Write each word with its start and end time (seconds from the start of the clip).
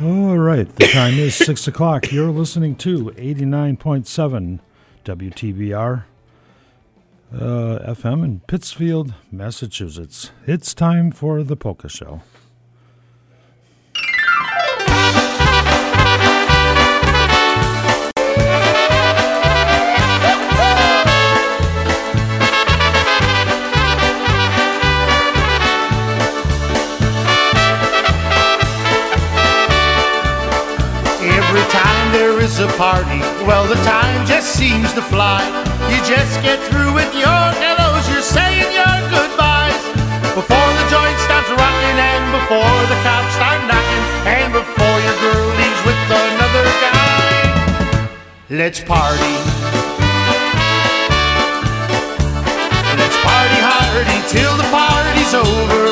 All 0.00 0.38
right, 0.38 0.72
the 0.76 0.86
time 0.86 1.14
is 1.14 1.34
6 1.34 1.66
o'clock. 1.66 2.12
You're 2.12 2.30
listening 2.30 2.76
to 2.76 3.06
89.7 3.16 4.60
WTBR 5.04 6.04
uh, 7.34 7.36
FM 7.36 8.24
in 8.24 8.40
Pittsfield, 8.46 9.14
Massachusetts. 9.32 10.30
It's 10.46 10.72
time 10.72 11.10
for 11.10 11.42
the 11.42 11.56
Polka 11.56 11.88
Show. 11.88 12.20
Is 32.48 32.60
a 32.60 32.68
party, 32.80 33.20
well, 33.44 33.66
the 33.68 33.76
time 33.84 34.26
just 34.26 34.56
seems 34.56 34.92
to 34.94 35.02
fly. 35.02 35.44
You 35.92 35.98
just 36.08 36.40
get 36.40 36.58
through 36.72 36.94
with 36.94 37.12
your 37.12 37.44
hellos, 37.60 38.04
you're 38.08 38.24
saying 38.24 38.72
your 38.72 38.96
goodbyes. 39.12 39.82
Before 40.32 40.70
the 40.78 40.84
joint 40.88 41.18
stops 41.28 41.50
rocking, 41.52 41.98
and 42.00 42.24
before 42.32 42.78
the 42.88 42.98
cops 43.04 43.32
start 43.36 43.60
knocking, 43.68 44.04
and 44.24 44.48
before 44.52 44.96
your 45.04 45.16
girl 45.20 45.48
leaves 45.60 45.82
with 45.84 46.00
another 46.08 46.66
guy. 46.80 48.16
Let's 48.48 48.80
party. 48.80 49.34
Let's 52.96 53.18
party 53.28 53.60
hardy 53.68 54.18
till 54.32 54.54
the 54.56 54.68
party's 54.72 55.32
over. 55.36 55.84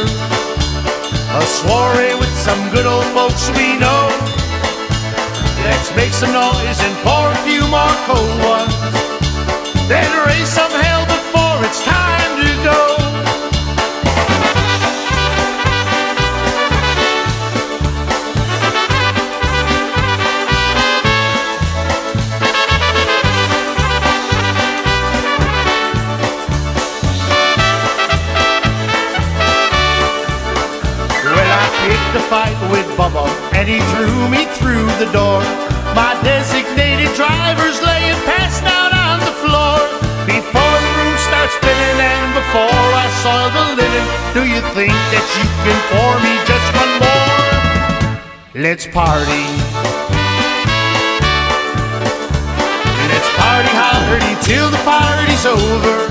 A 1.36 1.44
soiree 1.44 2.16
with 2.16 2.34
some 2.40 2.62
good 2.72 2.86
old 2.86 3.04
folks 3.12 3.50
we 3.52 3.76
know. 3.76 4.45
Let's 5.68 5.90
make 5.96 6.12
some 6.12 6.32
noise 6.32 6.80
and 6.80 6.96
pour 7.02 7.28
a 7.28 7.38
few 7.44 7.62
more 7.66 7.94
cold 8.06 8.38
ones. 8.40 8.72
Then 9.88 10.10
raise 10.26 10.48
some 10.48 10.70
hell 10.70 11.04
before 11.06 11.64
it's 11.66 11.82
time 11.84 12.32
to 12.40 12.50
go. 12.62 12.80
Well, 31.24 31.50
I 31.60 31.66
picked 31.82 32.14
a 32.14 32.28
fight 32.30 32.55
and 33.66 33.74
he 33.74 33.80
threw 33.90 34.28
me 34.30 34.46
through 34.58 34.86
the 35.02 35.10
door. 35.10 35.42
My 35.98 36.14
designated 36.22 37.10
driver's 37.18 37.82
laying 37.82 38.18
passed 38.22 38.62
out 38.62 38.94
on 38.94 39.18
the 39.26 39.34
floor. 39.42 39.82
Before 40.22 40.76
the 40.78 40.92
room 40.98 41.16
starts 41.18 41.54
spinning 41.58 41.98
and 41.98 42.26
before 42.38 42.86
I 42.94 43.06
soil 43.22 43.50
the 43.50 43.66
linen, 43.74 44.06
do 44.38 44.42
you 44.46 44.62
think 44.70 44.94
that 44.94 45.26
you 45.34 45.46
can 45.66 45.78
pour 45.90 46.14
me 46.22 46.32
just 46.46 46.68
one 46.78 46.94
more? 47.02 48.62
Let's 48.62 48.86
party. 48.86 49.46
Let's 53.10 53.30
party 53.34 53.72
hardy 53.74 54.32
till 54.46 54.70
the 54.70 54.82
party's 54.86 55.42
over. 55.42 56.06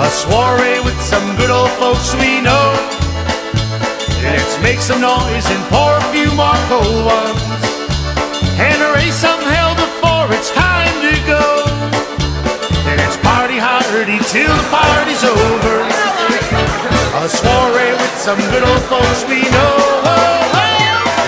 A 0.00 0.08
soiree 0.08 0.80
with 0.80 0.98
some 1.02 1.36
good 1.36 1.50
old 1.50 1.70
folks 1.76 2.14
we 2.16 2.40
know. 2.40 2.93
Let's 4.24 4.56
make 4.62 4.80
some 4.80 5.00
noise 5.00 5.46
and 5.52 5.62
pour 5.68 5.92
a 5.92 6.04
few 6.08 6.32
more 6.32 6.56
cold 6.72 7.04
ones. 7.04 7.42
And 8.56 8.80
raise 8.96 9.14
some 9.14 9.40
hell 9.40 9.76
before 9.76 10.32
it's 10.32 10.50
time 10.50 10.96
to 11.04 11.14
go. 11.28 11.44
Let's 12.88 13.18
party 13.20 13.58
hardy 13.60 14.18
till 14.32 14.48
the 14.48 14.66
party's 14.72 15.24
over. 15.24 15.76
A 17.20 17.28
soiree 17.28 17.92
with 17.92 18.16
some 18.16 18.40
good 18.50 18.64
old 18.64 18.82
folks 18.88 19.22
we 19.28 19.44
know. 19.52 19.76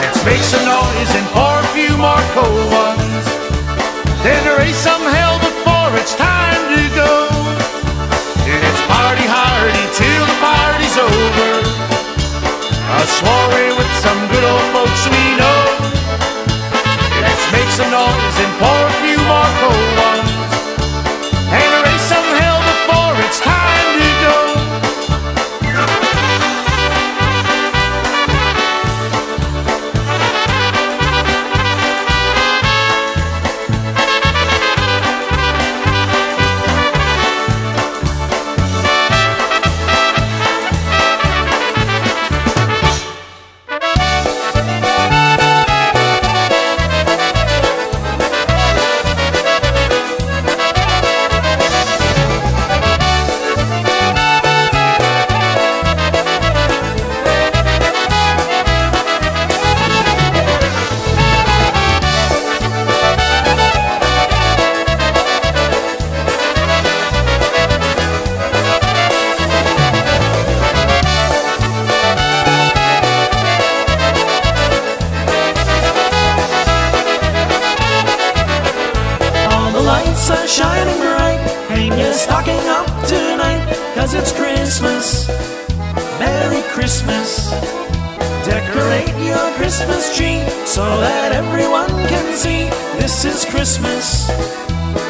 Let's 0.01 0.25
make 0.25 0.41
some 0.41 0.65
noise 0.65 1.13
and 1.15 1.27
pour 1.37 1.57
a 1.61 1.69
few 1.77 1.93
more 2.01 2.25
cold 2.33 2.67
ones. 2.73 3.25
Then 4.25 4.43
raise 4.59 4.77
some 4.77 5.03
hell 5.03 5.39
soiree 13.19 13.73
with 13.79 13.93
some 14.05 14.21
good 14.29 14.45
old 14.45 14.76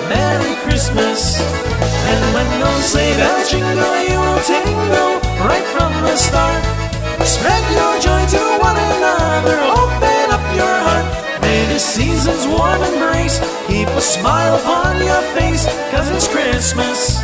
Merry 0.08 0.54
Christmas. 0.64 1.40
And 2.10 2.20
when 2.34 2.48
those 2.60 2.84
sleigh 2.84 3.16
bells 3.16 3.50
jingle, 3.50 3.96
you 4.08 4.18
will 4.18 4.42
tingle 4.42 5.12
right 5.44 5.66
from 5.74 5.92
the 6.02 6.16
start. 6.16 6.62
Spread 7.24 7.64
your 7.74 7.94
joy 8.00 8.22
to 8.34 8.42
one 8.62 8.76
another, 8.76 9.58
open 9.80 10.26
up 10.30 10.44
your 10.54 10.76
heart. 10.86 11.06
May 11.42 11.66
this 11.66 11.84
season's 11.84 12.46
warm 12.46 12.80
embrace 12.82 13.40
keep 13.66 13.88
a 13.88 14.00
smile 14.00 14.54
upon 14.60 15.04
your 15.04 15.22
face, 15.34 15.66
cause 15.90 16.08
it's 16.10 16.28
Christmas. 16.28 17.22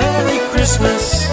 Merry 0.00 0.38
Christmas. 0.50 1.26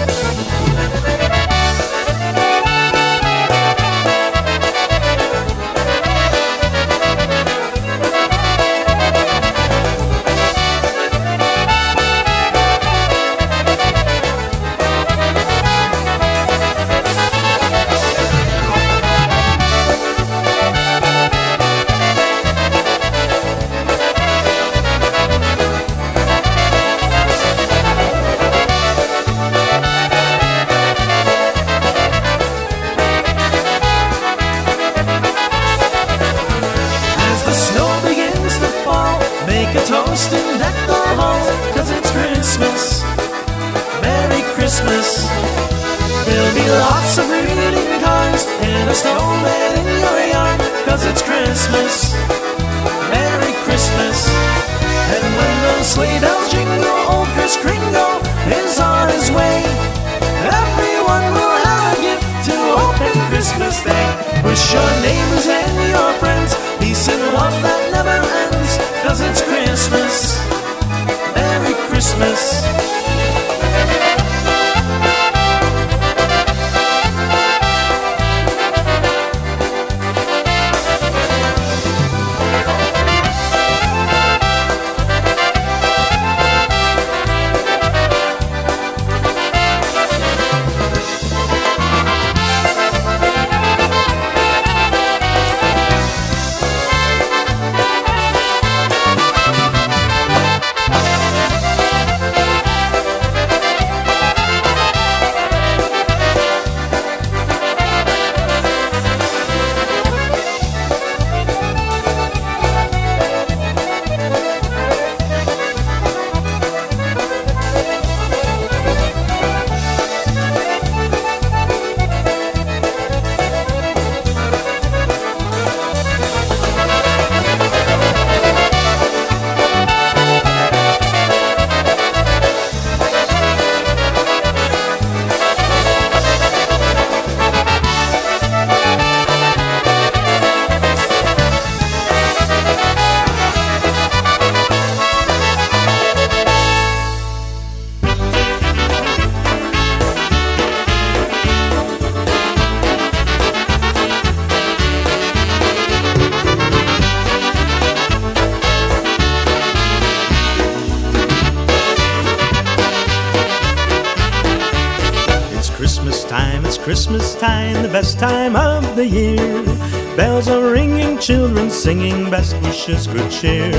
Wishes, 172.86 173.06
good 173.06 173.30
cheer. 173.30 173.72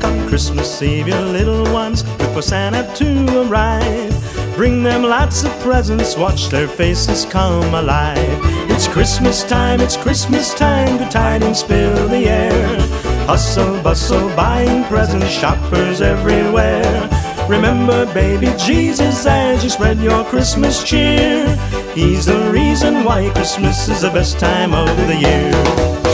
Come 0.00 0.28
Christmas 0.28 0.82
Eve, 0.82 1.08
your 1.08 1.20
little 1.20 1.64
ones, 1.72 2.04
look 2.18 2.32
for 2.32 2.42
Santa 2.42 2.82
to 2.96 3.42
arrive. 3.42 4.14
Bring 4.54 4.82
them 4.82 5.02
lots 5.02 5.44
of 5.44 5.52
presents, 5.60 6.16
watch 6.16 6.48
their 6.48 6.68
faces 6.68 7.24
come 7.24 7.74
alive. 7.74 8.40
It's 8.70 8.86
Christmas 8.86 9.44
time, 9.44 9.80
it's 9.80 9.96
Christmas 9.96 10.52
time, 10.54 10.98
good 10.98 11.10
tidings 11.10 11.62
fill 11.62 12.08
the 12.08 12.28
air. 12.28 12.76
Hustle, 13.26 13.82
bustle, 13.82 14.28
buying 14.36 14.84
presents, 14.84 15.30
shoppers 15.30 16.00
everywhere. 16.00 17.08
Remember, 17.48 18.12
baby 18.12 18.52
Jesus, 18.58 19.26
as 19.26 19.64
you 19.64 19.70
spread 19.70 19.98
your 20.00 20.24
Christmas 20.24 20.84
cheer. 20.84 21.46
He's 21.94 22.26
the 22.26 22.50
reason 22.52 23.04
why 23.04 23.30
Christmas 23.30 23.88
is 23.88 24.02
the 24.02 24.10
best 24.10 24.38
time 24.38 24.74
of 24.74 24.88
the 25.06 25.16
year. 25.16 26.09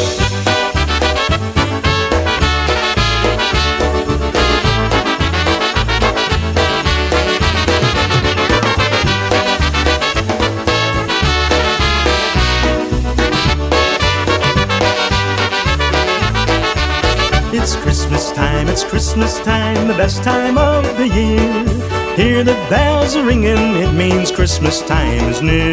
Best 19.96 20.22
time 20.22 20.58
of 20.58 20.84
the 20.98 21.08
year. 21.08 22.16
Hear 22.16 22.44
the 22.44 22.54
bells 22.69 23.16
ringing, 23.16 23.76
it 23.76 23.93
means 23.93 24.31
Christmas 24.31 24.82
time 24.82 25.25
is 25.31 25.40
near. 25.40 25.72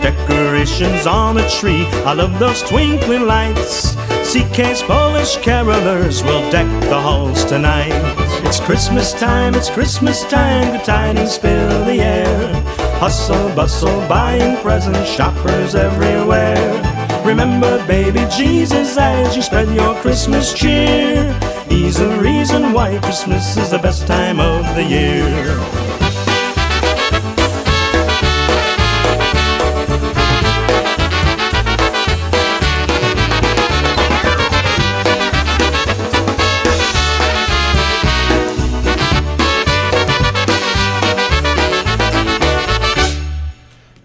Decorations 0.00 1.06
on 1.06 1.36
the 1.36 1.46
tree, 1.48 1.86
I 2.06 2.14
love 2.14 2.38
those 2.38 2.62
twinkling 2.62 3.26
lights. 3.26 3.96
CK's 4.32 4.82
Polish 4.82 5.36
carolers 5.38 6.24
will 6.24 6.50
deck 6.50 6.68
the 6.88 6.98
halls 6.98 7.44
tonight. 7.44 7.92
It's 8.46 8.60
Christmas 8.60 9.12
time, 9.12 9.54
it's 9.54 9.68
Christmas 9.68 10.24
time, 10.24 10.72
good 10.72 10.84
tidings 10.84 11.36
fill 11.36 11.84
the 11.84 12.00
air. 12.00 12.52
Hustle, 12.98 13.54
bustle, 13.54 14.08
buying 14.08 14.56
presents, 14.62 15.10
shoppers 15.10 15.74
everywhere. 15.74 16.56
Remember, 17.26 17.84
baby 17.86 18.26
Jesus, 18.34 18.96
as 18.96 19.36
you 19.36 19.42
spread 19.42 19.68
your 19.74 19.94
Christmas 19.96 20.54
cheer. 20.54 21.53
He's 21.74 21.98
the 21.98 22.08
reason 22.20 22.72
why 22.72 23.00
Christmas 23.00 23.56
is 23.56 23.70
the 23.70 23.78
best 23.78 24.06
time 24.06 24.38
of 24.38 24.64
the 24.76 24.84
year. 24.84 25.58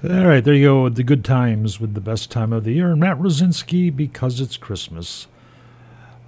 All 0.04 0.26
right, 0.26 0.44
there 0.44 0.56
you 0.56 0.66
go. 0.66 0.90
The 0.90 1.04
good 1.04 1.24
times 1.24 1.80
with 1.80 1.94
the 1.94 2.02
best 2.02 2.32
time 2.32 2.52
of 2.52 2.64
the 2.64 2.74
year. 2.74 2.90
And 2.90 3.00
Matt 3.00 3.20
Rosinski, 3.20 3.96
because 3.96 4.42
it's 4.42 4.58
Christmas. 4.58 5.28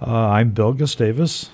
Uh, 0.04 0.30
I'm 0.30 0.50
Bill 0.50 0.72
Gustavus. 0.72 1.48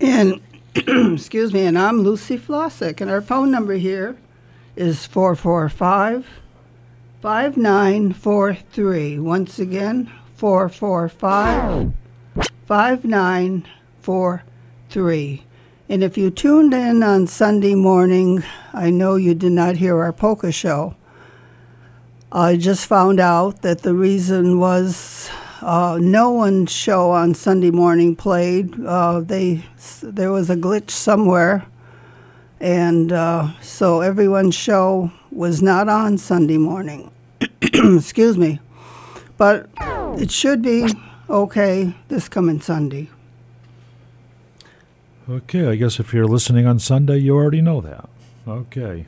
And 0.00 0.40
excuse 0.74 1.52
me, 1.52 1.66
and 1.66 1.78
I'm 1.78 2.00
Lucy 2.00 2.38
Flossick, 2.38 3.02
and 3.02 3.10
our 3.10 3.20
phone 3.20 3.50
number 3.50 3.74
here 3.74 4.16
is 4.74 5.04
445 5.04 6.26
5943. 7.20 9.18
Once 9.18 9.58
again, 9.58 10.10
445 10.34 11.92
5943. 12.66 15.44
And 15.90 16.02
if 16.02 16.16
you 16.16 16.30
tuned 16.30 16.72
in 16.72 17.02
on 17.02 17.26
Sunday 17.26 17.74
morning, 17.74 18.42
I 18.72 18.88
know 18.88 19.16
you 19.16 19.34
did 19.34 19.52
not 19.52 19.76
hear 19.76 20.02
our 20.02 20.14
polka 20.14 20.52
show. 20.52 20.94
I 22.32 22.56
just 22.56 22.86
found 22.86 23.20
out 23.20 23.60
that 23.60 23.82
the 23.82 23.92
reason 23.92 24.58
was 24.58 25.28
uh, 25.64 25.98
no 26.00 26.30
one's 26.30 26.70
show 26.70 27.10
on 27.10 27.34
Sunday 27.34 27.70
morning 27.70 28.14
played. 28.14 28.78
Uh, 28.84 29.20
they 29.20 29.64
there 30.02 30.30
was 30.30 30.50
a 30.50 30.56
glitch 30.56 30.90
somewhere, 30.90 31.64
and 32.60 33.12
uh, 33.12 33.48
so 33.62 34.02
everyone's 34.02 34.54
show 34.54 35.10
was 35.32 35.62
not 35.62 35.88
on 35.88 36.18
Sunday 36.18 36.58
morning. 36.58 37.10
Excuse 37.62 38.36
me, 38.36 38.60
but 39.38 39.68
it 40.18 40.30
should 40.30 40.60
be 40.60 40.86
okay 41.30 41.94
this 42.08 42.28
coming 42.28 42.60
Sunday. 42.60 43.08
Okay, 45.30 45.68
I 45.68 45.76
guess 45.76 45.98
if 45.98 46.12
you're 46.12 46.26
listening 46.26 46.66
on 46.66 46.78
Sunday, 46.78 47.16
you 47.16 47.34
already 47.34 47.62
know 47.62 47.80
that. 47.80 48.10
Okay. 48.46 49.06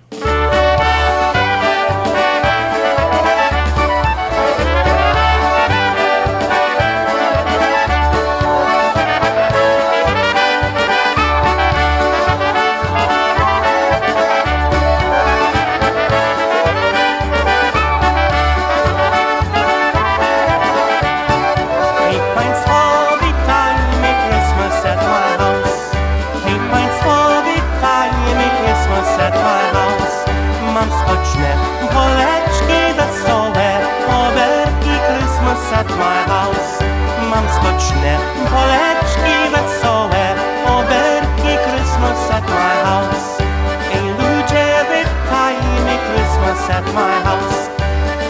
Christmas 46.66 46.82
at 46.82 46.94
my 46.94 47.14
house. 47.23 47.70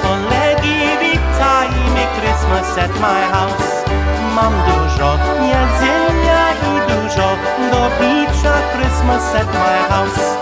Kolegi, 0.03 0.77
witajmy 1.01 2.03
eh, 2.03 2.21
Christmas 2.21 2.79
at 2.79 2.93
my 3.01 3.23
house. 3.33 3.85
Mam 4.35 4.53
dużo 4.69 5.19
jedzenia 5.41 6.53
i 6.53 6.75
dużo 6.91 7.37
do 7.71 7.91
picia 7.99 8.53
Christmas 8.75 9.35
at 9.35 9.49
my 9.55 9.79
house. 9.89 10.37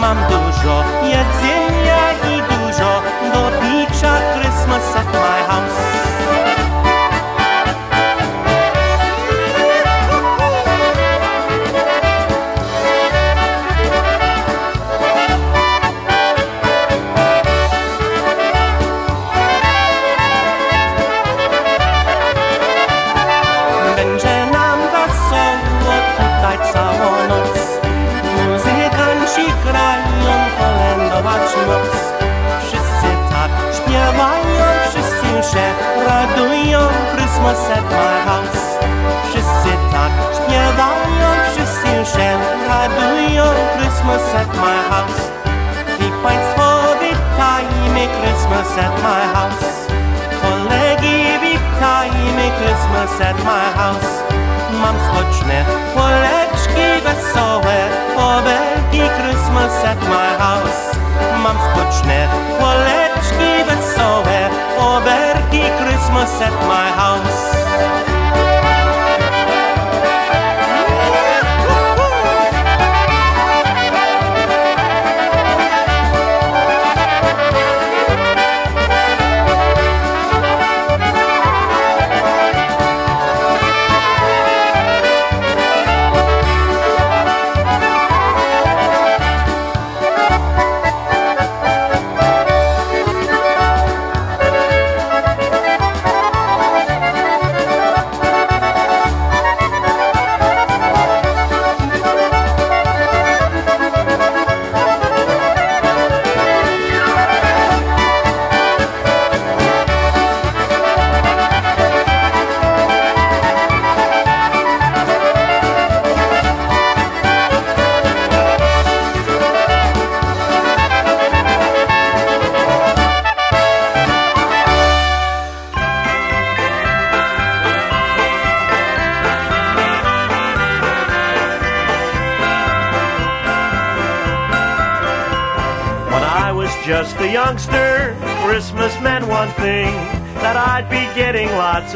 Mam 0.00 0.18
dużo 0.28 0.84
jedzenia 1.02 2.12
i 2.28 2.42
dużo 2.42 3.02
do 3.32 3.50
picia 3.60 4.12
Christmas 4.34 4.96
at 4.96 5.06
my 5.12 5.40
house. 5.48 5.89
Christmas 37.50 37.78
at 37.78 37.84
my 37.90 38.14
house. 38.30 38.78
Wszyscy 39.28 39.72
tak 39.92 40.12
śpiewają, 40.36 41.28
wszyscy 41.52 42.16
się 42.16 42.38
radują. 42.68 43.44
Christmas 43.76 44.34
at 44.34 44.48
my 44.54 44.82
house. 44.90 45.20
I 45.98 46.22
Państwo 46.22 46.62
witajmy 47.00 48.08
Christmas 48.20 48.78
at 48.78 49.02
my 49.02 49.34
house. 49.34 49.86
Kolegi, 50.42 51.24
witajmy 51.40 52.50
Christmas 52.58 53.20
at 53.20 53.44
my 53.44 53.82
house. 53.82 54.29
Mam 54.80 54.96
skoczne 55.06 55.64
poleczki 55.94 57.02
wesołe, 57.04 57.76
obelgi 58.16 59.02
Christmas 59.16 59.84
at 59.84 60.00
my 60.02 60.38
house. 60.38 60.96
Mam 61.42 61.56
skoczne 61.56 62.28
poleczki 62.60 63.64
wesołe, 63.66 64.50
oberki 64.78 65.62
Christmas 65.78 66.42
at 66.42 66.52
my 66.68 66.92
house. 66.96 68.19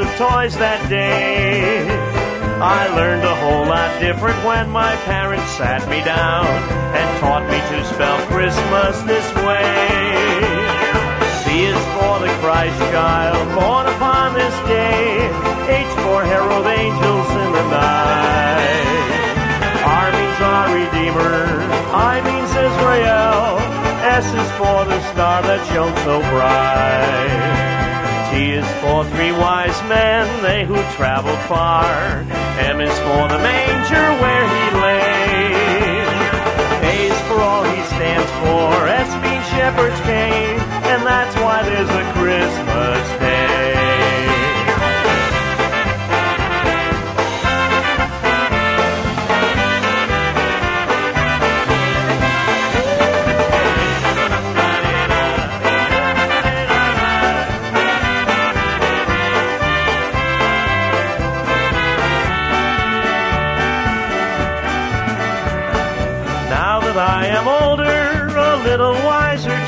Of 0.05 0.11
toys 0.17 0.57
that 0.59 0.81
day. 0.89 1.81
I 2.61 2.89
learned 2.95 3.25
a 3.25 3.37
whole 3.41 3.65
lot 3.65 3.89
different 4.01 4.37
when 4.45 4.69
my 4.71 4.97
parents 5.09 5.49
sat 5.57 5.83
me 5.89 6.05
down 6.05 6.47
and 6.93 7.07
taught 7.21 7.45
me 7.49 7.59
to 7.73 7.79
spell 7.93 8.19
Christmas 8.29 8.95
this 9.09 9.27
way. 9.45 10.45
C 11.41 11.69
is 11.73 11.81
for 11.97 12.15
the 12.21 12.33
Christ 12.45 12.79
child 12.93 13.45
born 13.57 13.87
upon 13.97 14.35
this 14.35 14.57
day. 14.69 15.25
H 15.73 15.93
for 16.05 16.21
herald 16.25 16.67
angels 16.69 17.29
in 17.45 17.51
the 17.57 17.67
night. 17.73 19.35
R 19.85 20.09
means 20.13 20.41
our 20.53 20.69
Redeemer. 20.81 21.37
I 21.93 22.21
means 22.29 22.53
Israel. 22.53 23.57
S 24.05 24.27
is 24.29 24.51
for 24.61 24.85
the 24.85 25.01
star 25.13 25.41
that 25.49 25.61
shone 25.73 25.97
so 26.05 26.21
bright. 26.33 27.74
T 28.35 28.51
is 28.51 28.67
for 28.83 29.05
three 29.15 29.31
wise 29.31 29.81
men, 29.89 30.27
they 30.43 30.65
who 30.65 30.75
traveled 30.99 31.39
far. 31.47 31.87
M 32.59 32.81
is 32.81 32.99
for 32.99 33.29
the 33.31 33.39
manger 33.39 34.07
where 34.23 34.47
he 34.55 34.65
lay. 34.83 36.03
A 36.83 36.97
is 37.13 37.21
for 37.29 37.39
all 37.39 37.63
he 37.63 37.81
stands 37.95 38.31
for. 38.43 38.89
S 38.89 39.11
means 39.23 39.47
shepherds 39.55 40.01
came, 40.01 40.59
and 40.91 41.07
that's 41.07 41.37
why 41.37 41.63
there's 41.63 41.89
a 41.89 42.05
Christmas 42.19 42.74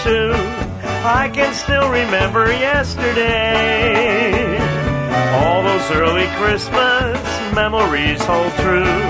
too, 0.07 0.31
I 1.03 1.27
can 1.35 1.51
still 1.53 1.91
remember 1.91 2.53
yesterday. 2.53 4.57
All 5.35 5.65
those 5.67 5.91
early 5.91 6.29
Christmas 6.39 7.19
memories 7.53 8.23
hold 8.23 8.53
true, 8.63 9.03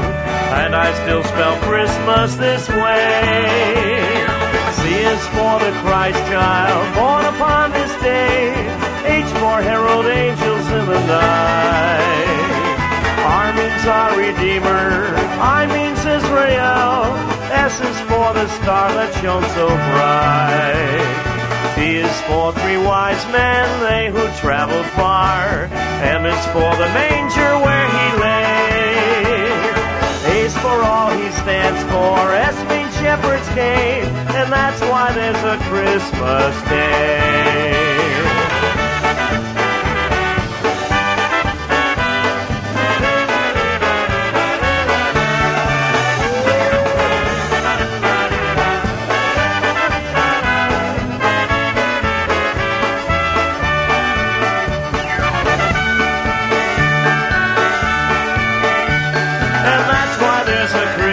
and 0.56 0.74
I 0.74 0.88
still 1.04 1.22
spell 1.24 1.60
Christmas 1.68 2.36
this 2.36 2.66
way. 2.70 4.24
C 4.72 4.80
is 5.12 5.20
for 5.36 5.60
the 5.60 5.72
Christ 5.84 6.16
child, 6.32 6.80
born 6.96 7.26
upon 7.34 7.72
this 7.72 7.92
day. 8.00 8.56
H 9.04 9.28
for 9.36 9.60
herald 9.60 10.06
angels 10.06 10.66
in 10.78 10.86
the 10.86 11.02
night. 11.12 12.78
R 13.20 13.52
means 13.52 13.84
our 13.84 14.16
Redeemer. 14.16 15.12
I 15.44 15.66
means 15.68 16.00
Israel. 16.18 17.35
S 17.56 17.80
is 17.80 17.98
for 18.10 18.28
the 18.34 18.46
star 18.60 18.92
that 18.98 19.12
shone 19.20 19.46
so 19.56 19.66
bright. 19.66 21.16
T 21.74 21.96
is 21.96 22.16
for 22.28 22.52
three 22.60 22.76
wise 22.76 23.24
men, 23.32 23.66
they 23.80 24.10
who 24.10 24.24
traveled 24.40 24.86
far. 24.92 25.68
M 26.04 26.26
is 26.26 26.42
for 26.52 26.70
the 26.76 26.88
manger 26.92 27.52
where 27.64 27.88
he 27.96 28.06
lay. 28.20 28.56
A 30.32 30.36
is 30.46 30.56
for 30.58 30.78
all 30.84 31.10
he 31.10 31.28
stands 31.42 31.80
for. 31.90 32.16
S 32.32 32.58
means 32.68 32.94
shepherds 33.00 33.48
came, 33.50 34.06
and 34.36 34.52
that's 34.52 34.80
why 34.82 35.12
there's 35.12 35.42
a 35.54 35.56
Christmas 35.68 36.54
day. 36.68 37.85
Christmas. 60.76 61.05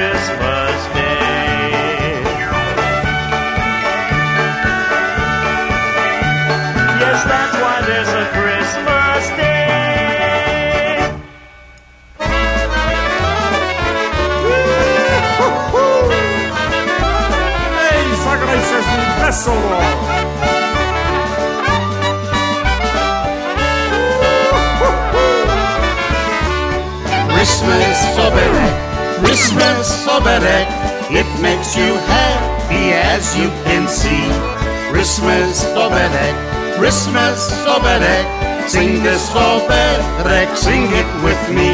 Christmas 36.93 37.49
oberek, 37.65 38.69
sing 38.69 39.01
this 39.01 39.25
oberek, 39.33 40.45
sing 40.53 40.85
it 40.93 41.09
with 41.25 41.41
me. 41.49 41.73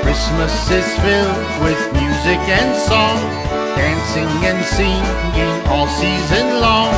Christmas 0.00 0.56
is 0.72 0.88
filled 1.04 1.44
with 1.60 1.76
music 1.92 2.40
and 2.48 2.72
song, 2.88 3.20
dancing 3.76 4.32
and 4.48 4.64
singing 4.64 5.56
all 5.68 5.86
season 6.00 6.64
long. 6.64 6.96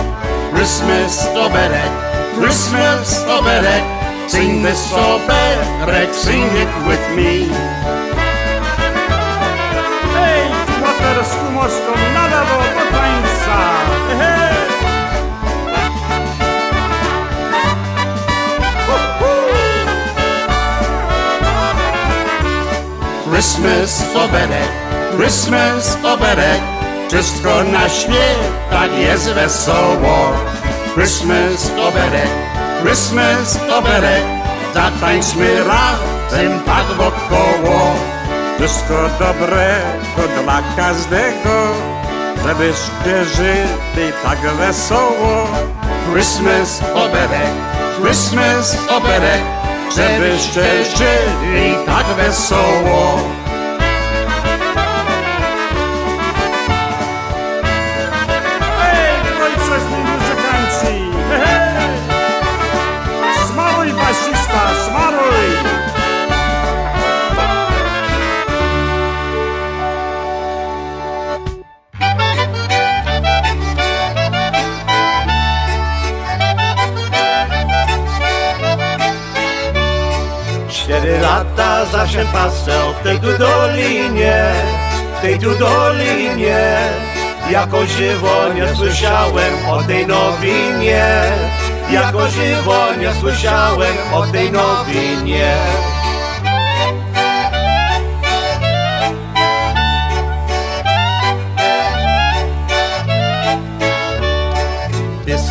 Christmas 0.54 1.26
oberek, 1.34 1.90
Christmas 2.38 3.18
oberek, 3.26 3.82
sing 4.30 4.62
this 4.62 4.86
oberek, 4.94 6.14
sing 6.14 6.46
it 6.54 6.70
with 6.86 7.02
me. 7.18 7.50
Hej, 10.14 10.46
tu 10.70 11.24
z 11.24 11.34
kumoską 11.34 11.92
nadawał 12.14 12.99
Christmas 23.40 24.04
oberek, 24.14 24.70
Christmas 25.16 25.96
oberek, 26.04 26.60
wszystko 27.08 27.64
na 27.64 27.88
świecie 27.88 28.96
jest 28.98 29.32
wesoło. 29.32 30.32
Christmas 30.94 31.70
oberek, 31.88 32.28
Christmas 32.82 33.58
oberek, 33.72 34.24
zatańczmy 34.74 35.64
razem 35.64 36.60
tak 36.66 36.84
wokoło. 36.84 37.94
Wszystko 38.58 39.08
dobrego 39.18 40.42
dla 40.42 40.62
każdego, 40.76 41.72
żebyście 42.46 43.24
żyli 43.36 44.12
tak 44.22 44.38
wesoło. 44.40 45.46
Christmas 46.12 46.82
oberek, 46.94 47.52
Christmas 48.02 48.76
oberek, 48.90 49.59
żeby 49.96 50.38
szczęście 50.38 51.18
i 51.56 51.86
tak 51.86 52.06
wesoło. 52.06 53.39
Pasał 82.24 82.94
w 83.00 83.02
tej 83.02 83.20
tu 83.20 83.38
dolinie, 83.38 84.52
w 85.18 85.20
tej 85.20 85.38
tu 85.38 85.54
dolinie. 85.58 86.76
Jako 87.50 87.86
żywo 87.86 88.52
nie 88.54 88.76
słyszałem 88.76 89.54
o 89.70 89.82
tej 89.82 90.06
nowinie, 90.06 91.04
jako 91.90 92.30
żywo 92.30 92.86
nie 93.00 93.14
słyszałem 93.14 93.96
o 94.12 94.26
tej 94.26 94.52
nowinie. 94.52 95.54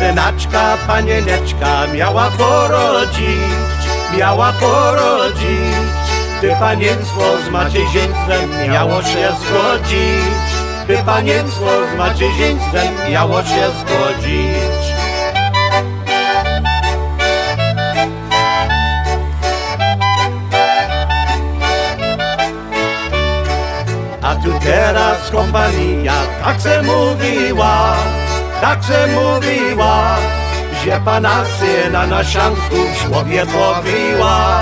Synaczka, 0.00 0.76
panieneczka 0.86 1.86
miała 1.94 2.30
porodzić, 2.30 3.80
miała 4.16 4.52
porodzić. 4.52 5.99
By 6.40 6.56
panienstwo 6.60 7.38
z 7.46 7.50
macierzyństwem 7.50 8.70
miało 8.72 9.02
się 9.02 9.28
zgodzić, 9.40 10.48
by 10.86 10.98
panienstwo 11.06 11.70
z 11.94 11.98
macierzyństwem 11.98 12.94
miało 13.10 13.42
się 13.42 13.64
zgodzić. 13.80 14.80
A 24.22 24.34
tu 24.34 24.52
teraz 24.62 25.30
kompania 25.30 26.14
tak 26.44 26.60
se 26.60 26.82
mówiła, 26.82 27.96
tak 28.60 28.84
se 28.84 29.06
mówiła, 29.06 30.16
że 30.84 31.00
pana 31.04 31.44
syna 31.44 32.06
na 32.06 32.24
sianku 32.24 32.76
w 32.94 33.02
żłobie 33.02 33.46
powiła, 33.46 34.60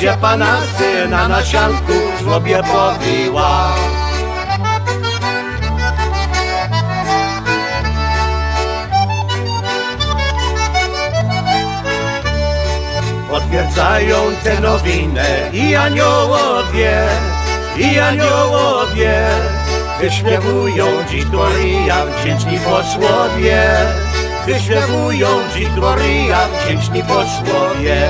że 0.00 0.16
pana 0.16 0.60
syna 0.78 1.28
na 1.28 1.44
sianku 1.44 1.92
w 2.20 2.24
powiła. 2.62 3.74
Potwierdzają 13.30 14.16
tę 14.44 14.60
nowinę 14.60 15.50
i 15.52 15.74
aniołowie, 15.74 17.02
i 17.78 17.98
aniołowie 17.98 19.24
wyśpiewują 20.00 20.86
dziś 21.10 21.24
Gloria, 21.24 22.06
wdzięczni 22.06 22.58
posłowie. 22.58 23.62
Wyśpiewują 24.46 25.28
dziś 25.54 25.68
Gloria, 25.68 26.38
wdzięczni 26.64 27.02
posłowie. 27.02 28.08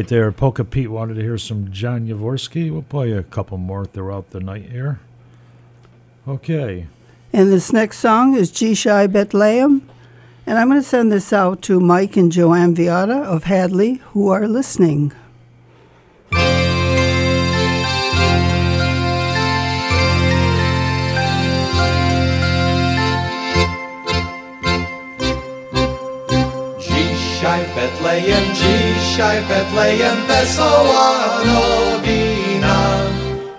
Right 0.00 0.08
there, 0.08 0.32
Polka 0.32 0.64
Pete 0.64 0.90
wanted 0.90 1.16
to 1.16 1.20
hear 1.20 1.36
some 1.36 1.70
John 1.70 2.06
Yavorsky. 2.06 2.72
We'll 2.72 2.80
play 2.80 3.12
a 3.12 3.22
couple 3.22 3.58
more 3.58 3.84
throughout 3.84 4.30
the 4.30 4.40
night 4.40 4.70
here. 4.70 4.98
Okay. 6.26 6.86
And 7.34 7.52
this 7.52 7.70
next 7.70 7.98
song 7.98 8.34
is 8.34 8.50
Dzisiaj 8.50 9.12
Bethlehem. 9.12 9.86
And 10.46 10.58
I'm 10.58 10.70
going 10.70 10.80
to 10.80 10.88
send 10.88 11.12
this 11.12 11.34
out 11.34 11.60
to 11.64 11.80
Mike 11.80 12.16
and 12.16 12.32
Joanne 12.32 12.74
Viata 12.74 13.22
of 13.24 13.44
Hadley 13.44 13.96
who 14.12 14.30
are 14.30 14.48
listening. 14.48 15.12
Dzisiaj 27.50 27.66
Betlejem, 27.74 28.44
dzisiaj 28.54 29.42
w 29.42 29.48
Betlejem 29.48 30.26
wesoła 30.26 31.18
nowina. 31.44 32.78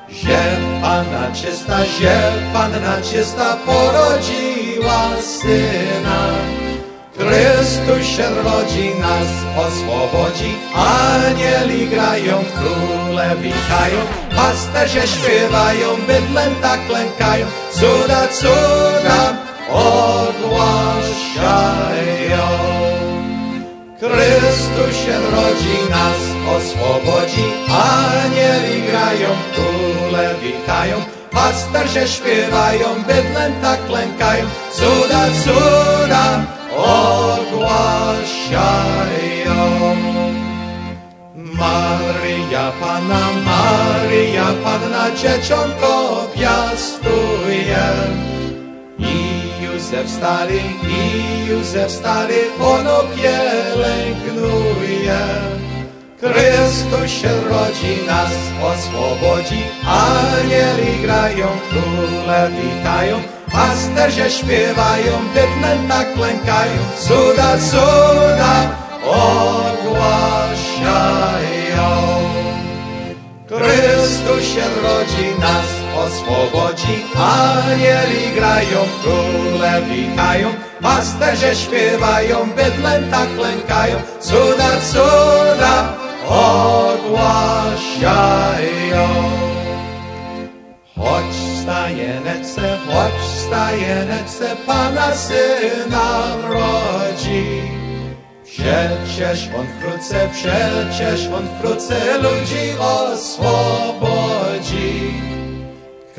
Że 0.10 0.58
Panna 0.82 1.32
czysta, 1.36 1.78
że 2.00 2.34
Panna 2.54 3.02
czysta 3.02 3.58
porodziła 3.66 5.02
Syna. 5.22 6.22
Chrystus 7.18 8.08
się 8.08 8.30
rodzi, 8.30 8.92
nas 9.00 9.32
oswobodzi, 9.58 10.56
anieli 10.76 11.88
grają, 11.88 12.44
króle 12.56 13.36
witają, 13.36 14.00
pasterze 14.36 15.08
śpiewają, 15.08 15.88
bydlęta 16.08 16.62
tak 16.62 16.88
klękają, 16.88 17.46
cuda, 17.74 18.28
cuda 18.28 19.34
ogłaszają. 19.70 20.32
Chrystus 24.02 24.96
się 25.06 25.18
rodzi, 25.32 25.78
nas 25.90 26.22
oswobodzi, 26.56 27.46
anieli 27.70 28.82
grają, 28.82 29.30
króle 29.54 30.36
witają, 30.42 30.96
pasterze 31.32 32.08
śpiewają, 32.08 32.88
bydlęta 33.08 33.62
tak 33.62 33.86
klękają, 33.86 34.46
cuda, 34.74 35.26
cuda 35.44 36.46
ogłaszają. 36.78 37.92
Maryja 41.36 42.72
Pana, 42.80 43.28
Maryja 43.46 44.46
Panna, 44.64 45.12
dzieciątko 45.16 46.28
piastuje. 46.36 47.86
Józef 49.92 50.10
stary, 50.10 50.62
i 50.88 51.46
Józef 51.50 51.92
stary, 51.92 52.40
ono 52.60 53.04
pielęgnuje. 53.16 55.20
Chrystus 56.20 57.12
się 57.12 57.30
rodzi, 57.50 58.06
nas 58.08 58.32
oswobodzi, 58.64 59.64
anieli 59.86 61.02
grają, 61.02 61.48
króle 61.70 62.52
witają, 62.52 63.22
pasterze 63.52 64.32
śpiewają, 64.32 65.14
bydlęta 65.34 66.06
klękają, 66.06 66.82
cuda, 67.00 67.58
cuda 67.58 68.70
ogłaszają. 69.06 69.90
Chrystus 73.48 74.44
się 74.54 74.66
rodzi, 74.84 75.40
nas 75.40 75.81
oswobodzi, 76.04 76.96
anieli 77.16 78.36
grają, 78.36 78.80
króle 79.02 79.82
witają, 79.82 80.48
pasterze 80.82 81.56
śpiewają, 81.56 82.50
bydlęta 82.56 83.26
klękają, 83.38 83.96
cuda, 84.20 84.72
cuda 84.92 85.94
ogłaszają. 86.30 87.62
Choć 90.96 91.36
stajenece, 91.62 92.78
choć 92.88 93.14
stajenece, 93.46 94.56
Pana 94.68 95.16
Syna 95.16 96.36
rodzi. 96.50 97.62
Przecież 98.46 99.50
on 99.58 99.66
wkrótce, 99.68 100.30
przecież 100.34 101.28
on 101.28 101.48
wkrótce 101.58 102.18
ludzi 102.18 102.74
oswobodzi. 102.80 103.92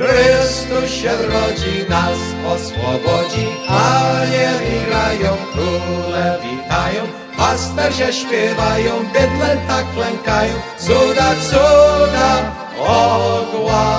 Chrystus 0.03 0.91
się 0.91 1.13
rodzi, 1.17 1.89
nas 1.89 2.19
oswobodzi, 2.55 3.47
anieli 3.69 4.87
grają, 4.87 5.37
króle 5.53 6.39
witają, 6.43 7.03
pasterze 7.37 8.13
śpiewają, 8.13 8.93
bydlęta 9.13 9.83
klękają, 9.95 10.55
cuda, 10.79 11.35
cuda 11.51 12.31
ogłaszają. 12.79 13.93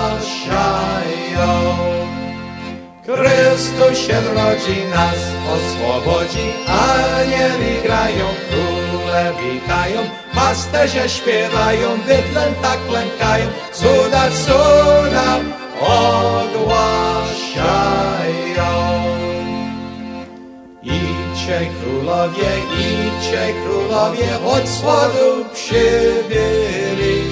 Chrystus 3.05 3.97
się 4.07 4.21
rodzi, 4.21 4.77
nas 4.95 5.21
oswobodzi, 5.55 6.47
anieli 6.67 7.81
grają, 7.83 8.25
króle 8.49 9.33
witają, 9.39 9.99
pasterze 10.35 11.09
śpiewają, 11.09 11.89
bydlęta 12.07 12.73
klękają, 12.87 13.47
cuda, 13.73 14.23
cuda 14.45 15.62
ogłaszają. 15.83 17.03
Idźcie 20.83 21.59
królowie, 21.81 22.51
idźcie 22.79 23.53
królowie, 23.63 24.29
od 24.45 24.69
słodu 24.69 25.45
przybyli. 25.53 27.23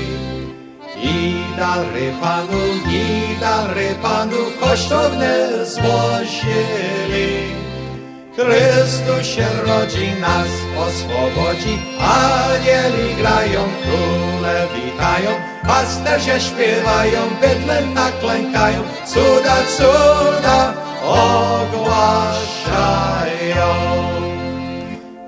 I 1.04 1.36
dary 1.58 2.14
Panu, 2.22 2.64
i 2.90 3.40
dary 3.40 3.96
Panu 4.02 4.38
kosztowne 4.60 5.66
złożyli. 5.66 7.61
Chrystus 8.36 9.28
się 9.28 9.48
rodzi, 9.66 10.12
nas 10.22 10.48
oswobodzi, 10.78 11.80
anieli 12.00 13.16
grają, 13.16 13.64
króle 13.84 14.68
witają, 14.76 15.30
pasterze 15.68 16.42
śpiewają, 16.42 17.20
bydlęta 17.42 18.12
klękają, 18.22 18.84
cuda, 19.06 19.56
cuda 19.78 20.74
ogłaszają. 21.08 22.12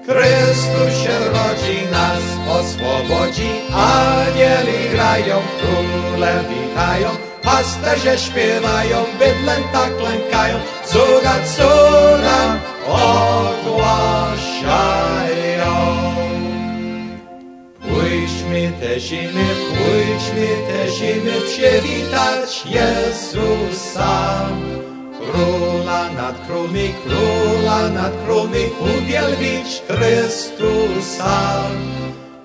Chrystus 0.05 0.93
się 1.03 1.19
rodzi, 1.19 1.77
nas 1.91 2.23
oswobodzi, 2.59 3.49
anieli 3.75 4.89
grają, 4.89 5.41
króle 5.59 6.43
witają, 6.49 7.09
pasterze 7.43 8.17
śpiewają, 8.17 8.97
bydlęta 9.19 9.89
klękają, 9.99 10.59
cuda, 10.85 11.35
cuda 11.55 12.59
ogłaszają. 12.87 14.13
Pójdźmy 17.81 18.71
te 18.79 18.99
zimy, 18.99 19.45
pójdźmy 19.69 20.47
te 20.67 20.91
zimy, 20.91 21.31
przywitać 21.41 22.65
Jezusa. 22.65 24.49
Króla 25.19 26.09
nad 26.11 26.47
królmi, 26.47 26.93
króla 27.03 27.89
nad 27.89 28.13
królmi, 28.25 28.63
uwielbić 28.79 29.83
Chrystusa. 29.87 31.63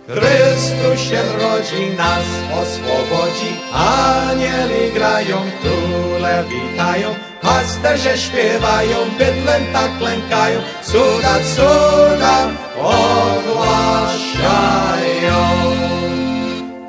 Chrystus 0.08 1.00
się 1.00 1.22
rodzi, 1.38 1.90
nas 1.96 2.24
oswobodzi, 2.60 3.52
anieli 3.72 4.92
grają, 4.94 5.36
króle 5.62 6.44
witają, 6.48 7.14
pasterze 7.42 8.18
śpiewają, 8.18 8.96
bydlęta 9.18 9.88
klękają, 9.98 10.60
cuda, 10.82 11.34
cuda 11.54 12.48
ogłaszają. 12.78 13.78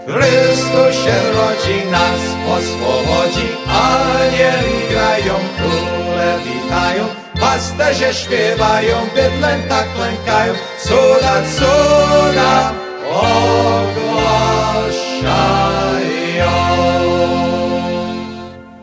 Chrystus 0.08 0.96
się 1.04 1.18
rodzi, 1.32 1.78
nas 1.92 2.22
oswobodzi, 2.58 3.48
anieli 3.68 4.90
grają, 4.92 5.34
króle 5.58 6.40
witają, 6.46 7.04
pasterze 7.40 8.14
śpiewają, 8.14 8.96
bydlęta 9.16 9.84
klękają, 9.96 10.54
cuda, 10.84 11.42
cuda. 11.58 12.89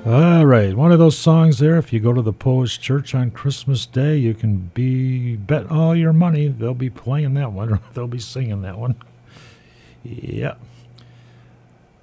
All 0.07 0.47
right, 0.47 0.77
one 0.77 0.93
of 0.93 1.01
those 1.01 1.19
songs 1.19 1.59
there. 1.59 1.77
If 1.77 1.93
you 1.93 1.99
go 1.99 2.13
to 2.13 2.23
the 2.23 2.33
Polish 2.33 2.79
church 2.79 3.13
on 3.15 3.33
Christmas 3.33 3.87
Day, 3.87 4.17
you 4.17 4.35
can 4.35 4.71
be 4.73 5.35
bet 5.35 5.71
all 5.71 5.97
your 5.97 6.13
money 6.13 6.47
they'll 6.47 6.75
be 6.75 6.91
playing 6.91 7.35
that 7.35 7.53
one, 7.53 7.73
or 7.73 7.81
they'll 7.95 8.07
be 8.07 8.21
singing 8.21 8.63
that 8.63 8.79
one. 8.79 8.95
Yeah. 10.05 10.55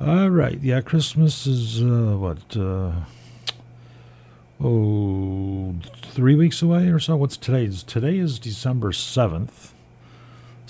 All 0.01 0.29
right, 0.29 0.59
yeah. 0.61 0.81
Christmas 0.81 1.47
is 1.47 1.81
uh, 1.81 2.17
what? 2.17 2.57
Uh, 2.57 2.91
oh, 4.61 5.75
three 6.01 6.35
weeks 6.35 6.61
away 6.61 6.89
or 6.89 6.99
so. 6.99 7.15
What's 7.15 7.37
today's? 7.37 7.83
Today 7.83 8.17
is 8.17 8.37
December 8.39 8.91
seventh. 8.91 9.72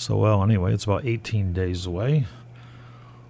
So 0.04 0.18
well, 0.18 0.44
anyway, 0.44 0.74
it's 0.74 0.84
about 0.84 1.06
eighteen 1.06 1.54
days 1.54 1.86
away. 1.86 2.26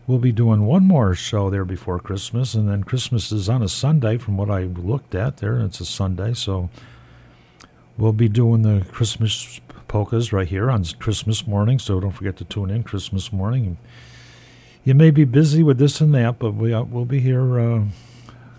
We'll 0.07 0.17
be 0.17 0.31
doing 0.31 0.65
one 0.65 0.87
more 0.87 1.13
show 1.13 1.51
there 1.51 1.65
before 1.65 1.99
Christmas, 1.99 2.55
and 2.55 2.67
then 2.67 2.83
Christmas 2.83 3.31
is 3.31 3.47
on 3.47 3.61
a 3.61 3.69
Sunday, 3.69 4.17
from 4.17 4.37
what 4.37 4.49
I 4.49 4.63
looked 4.63 5.13
at 5.13 5.37
there. 5.37 5.59
It's 5.59 5.79
a 5.79 5.85
Sunday, 5.85 6.33
so 6.33 6.71
we'll 7.95 8.11
be 8.11 8.27
doing 8.27 8.63
the 8.63 8.83
Christmas 8.91 9.61
polkas 9.87 10.33
right 10.33 10.47
here 10.47 10.71
on 10.71 10.83
Christmas 10.97 11.45
morning. 11.45 11.77
So 11.77 11.99
don't 11.99 12.11
forget 12.11 12.37
to 12.37 12.43
tune 12.43 12.71
in 12.71 12.81
Christmas 12.81 13.31
morning. 13.31 13.77
You 14.83 14.95
may 14.95 15.11
be 15.11 15.25
busy 15.25 15.61
with 15.61 15.77
this 15.77 16.01
and 16.01 16.11
that, 16.15 16.39
but 16.39 16.55
we 16.55 16.73
uh, 16.73 16.81
we'll 16.81 17.05
be 17.05 17.19
here 17.19 17.59
uh, 17.59 17.83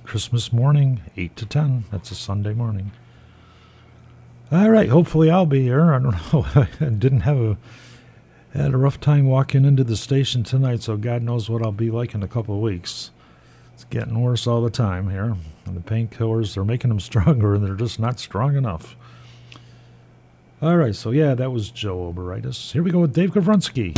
Christmas 0.04 0.52
morning, 0.52 1.00
eight 1.16 1.34
to 1.34 1.46
ten. 1.46 1.82
That's 1.90 2.12
a 2.12 2.14
Sunday 2.14 2.54
morning. 2.54 2.92
All 4.52 4.70
right. 4.70 4.88
Hopefully, 4.88 5.30
I'll 5.30 5.46
be 5.46 5.62
here. 5.62 5.92
I 5.92 5.98
don't 5.98 6.32
know. 6.32 6.46
I 6.54 6.90
didn't 6.90 7.22
have 7.22 7.38
a 7.38 7.58
had 8.62 8.74
a 8.74 8.78
rough 8.78 9.00
time 9.00 9.26
walking 9.26 9.64
into 9.64 9.82
the 9.84 9.96
station 9.96 10.44
tonight, 10.44 10.82
so 10.82 10.96
God 10.96 11.22
knows 11.22 11.50
what 11.50 11.62
I'll 11.62 11.72
be 11.72 11.90
like 11.90 12.14
in 12.14 12.22
a 12.22 12.28
couple 12.28 12.54
of 12.54 12.60
weeks. 12.60 13.10
It's 13.74 13.84
getting 13.84 14.20
worse 14.20 14.46
all 14.46 14.62
the 14.62 14.70
time 14.70 15.10
here. 15.10 15.36
And 15.66 15.76
the 15.76 15.80
painkillers, 15.80 16.54
they're 16.54 16.64
making 16.64 16.90
them 16.90 17.00
stronger, 17.00 17.54
and 17.54 17.64
they're 17.64 17.74
just 17.74 17.98
not 17.98 18.20
strong 18.20 18.56
enough. 18.56 18.96
All 20.62 20.76
right, 20.76 20.94
so 20.94 21.10
yeah, 21.10 21.34
that 21.34 21.50
was 21.50 21.70
Joe 21.70 22.12
Oberitis. 22.12 22.72
Here 22.72 22.82
we 22.82 22.90
go 22.90 23.00
with 23.00 23.12
Dave 23.12 23.32
Gavrunsky. 23.32 23.94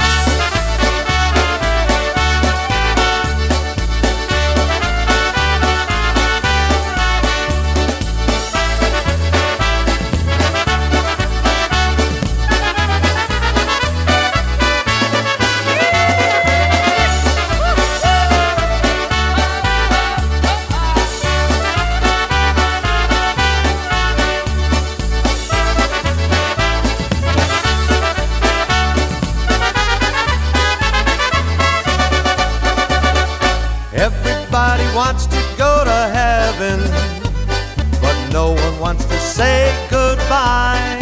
say 39.36 39.68
goodbye. 39.90 40.96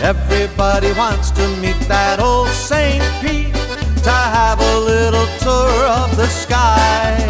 Everybody 0.00 0.92
wants 0.92 1.30
to 1.32 1.44
meet 1.60 1.78
that 1.92 2.20
old 2.20 2.48
St. 2.48 3.04
Pete 3.20 3.52
to 4.00 4.16
have 4.38 4.58
a 4.58 4.78
little 4.78 5.28
tour 5.44 5.76
of 6.00 6.08
the 6.16 6.26
sky. 6.26 7.20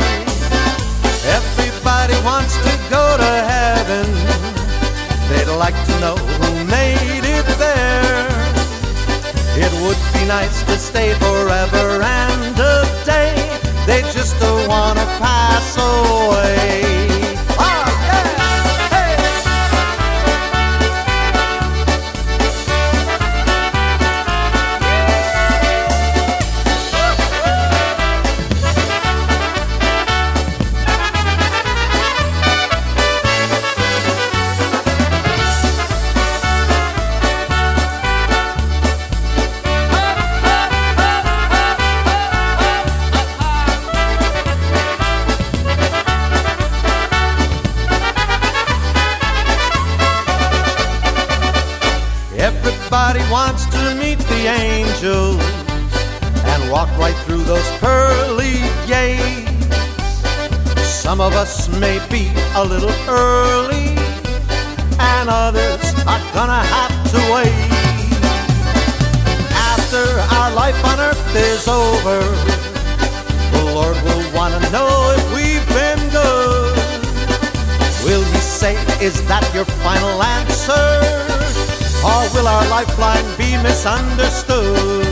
Everybody 1.39 2.15
wants 2.23 2.55
to 2.63 2.73
go 2.95 3.05
to 3.25 3.33
heaven. 3.55 4.07
They'd 5.29 5.51
like 5.59 5.79
to 5.91 5.95
know 5.99 6.17
who 6.39 6.51
made 6.71 7.27
it 7.27 7.49
there. 7.59 8.31
It 9.59 9.73
would 9.83 10.01
be 10.15 10.25
nice 10.29 10.63
to 10.71 10.79
stay 10.79 11.11
forever 11.15 11.87
and 12.01 12.55
a 12.55 12.87
day. 13.05 13.35
They 13.85 14.03
just 14.15 14.39
don't 14.39 14.69
wanna 14.69 15.07
pass 15.19 15.75
away. 15.77 17.30
Walk 56.70 56.88
right 56.98 57.16
through 57.26 57.42
those 57.42 57.68
pearly 57.78 58.62
gates. 58.87 59.50
Some 60.87 61.20
of 61.20 61.33
us 61.33 61.68
may 61.80 61.98
be 62.09 62.30
a 62.54 62.64
little 62.64 62.94
early, 63.09 63.98
and 65.00 65.28
others 65.28 65.83
are 66.06 66.22
gonna 66.33 66.62
have 66.76 66.94
to 67.11 67.18
wait. 67.35 67.70
After 69.72 70.04
our 70.37 70.50
life 70.54 70.78
on 70.85 71.00
earth 71.00 71.35
is 71.35 71.66
over, 71.66 72.20
the 73.50 73.64
Lord 73.74 73.96
will 74.04 74.24
wanna 74.33 74.61
know 74.70 74.90
if 75.18 75.24
we've 75.35 75.66
been 75.74 76.02
good. 76.11 76.78
Will 78.04 78.22
He 78.22 78.38
say, 78.38 78.74
Is 79.02 79.26
that 79.26 79.44
your 79.52 79.64
final 79.83 80.22
answer? 80.22 80.87
Or 82.06 82.22
will 82.33 82.46
our 82.46 82.66
lifeline 82.68 83.26
be 83.37 83.56
misunderstood? 83.61 85.10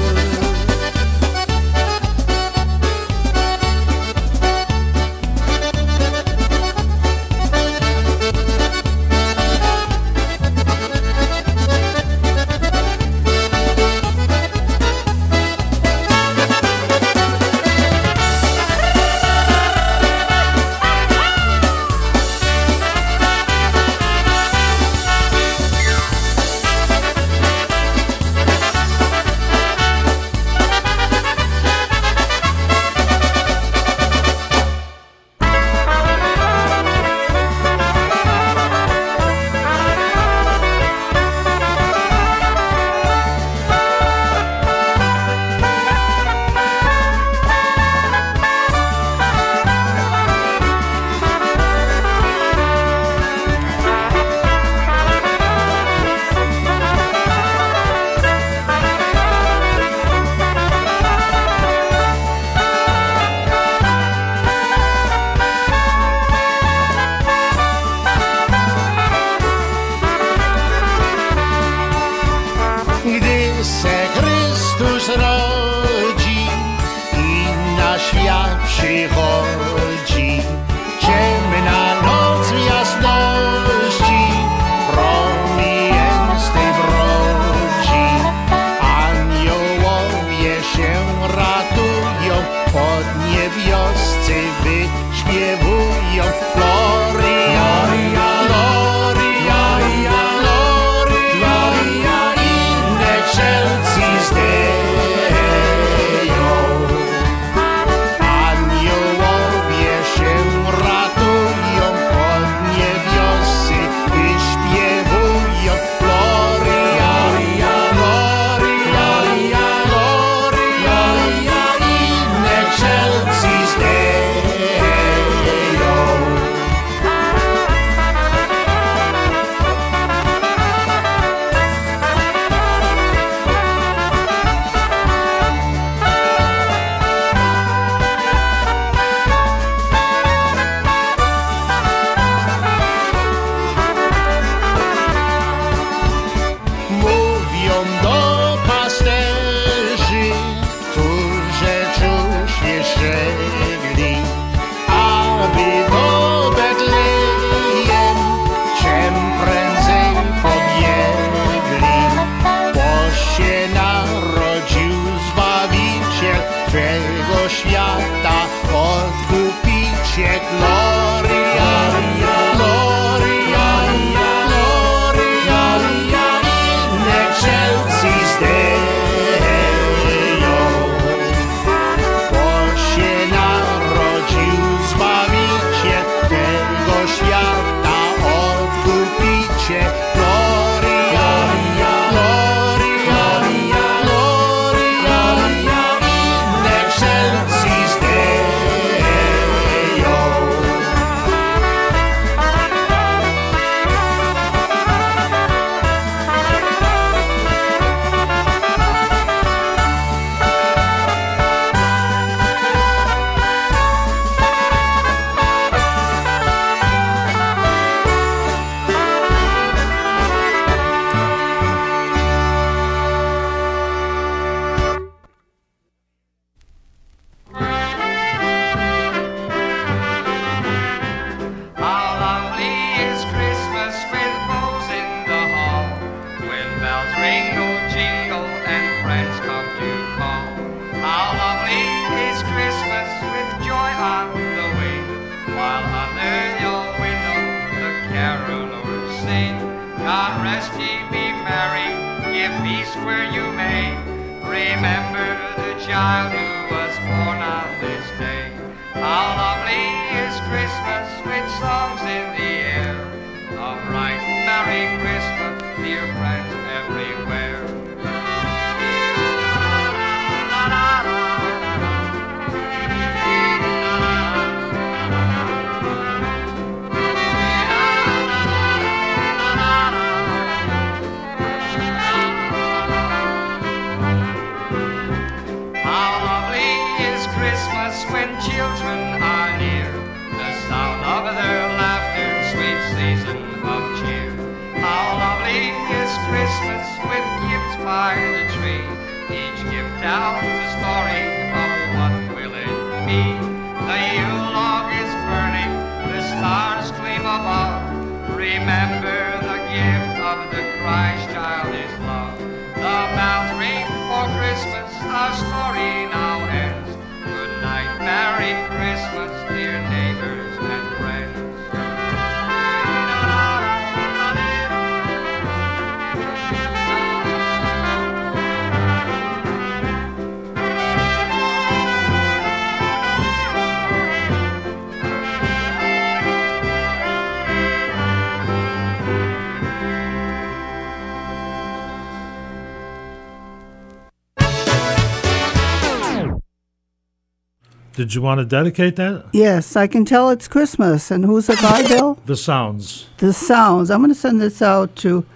Did 348.09 348.15
you 348.15 348.23
want 348.23 348.39
to 348.41 348.47
dedicate 348.47 348.97
that? 348.97 349.27
Yes, 349.33 349.77
I 349.77 349.87
can 349.87 350.07
tell 350.07 350.31
it's 350.31 350.49
Christmas. 350.49 351.11
And 351.11 351.27
who's 351.27 351.51
it 351.51 351.61
by, 351.61 351.83
Bill? 351.89 352.19
The 352.25 352.37
sounds. 352.39 353.07
The 353.19 353.35
Sounds. 353.35 353.91
I'm 353.91 354.01
going 354.01 354.09
to 354.09 354.15
send 354.15 354.41
this 354.41 354.63
out 354.63 354.97
to 354.97 355.27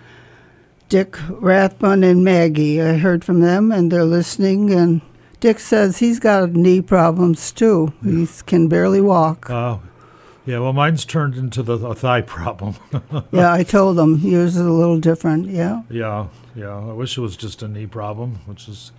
Dick 0.88 1.18
Rathbun 1.28 2.02
and 2.02 2.24
Maggie. 2.24 2.80
I 2.80 2.96
heard 2.96 3.26
from 3.26 3.40
them 3.40 3.72
and 3.72 3.92
they're 3.92 4.06
listening. 4.06 4.72
And 4.72 5.02
Dick 5.38 5.58
says 5.58 5.98
he's 5.98 6.18
got 6.18 6.52
knee 6.52 6.80
problems 6.80 7.52
too. 7.52 7.92
He 8.02 8.26
can 8.46 8.68
barely 8.68 9.02
walk. 9.02 9.50
Uh, 9.50 9.76
yeah, 10.46 10.60
well, 10.60 10.72
mine's 10.72 11.04
turned 11.04 11.34
into 11.34 11.62
the 11.62 11.76
a 11.86 11.94
thigh 11.94 12.22
problem. 12.22 12.76
yeah, 13.32 13.52
I 13.52 13.64
told 13.64 13.98
him 13.98 14.16
yours 14.16 14.56
is 14.56 14.62
a 14.62 14.72
little 14.72 14.98
different. 14.98 15.48
Yeah. 15.48 15.82
yeah, 15.90 16.28
yeah. 16.54 16.74
I 16.74 16.94
wish 16.94 17.18
it 17.18 17.20
was 17.20 17.36
just 17.36 17.62
a 17.62 17.68
knee 17.68 17.84
problem, 17.84 18.36
which 18.46 18.66
is, 18.66 18.92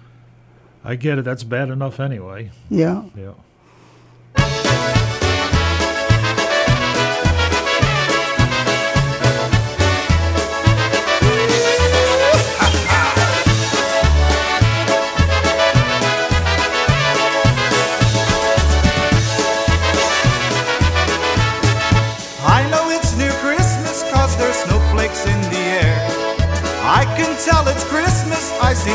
I 0.84 0.94
get 0.94 1.18
it. 1.18 1.26
That's 1.26 1.44
bad 1.44 1.70
enough 1.70 2.00
anyway. 2.00 2.52
Yeah. 2.70 3.06
Yeah. 3.18 3.34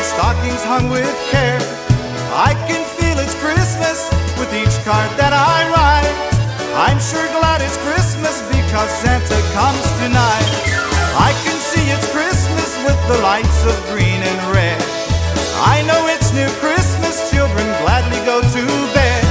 Stockings 0.09 0.65
hung 0.65 0.89
with 0.89 1.13
care. 1.29 1.61
I 2.33 2.57
can 2.65 2.81
feel 2.97 3.19
it's 3.21 3.37
Christmas 3.45 4.09
with 4.41 4.49
each 4.57 4.77
card 4.85 5.11
that 5.21 5.37
I 5.37 5.69
write. 5.73 6.17
I'm 6.77 7.01
sure 7.01 7.25
glad 7.37 7.61
it's 7.61 7.77
Christmas 7.85 8.41
because 8.49 8.89
Santa 9.05 9.41
comes 9.53 9.85
tonight. 10.01 10.49
I 11.19 11.35
can 11.45 11.59
see 11.61 11.85
it's 11.93 12.09
Christmas 12.15 12.71
with 12.87 13.01
the 13.11 13.19
lights 13.21 13.61
of 13.69 13.75
green 13.91 14.21
and 14.23 14.41
red. 14.49 14.81
I 15.61 15.83
know 15.89 16.07
it's 16.07 16.33
near 16.33 16.49
Christmas, 16.63 17.29
children 17.35 17.67
gladly 17.83 18.21
go 18.25 18.41
to 18.41 18.63
bed. 18.95 19.25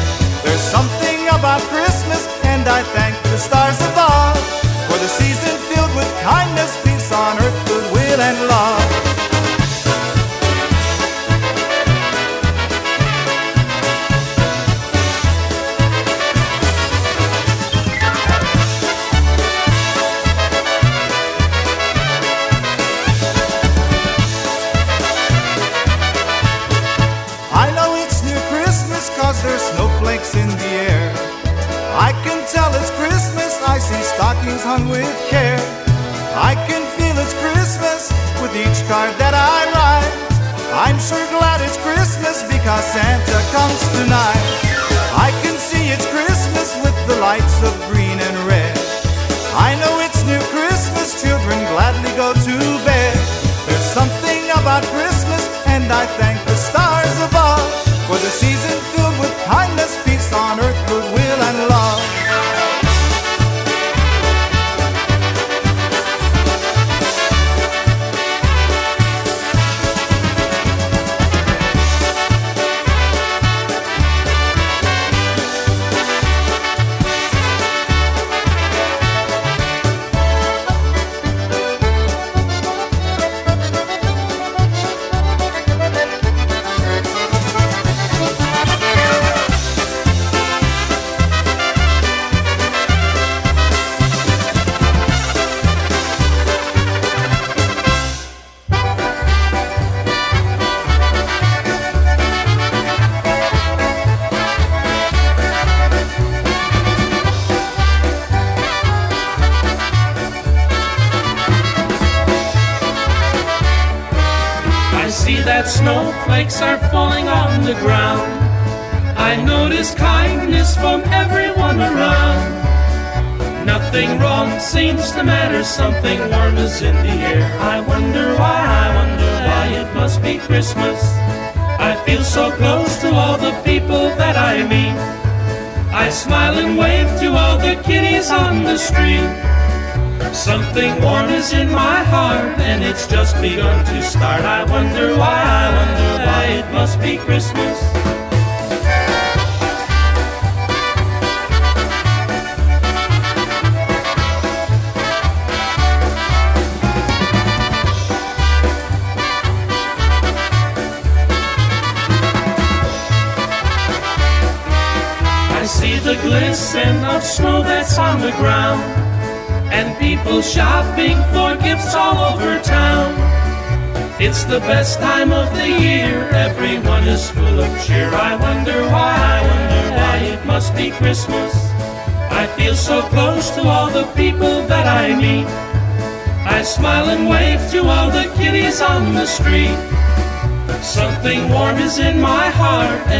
There's 0.43 0.61
something 0.61 1.19
about 1.31 1.61
Christmas, 1.73 2.27
and 2.43 2.67
I 2.67 2.83
thank 2.93 3.15
the 3.31 3.39
stars 3.39 3.79
above 3.93 4.35
for 4.87 4.97
the 4.99 5.09
season 5.09 5.53
filled 5.69 5.93
with 5.95 6.09
kindness, 6.21 6.56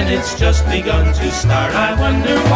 it's 0.10 0.39
just 0.39 0.66
begun 0.68 1.14
to 1.14 1.32
start. 1.32 1.74
I 1.74 1.99
wonder 1.99 2.47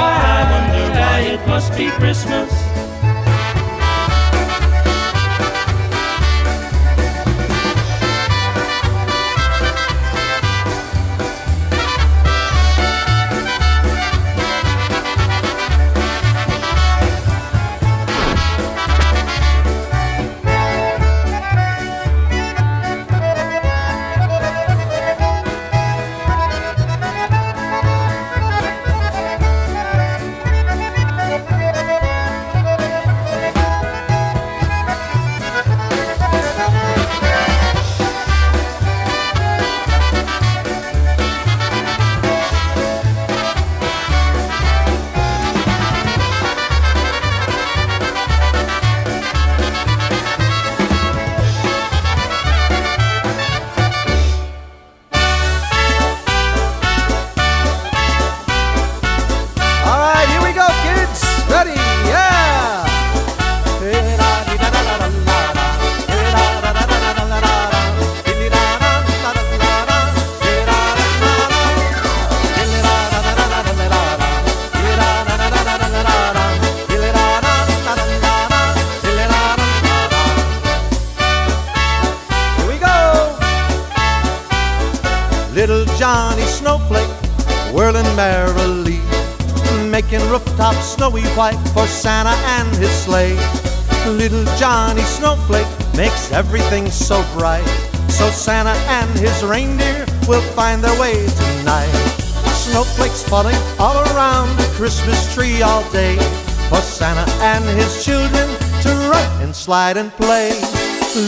slide 109.72 109.96
and 109.96 110.12
play. 110.12 110.50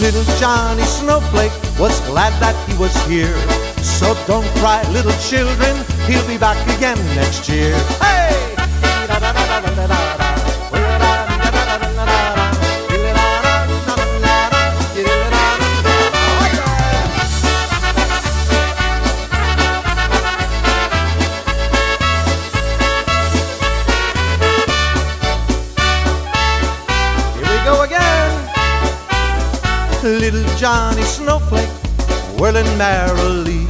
Little 0.04 0.26
Johnny 0.38 0.84
Snowflake 0.84 1.54
was 1.80 1.98
glad 2.10 2.34
that 2.42 2.56
he 2.68 2.78
was 2.78 2.94
here. 3.06 3.38
So 3.82 4.14
don't 4.28 4.46
cry, 4.60 4.84
little 4.92 5.16
children, 5.30 5.74
he'll 6.08 6.28
be 6.28 6.38
back 6.38 6.60
again 6.76 6.98
next 7.16 7.48
year. 7.48 7.74
Hey! 8.02 8.23
Whirling 32.64 32.78
merrily, 32.78 33.68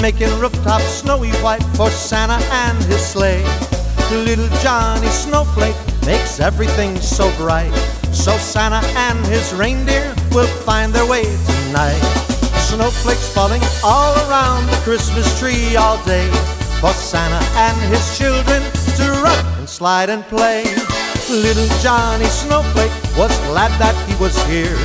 making 0.00 0.28
rooftops 0.38 0.84
snowy 0.84 1.30
white 1.42 1.62
for 1.74 1.90
Santa 1.90 2.38
and 2.52 2.82
his 2.84 3.04
sleigh. 3.04 3.44
Little 4.10 4.48
Johnny 4.58 5.06
Snowflake 5.08 5.76
makes 6.04 6.40
everything 6.40 6.96
so 6.96 7.30
bright, 7.36 7.72
so 8.12 8.36
Santa 8.38 8.80
and 8.96 9.24
his 9.26 9.52
reindeer 9.54 10.14
will 10.32 10.48
find 10.64 10.92
their 10.92 11.06
way 11.06 11.22
tonight. 11.24 12.00
Snowflakes 12.68 13.32
falling 13.32 13.62
all 13.84 14.14
around 14.28 14.66
the 14.66 14.80
Christmas 14.82 15.38
tree 15.38 15.76
all 15.76 16.02
day, 16.04 16.28
for 16.80 16.92
Santa 16.92 17.44
and 17.58 17.78
his 17.92 18.18
children 18.18 18.62
to 18.96 19.22
run 19.22 19.58
and 19.58 19.68
slide 19.68 20.10
and 20.10 20.24
play. 20.24 20.64
Little 21.30 21.68
Johnny 21.80 22.24
Snowflake 22.26 22.90
was 23.16 23.36
glad 23.46 23.70
that 23.78 23.94
he 24.08 24.14
was 24.20 24.34
here. 24.46 24.76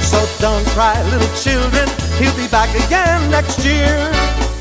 So 0.00 0.18
don't 0.40 0.66
cry, 0.68 0.96
little 1.12 1.36
children, 1.36 1.86
he'll 2.20 2.36
be 2.36 2.46
back 2.48 2.68
again 2.86 3.30
next 3.30 3.64
year. 3.64 4.10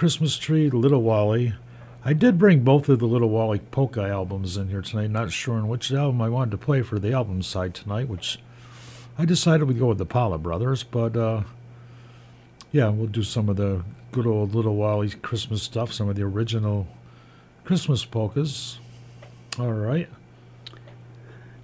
Christmas 0.08 0.38
Tree, 0.38 0.70
Little 0.70 1.02
Wally. 1.02 1.52
I 2.02 2.14
did 2.14 2.38
bring 2.38 2.60
both 2.60 2.88
of 2.88 2.98
the 2.98 3.04
Little 3.04 3.28
Wally 3.28 3.58
polka 3.58 4.00
albums 4.00 4.56
in 4.56 4.70
here 4.70 4.80
tonight. 4.80 5.10
Not 5.10 5.30
sure 5.30 5.56
on 5.56 5.68
which 5.68 5.92
album 5.92 6.22
I 6.22 6.30
wanted 6.30 6.52
to 6.52 6.56
play 6.56 6.80
for 6.80 6.98
the 6.98 7.12
album 7.12 7.42
side 7.42 7.74
tonight, 7.74 8.08
which 8.08 8.38
I 9.18 9.26
decided 9.26 9.68
we'd 9.68 9.78
go 9.78 9.88
with 9.88 9.98
the 9.98 10.06
Paula 10.06 10.38
Brothers. 10.38 10.82
But 10.82 11.14
uh, 11.14 11.42
yeah, 12.72 12.88
we'll 12.88 13.08
do 13.08 13.22
some 13.22 13.50
of 13.50 13.56
the 13.56 13.84
good 14.10 14.26
old 14.26 14.54
Little 14.54 14.76
Wally 14.76 15.10
Christmas 15.10 15.62
stuff, 15.62 15.92
some 15.92 16.08
of 16.08 16.16
the 16.16 16.22
original 16.22 16.86
Christmas 17.66 18.06
polkas. 18.06 18.78
All 19.58 19.74
right. 19.74 20.08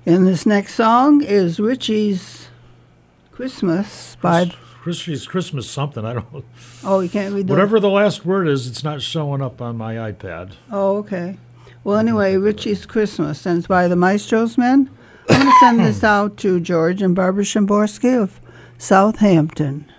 And 0.05 0.27
this 0.27 0.45
next 0.45 0.75
song 0.75 1.23
is 1.23 1.59
Richie's 1.59 2.49
Christmas 3.33 4.19
by. 4.21 4.53
Christmas, 4.85 5.27
Christmas 5.27 5.71
something. 5.71 6.05
I 6.05 6.13
don't. 6.13 6.45
Oh, 6.85 7.01
you 7.01 7.09
can't 7.09 7.35
read. 7.35 7.49
Whatever 7.49 7.81
the 7.81 7.89
last 7.89 8.27
word 8.27 8.47
is, 8.47 8.67
it's 8.67 8.85
not 8.85 9.01
showing 9.01 9.41
up 9.41 9.63
on 9.63 9.79
my 9.79 9.95
iPad. 9.95 10.53
Oh, 10.71 10.99
okay. 10.99 11.39
Well, 11.85 11.97
anyway, 11.97 12.37
Richie's 12.37 12.85
Christmas, 12.85 13.47
and 13.47 13.57
it's 13.57 13.67
by 13.67 13.89
the 13.89 13.97
Maestros 13.97 14.59
Men. 14.59 14.91
I'm 15.31 15.41
going 15.41 15.51
to 15.51 15.59
send 15.59 15.81
this 15.81 16.01
hmm. 16.01 16.05
out 16.05 16.37
to 16.37 16.61
George 16.61 17.01
and 17.01 17.17
Barbara 17.17 17.45
Shimborski 17.45 18.23
of 18.23 18.39
Southampton. 18.77 19.91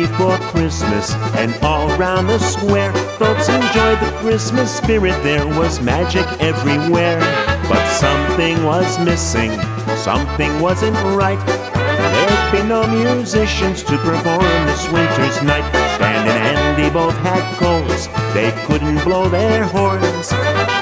Before 0.00 0.36
Christmas, 0.52 1.14
and 1.40 1.54
all 1.62 1.88
round 1.96 2.28
the 2.28 2.38
square, 2.38 2.92
folks 3.16 3.48
enjoyed 3.48 3.98
the 4.00 4.12
Christmas 4.20 4.70
spirit. 4.76 5.14
There 5.22 5.46
was 5.58 5.80
magic 5.80 6.26
everywhere, 6.38 7.18
but 7.66 7.82
something 7.92 8.62
was 8.62 8.98
missing, 8.98 9.52
something 9.96 10.60
wasn't 10.60 10.96
right. 11.16 11.40
There'd 11.46 12.52
be 12.52 12.68
no 12.68 12.86
musicians 12.86 13.82
to 13.84 13.96
perform 13.96 14.66
this 14.66 14.84
winter's 14.92 15.42
night. 15.42 15.66
Stan 15.96 16.28
and 16.28 16.58
Andy 16.58 16.90
both 16.92 17.16
had 17.24 17.42
colds, 17.56 18.08
they 18.34 18.52
couldn't 18.66 19.02
blow 19.02 19.30
their 19.30 19.64
horns. 19.64 20.28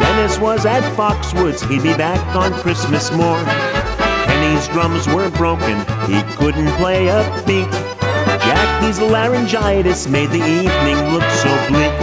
Dennis 0.00 0.40
was 0.40 0.66
at 0.66 0.82
Foxwoods, 0.96 1.62
he'd 1.68 1.84
be 1.84 1.94
back 1.94 2.20
on 2.34 2.52
Christmas 2.62 3.12
morn. 3.12 3.44
Kenny's 4.26 4.66
drums 4.68 5.06
were 5.06 5.30
broken, 5.30 5.78
he 6.10 6.20
couldn't 6.34 6.72
play 6.78 7.06
a 7.06 7.22
beat. 7.46 7.93
Jackie's 8.44 9.00
laryngitis 9.00 10.06
made 10.06 10.28
the 10.28 10.44
evening 10.44 10.98
look 11.12 11.24
so 11.40 11.48
bleak. 11.68 11.94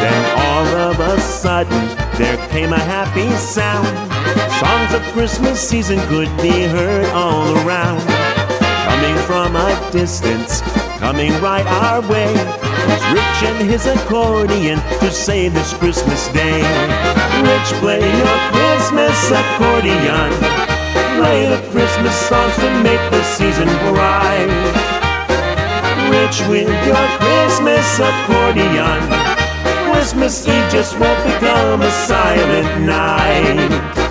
Then 0.00 0.38
all 0.38 0.66
of 0.90 0.98
a 0.98 1.20
sudden, 1.20 1.88
there 2.16 2.38
came 2.48 2.72
a 2.72 2.78
happy 2.78 3.30
sound. 3.36 3.86
Songs 4.60 4.94
of 4.94 5.02
Christmas 5.12 5.60
season 5.60 5.98
could 6.08 6.34
be 6.40 6.64
heard 6.64 7.04
all 7.10 7.54
around. 7.66 8.00
Coming 8.88 9.16
from 9.26 9.56
a 9.56 9.90
distance, 9.92 10.62
coming 10.98 11.32
right 11.42 11.66
our 11.66 12.00
way. 12.08 12.32
Was 12.88 13.04
Rich 13.12 13.42
and 13.44 13.70
his 13.70 13.84
accordion 13.84 14.78
to 15.00 15.10
save 15.10 15.52
this 15.52 15.74
Christmas 15.74 16.28
day. 16.28 16.62
Rich, 17.44 17.70
play 17.80 18.00
your 18.00 18.38
Christmas 18.56 19.30
accordion. 19.30 20.30
Play 21.20 21.46
the 21.46 21.60
Christmas 21.70 22.16
songs 22.26 22.56
to 22.56 22.82
make 22.82 23.04
the 23.10 23.22
season 23.22 23.68
bright 23.92 24.79
rich 26.10 26.40
with 26.48 26.68
your 26.86 27.06
Christmas 27.18 27.86
accordion. 27.98 29.00
Christmas 29.90 30.46
Eve 30.46 30.70
just 30.70 30.98
won't 30.98 31.22
become 31.24 31.82
a 31.82 31.90
silent 31.90 32.84
night. 32.84 34.09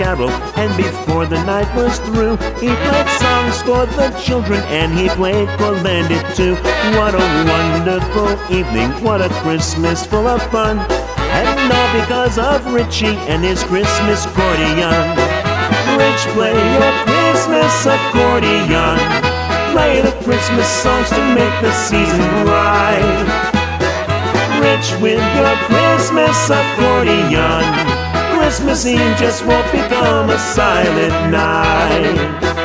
Carol 0.00 0.30
and 0.56 0.74
before 0.78 1.26
the 1.26 1.36
night 1.44 1.68
was 1.76 1.98
through, 2.08 2.34
he 2.56 2.72
played 2.88 3.10
songs 3.20 3.60
for 3.60 3.84
the 4.00 4.08
children, 4.24 4.58
and 4.72 4.96
he 4.98 5.10
played 5.10 5.46
for 5.60 5.76
Landit 5.84 6.24
too. 6.34 6.54
What 6.96 7.12
a 7.12 7.20
wonderful 7.44 8.32
evening, 8.48 8.88
what 9.04 9.20
a 9.20 9.28
Christmas 9.44 10.06
full 10.06 10.26
of 10.26 10.40
fun, 10.50 10.78
and 11.36 11.70
all 11.70 11.90
because 12.00 12.38
of 12.38 12.72
Richie 12.72 13.20
and 13.28 13.44
his 13.44 13.62
Christmas 13.64 14.24
accordion. 14.24 15.04
Rich, 16.00 16.22
play 16.32 16.56
your 16.56 16.92
Christmas 17.04 17.74
accordion. 17.84 18.96
Play 19.76 20.00
the 20.00 20.16
Christmas 20.24 20.68
songs 20.80 21.10
to 21.10 21.22
make 21.36 21.56
the 21.60 21.72
season 21.72 22.24
bright. 22.48 23.28
Rich 24.64 24.88
with 25.02 25.20
your 25.36 25.54
Christmas 25.68 26.38
accordion. 26.48 28.09
Christmas 28.40 28.86
Eve 28.86 29.16
just 29.18 29.44
won't 29.44 29.70
become 29.70 30.30
a 30.30 30.38
silent 30.38 31.30
night. 31.30 32.59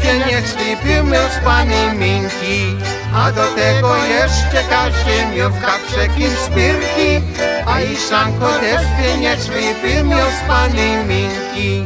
Przenieśli, 0.00 0.76
by 0.84 1.10
miał 1.10 1.28
z 1.30 1.44
pani 1.44 1.98
minki 1.98 2.76
A 3.14 3.32
do 3.32 3.46
tego 3.46 3.96
jeszcze 3.96 4.64
w 5.50 5.60
kaprzeki 5.60 6.24
szpirki 6.44 7.26
A 7.66 7.80
i 7.80 7.96
szanko 7.96 8.48
też 8.48 8.82
by 9.82 10.04
miał 10.04 10.28
z 10.30 10.48
pani 10.48 10.96
minki. 11.08 11.84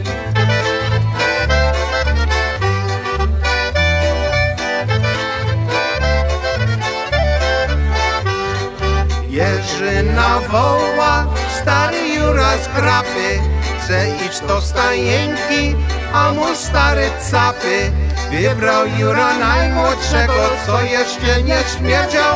Jerzyna 9.31 10.41
woła, 10.51 11.27
stary 11.61 12.09
Jura 12.15 12.57
z 12.57 12.69
krapy 12.69 13.41
Chce 13.79 14.09
iść 14.27 14.41
do 14.49 14.61
stajenki, 14.61 15.77
a 16.13 16.33
mu 16.33 16.55
stary 16.55 17.11
capy 17.31 17.93
Wybrał 18.31 18.87
Jura 18.99 19.39
najmłodszego, 19.39 20.33
co 20.67 20.83
jeszcze 20.83 21.43
nie 21.43 21.57
śmierdział. 21.77 22.35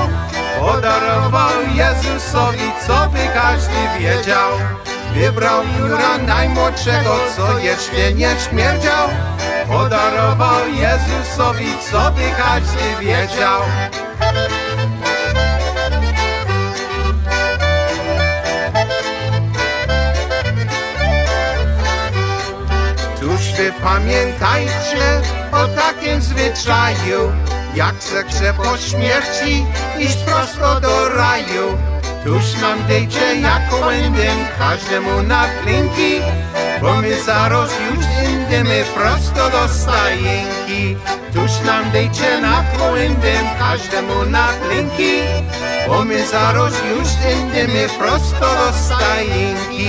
Podarował 0.61 1.51
Jezusowi, 1.75 2.73
co 2.87 3.09
by 3.09 3.19
każdy 3.35 3.99
wiedział. 3.99 4.51
Wybrał 5.15 5.63
Jura 5.79 6.19
najmłodszego, 6.19 7.17
co 7.37 7.59
jeszcze 7.59 8.15
nie 8.15 8.31
śmierdział. 8.51 9.09
Podarował 9.69 10.69
Jezusowi, 10.69 11.73
co 11.93 12.11
by 12.11 12.23
każdy 12.39 12.97
wiedział 13.01 13.61
pamiętajcie 24.01 25.21
o 25.53 25.69
takim 25.69 26.21
zwyczaju 26.21 27.33
Jak 27.75 28.03
se 28.03 28.25
chce 28.25 28.55
po 28.55 28.77
śmierci 28.79 29.67
iść 29.99 30.17
prosto 30.17 30.81
do 30.81 31.09
raju. 31.09 31.79
Tuż 32.25 32.61
nam 32.63 32.87
dejcie 32.89 33.41
jak 33.41 33.87
łędem 33.87 34.39
każdemu 34.59 35.23
na 35.23 35.45
klinki 35.63 36.21
Bo 36.83 36.97
my 36.97 37.23
zaraz 37.23 37.71
już 37.71 38.05
idziemy 38.25 38.85
prosto 38.95 39.51
do 39.51 39.69
stajenki. 39.69 40.97
Tuż 41.35 41.67
nam 41.67 41.91
dejcie 41.91 42.41
na 42.41 42.65
kłędem 42.79 43.47
każdemu 43.59 44.25
na 44.27 44.49
klinki 44.49 45.13
Bo 45.89 46.05
my 46.05 46.27
zaraz 46.27 46.75
już 46.91 47.09
idziemy 47.09 47.89
prosto 47.99 48.41
do 48.41 48.73
stajenki 48.79 49.89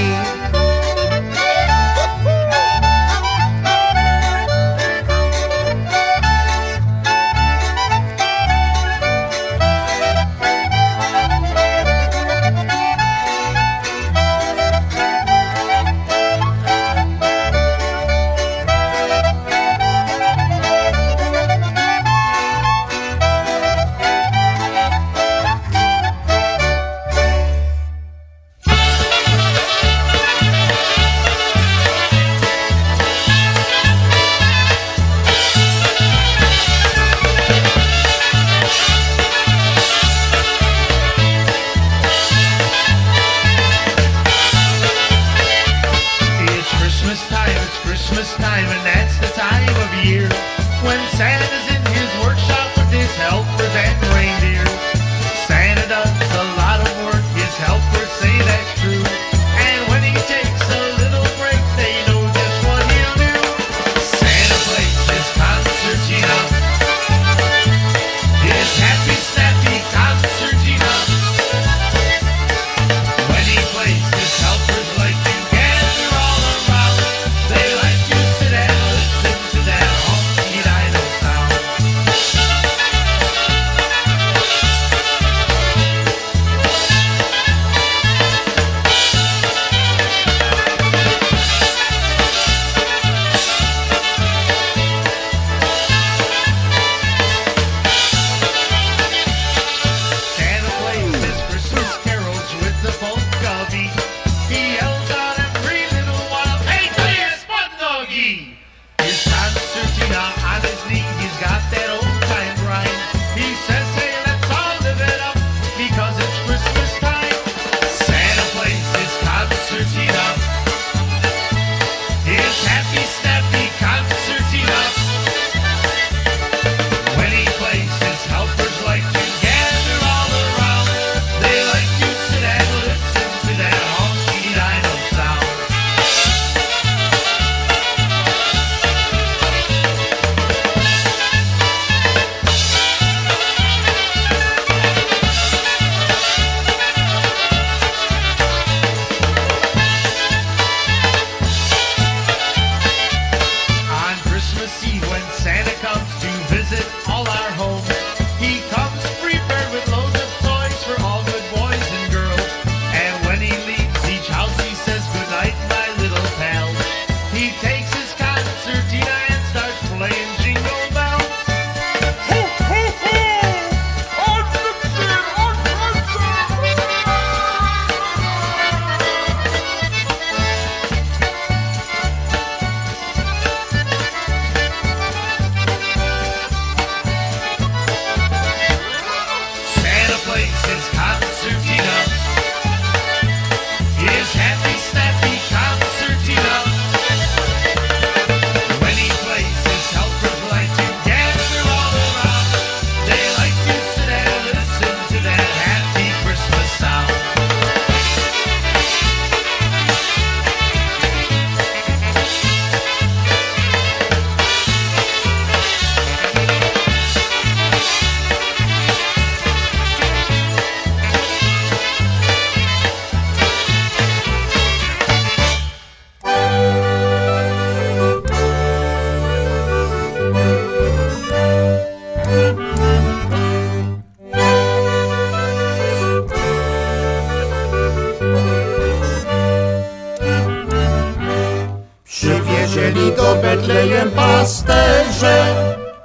Betlejem 243.71 244.11
pasterze. 244.11 245.35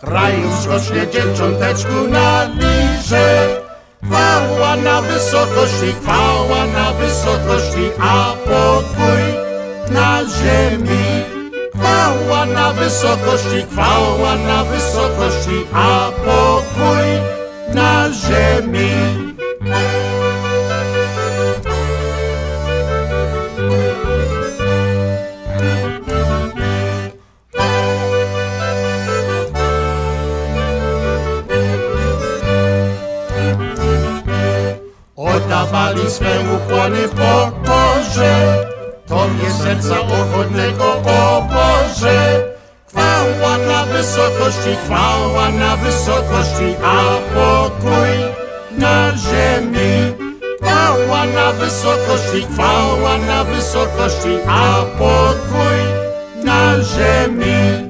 Rajus 0.03 0.67
rośnie 0.67 1.07
dzieciąteczku 1.07 2.09
na 2.09 2.45
liże. 2.45 3.49
Chwała 4.05 4.77
na 4.77 5.03
wysokości, 5.03 5.93
chwała 6.03 6.67
na 6.67 6.93
wysokości, 6.93 7.91
a 8.01 8.33
pokój 8.45 9.23
na 9.91 10.21
ziemi. 10.25 11.07
Chwała 11.75 12.47
na 12.47 12.73
wysokości, 12.73 13.67
chwała 13.73 14.37
na 14.37 14.65
wysokości, 14.65 15.67
a 15.73 16.11
pokój 16.25 17.07
na 17.75 18.09
ziemi. 18.13 18.91
Oddawali 35.67 36.11
swe 36.11 36.41
ukłony 36.57 37.09
w 37.09 37.11
pokorze, 37.11 38.67
Tobie 39.07 39.51
serca 39.51 40.01
ochotnego, 40.01 40.93
o 40.93 41.43
Boże. 41.43 42.45
Chwała 42.89 43.59
na 43.59 43.85
wysokości, 43.85 44.77
chwała 44.85 45.49
na 45.51 45.77
wysokości, 45.77 46.77
a 46.85 47.19
pokój 47.35 48.11
na 48.79 49.13
ziemi. 49.17 50.15
Chwała 50.63 51.27
na 51.27 51.53
wysokości, 51.53 52.47
chwała 52.53 53.19
na 53.19 53.45
wysokości, 53.45 54.39
a 54.49 54.83
pokój 54.99 55.79
na 56.45 56.81
ziemi. 56.83 57.86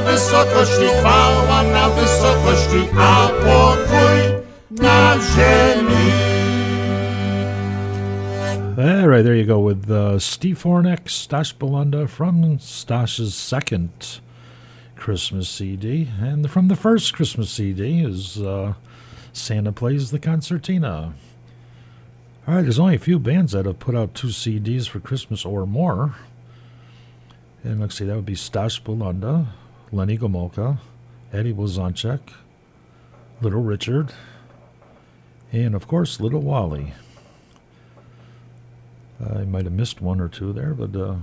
Wysokości, 0.00 0.86
chwała 1.00 1.62
na 1.62 1.88
wysokości, 1.88 2.88
a 2.98 3.28
pokój 3.28 4.44
na 4.70 5.16
ziemi. 5.18 6.10
All 8.78 9.08
right, 9.08 9.22
there 9.22 9.36
you 9.36 9.44
go 9.44 9.58
with 9.60 9.90
uh, 9.90 10.18
Steve 10.18 10.56
Fornek, 10.58 11.10
Stash 11.10 11.54
Bulanda 11.56 12.08
from 12.08 12.58
Stash's 12.58 13.34
second 13.34 14.20
Christmas 14.96 15.48
CD. 15.50 16.08
And 16.20 16.50
from 16.50 16.68
the 16.68 16.76
first 16.76 17.12
Christmas 17.14 17.50
CD 17.50 18.02
is 18.02 18.38
uh, 18.38 18.74
Santa 19.32 19.72
Plays 19.72 20.10
the 20.12 20.18
Concertina. 20.18 21.12
All 22.48 22.54
right, 22.54 22.62
there's 22.62 22.78
only 22.78 22.94
a 22.94 22.98
few 22.98 23.18
bands 23.18 23.52
that 23.52 23.66
have 23.66 23.78
put 23.78 23.94
out 23.94 24.14
two 24.14 24.28
CDs 24.28 24.88
for 24.88 24.98
Christmas 24.98 25.44
or 25.44 25.66
more. 25.66 26.14
And 27.62 27.80
let's 27.80 27.96
see, 27.96 28.06
that 28.06 28.16
would 28.16 28.24
be 28.24 28.34
Stash 28.34 28.82
Bulanda, 28.82 29.48
Lenny 29.92 30.16
Gomulka, 30.16 30.78
Eddie 31.32 31.52
Blazonczyk, 31.52 32.20
Little 33.40 33.62
Richard, 33.62 34.12
and 35.52 35.74
of 35.74 35.88
course, 35.88 36.20
Little 36.20 36.40
Wally. 36.40 36.94
I 39.20 39.44
might 39.44 39.64
have 39.64 39.72
missed 39.72 40.00
one 40.00 40.20
or 40.20 40.28
two 40.28 40.52
there, 40.52 40.74
but 40.74 40.98
uh, 40.98 41.16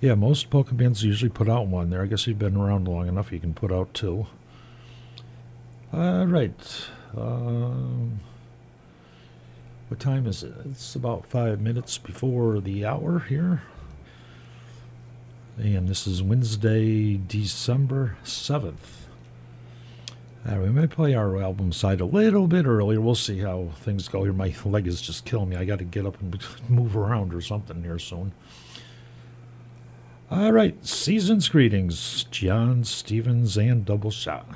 yeah, 0.00 0.14
most 0.14 0.50
polka 0.50 0.74
bands 0.74 1.02
usually 1.04 1.30
put 1.30 1.48
out 1.48 1.66
one 1.66 1.90
there. 1.90 2.02
I 2.02 2.06
guess 2.06 2.26
you've 2.26 2.38
been 2.38 2.56
around 2.56 2.86
long 2.86 3.08
enough, 3.08 3.32
you 3.32 3.40
can 3.40 3.54
put 3.54 3.72
out 3.72 3.94
two. 3.94 4.26
All 5.92 6.26
right. 6.26 6.86
Um, 7.16 8.20
what 9.88 9.98
time 10.00 10.26
is 10.26 10.42
it? 10.42 10.52
It's 10.66 10.94
about 10.94 11.26
five 11.26 11.60
minutes 11.60 11.96
before 11.96 12.60
the 12.60 12.84
hour 12.84 13.20
here. 13.20 13.62
And 15.60 15.88
this 15.88 16.06
is 16.06 16.22
Wednesday, 16.22 17.16
December 17.16 18.16
7th. 18.22 19.08
Uh, 20.48 20.56
we 20.60 20.68
may 20.68 20.86
play 20.86 21.14
our 21.16 21.42
album 21.42 21.72
side 21.72 22.00
a 22.00 22.04
little 22.04 22.46
bit 22.46 22.64
earlier. 22.64 23.00
We'll 23.00 23.16
see 23.16 23.40
how 23.40 23.70
things 23.80 24.06
go 24.06 24.22
here. 24.22 24.32
My 24.32 24.54
leg 24.64 24.86
is 24.86 25.02
just 25.02 25.24
killing 25.24 25.48
me. 25.48 25.56
I 25.56 25.64
got 25.64 25.80
to 25.80 25.84
get 25.84 26.06
up 26.06 26.20
and 26.20 26.38
move 26.68 26.96
around 26.96 27.34
or 27.34 27.40
something 27.40 27.82
here 27.82 27.98
soon. 27.98 28.32
All 30.30 30.52
right, 30.52 30.86
season's 30.86 31.48
greetings, 31.48 32.24
John 32.30 32.84
Stevens 32.84 33.56
and 33.56 33.84
Double 33.84 34.12
Shot. 34.12 34.46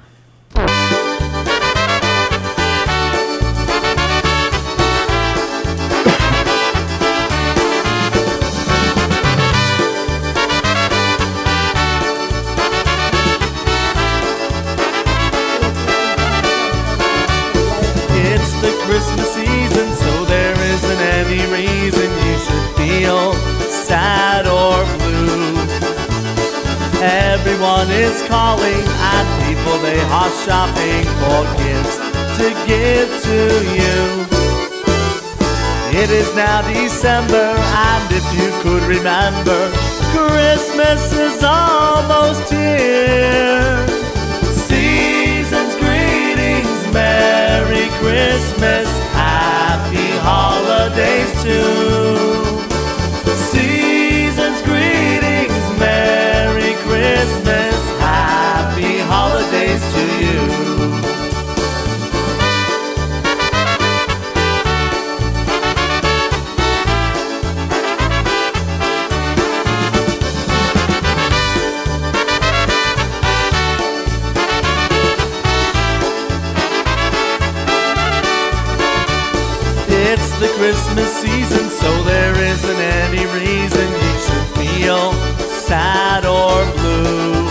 Is 28.13 28.23
calling 28.29 28.85
and 29.13 29.27
people 29.47 29.77
they 29.79 30.01
are 30.21 30.33
shopping 30.45 31.05
for 31.21 31.41
gifts 31.65 31.97
to 32.39 32.47
give 32.67 33.09
to 33.29 33.39
you. 33.77 34.01
It 36.03 36.11
is 36.11 36.29
now 36.35 36.61
December, 36.63 37.49
and 37.93 38.07
if 38.13 38.27
you 38.39 38.49
could 38.63 38.83
remember, 38.97 39.61
Christmas 40.15 41.03
is 41.13 41.43
almost 41.43 42.51
here. 42.51 43.87
Season's 44.69 45.77
greetings, 45.77 46.81
Merry 46.93 47.89
Christmas, 48.01 48.89
Happy 49.13 50.09
Holidays 50.29 51.43
too. 51.43 52.02
Season, 81.23 81.71
so 81.71 81.91
there 82.03 82.35
isn't 82.35 82.81
any 83.01 83.25
reason 83.41 83.87
you 84.05 84.15
should 84.25 84.49
feel 84.59 85.13
sad 85.71 86.27
or 86.27 86.67
blue. 86.79 87.47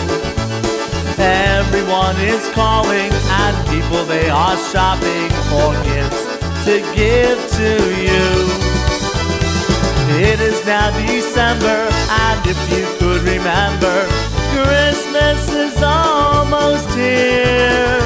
Everyone 1.18 2.18
is 2.20 2.44
calling, 2.52 3.12
and 3.42 3.56
people 3.70 4.04
they 4.06 4.30
are 4.30 4.58
shopping 4.72 5.30
for 5.50 5.72
gifts 5.88 6.24
to 6.66 6.82
give 6.94 7.40
to 7.60 7.72
you. 8.06 8.28
It 10.20 10.40
is 10.42 10.66
now 10.66 10.92
December, 11.08 11.88
and 12.28 12.40
if 12.46 12.60
you 12.74 12.86
could 13.00 13.24
remember, 13.24 13.98
Christmas 14.52 15.42
is 15.50 15.82
almost 15.82 16.90
here. 16.94 18.02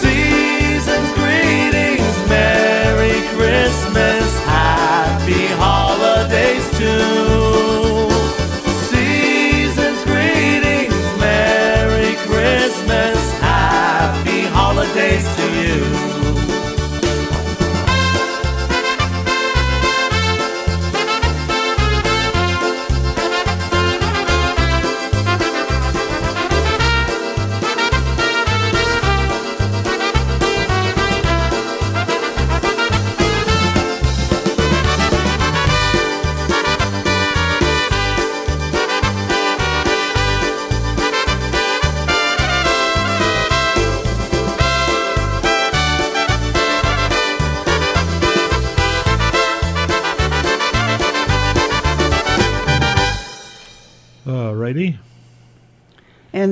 Season's 0.00 1.12
greetings, 1.14 2.16
Merry 2.28 3.22
Christmas, 3.36 4.35
Happy 5.26 5.46
Holidays 5.58 6.70
too. 6.78 8.08
Season's 8.86 10.04
greetings, 10.04 10.94
Merry 11.18 12.14
Christmas, 12.28 13.32
Happy 13.40 14.42
Holidays 14.42 15.26
to 15.34 16.12
you. 16.12 16.15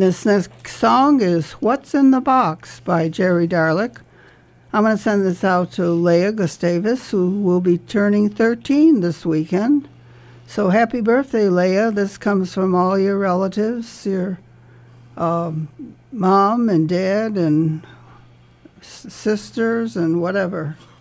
This 0.04 0.26
next 0.26 0.66
song 0.76 1.22
is 1.22 1.52
What's 1.52 1.94
in 1.94 2.10
the 2.10 2.20
Box 2.20 2.78
by 2.80 3.08
Jerry 3.08 3.48
Darlak. 3.48 4.02
I'm 4.70 4.82
going 4.84 4.98
to 4.98 5.02
send 5.02 5.24
this 5.24 5.42
out 5.42 5.72
to 5.72 5.86
Leah 5.88 6.32
Gustavus, 6.32 7.10
who 7.10 7.40
will 7.40 7.62
be 7.62 7.78
turning 7.78 8.28
13 8.28 9.00
this 9.00 9.24
weekend. 9.24 9.88
So 10.46 10.68
happy 10.68 11.00
birthday, 11.00 11.48
Leah. 11.48 11.90
This 11.90 12.18
comes 12.18 12.52
from 12.52 12.74
all 12.74 12.98
your 12.98 13.18
relatives, 13.18 14.04
your 14.04 14.40
um, 15.16 15.68
mom 16.12 16.68
and 16.68 16.86
dad 16.86 17.38
and 17.38 17.82
s- 18.82 19.06
sisters 19.08 19.96
and 19.96 20.20
whatever. 20.20 20.76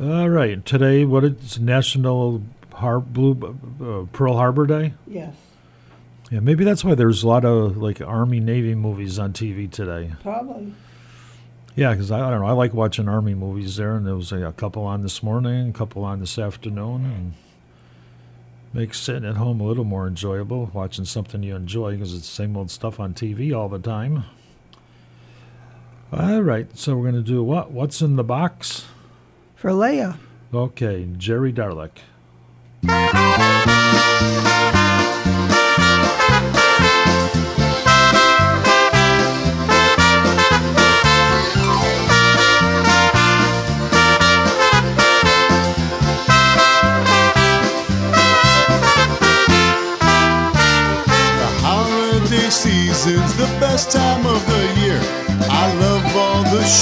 All 0.00 0.28
right. 0.28 0.64
Today, 0.64 1.04
what 1.04 1.24
is 1.24 1.58
National 1.58 2.40
Har- 2.74 3.00
Blue 3.00 3.32
uh, 3.82 4.06
Pearl 4.12 4.34
Harbor 4.34 4.64
Day? 4.68 4.94
Yes. 5.08 5.34
Yeah, 6.34 6.40
maybe 6.40 6.64
that's 6.64 6.82
why 6.84 6.96
there's 6.96 7.22
a 7.22 7.28
lot 7.28 7.44
of 7.44 7.76
like 7.76 8.00
Army 8.00 8.40
Navy 8.40 8.74
movies 8.74 9.20
on 9.20 9.32
TV 9.32 9.70
today. 9.70 10.14
Probably. 10.20 10.74
Yeah, 11.76 11.92
because 11.92 12.10
I, 12.10 12.26
I 12.26 12.30
don't 12.30 12.40
know. 12.40 12.48
I 12.48 12.52
like 12.52 12.74
watching 12.74 13.08
Army 13.08 13.36
movies 13.36 13.76
there, 13.76 13.94
and 13.94 14.04
there 14.04 14.16
was 14.16 14.32
a, 14.32 14.48
a 14.48 14.52
couple 14.52 14.82
on 14.82 15.02
this 15.02 15.22
morning, 15.22 15.68
a 15.68 15.72
couple 15.72 16.02
on 16.02 16.18
this 16.18 16.36
afternoon, 16.36 17.04
and 17.04 17.34
makes 18.72 18.98
sitting 18.98 19.24
at 19.24 19.36
home 19.36 19.60
a 19.60 19.64
little 19.64 19.84
more 19.84 20.08
enjoyable 20.08 20.72
watching 20.74 21.04
something 21.04 21.44
you 21.44 21.54
enjoy 21.54 21.92
because 21.92 22.12
it's 22.12 22.28
the 22.28 22.34
same 22.34 22.56
old 22.56 22.68
stuff 22.68 22.98
on 22.98 23.14
TV 23.14 23.56
all 23.56 23.68
the 23.68 23.78
time. 23.78 24.24
All 26.12 26.42
right, 26.42 26.66
so 26.76 26.96
we're 26.96 27.12
going 27.12 27.24
to 27.24 27.30
do 27.30 27.44
what? 27.44 27.70
What's 27.70 28.02
in 28.02 28.16
the 28.16 28.24
box? 28.24 28.86
For 29.54 29.72
Leah. 29.72 30.18
Okay, 30.52 31.06
Jerry 31.16 31.52
Darlak. 31.52 31.92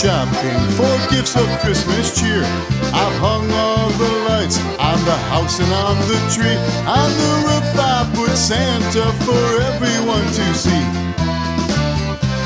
Shopping 0.03 0.59
for 0.75 1.15
gifts 1.15 1.37
of 1.37 1.47
Christmas 1.63 2.11
cheer. 2.19 2.43
I've 2.91 3.17
hung 3.23 3.47
all 3.53 3.89
the 4.03 4.13
lights 4.27 4.59
on 4.83 4.99
the 5.07 5.19
house 5.31 5.61
and 5.61 5.73
on 5.87 5.97
the 6.11 6.19
tree. 6.35 6.59
On 6.91 7.11
the 7.23 7.33
roof 7.47 7.69
I 7.79 8.11
put 8.11 8.35
Santa 8.35 9.07
for 9.23 9.47
everyone 9.71 10.27
to 10.27 10.47
see. 10.59 10.85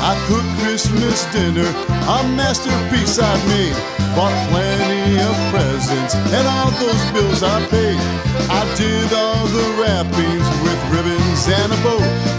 I 0.05 0.13
cooked 0.29 0.53
Christmas 0.61 1.25
dinner, 1.33 1.65
a 2.05 2.17
masterpiece 2.37 3.17
I 3.17 3.33
made. 3.49 3.77
Bought 4.13 4.37
plenty 4.53 5.17
of 5.17 5.35
presents 5.49 6.13
and 6.13 6.45
all 6.45 6.69
those 6.77 7.03
bills 7.09 7.41
I 7.41 7.57
paid. 7.73 7.97
I 8.53 8.61
did 8.77 9.11
all 9.13 9.47
the 9.47 9.67
wrappings 9.81 10.47
with 10.61 10.79
ribbons 10.93 11.47
and 11.49 11.73
a 11.73 11.77
bow. 11.81 12.36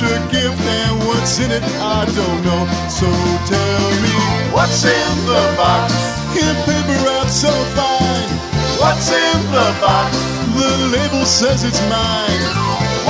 Extra 0.00 0.30
gift 0.30 0.62
and 0.62 0.98
what's 1.08 1.40
in 1.40 1.50
it 1.50 1.62
I 1.82 2.06
don't 2.06 2.40
know. 2.46 2.62
So 2.86 3.10
tell 3.50 3.90
me 3.98 4.14
what's 4.54 4.84
in 4.84 5.14
the 5.26 5.42
box? 5.58 5.90
In 6.38 6.54
paper 6.62 6.98
wrap 7.02 7.26
so 7.26 7.50
fine. 7.74 8.30
What's 8.78 9.10
in 9.10 9.40
the 9.50 9.66
box? 9.82 10.14
The 10.54 10.70
label 10.94 11.26
says 11.26 11.64
it's 11.64 11.82
mine. 11.90 12.46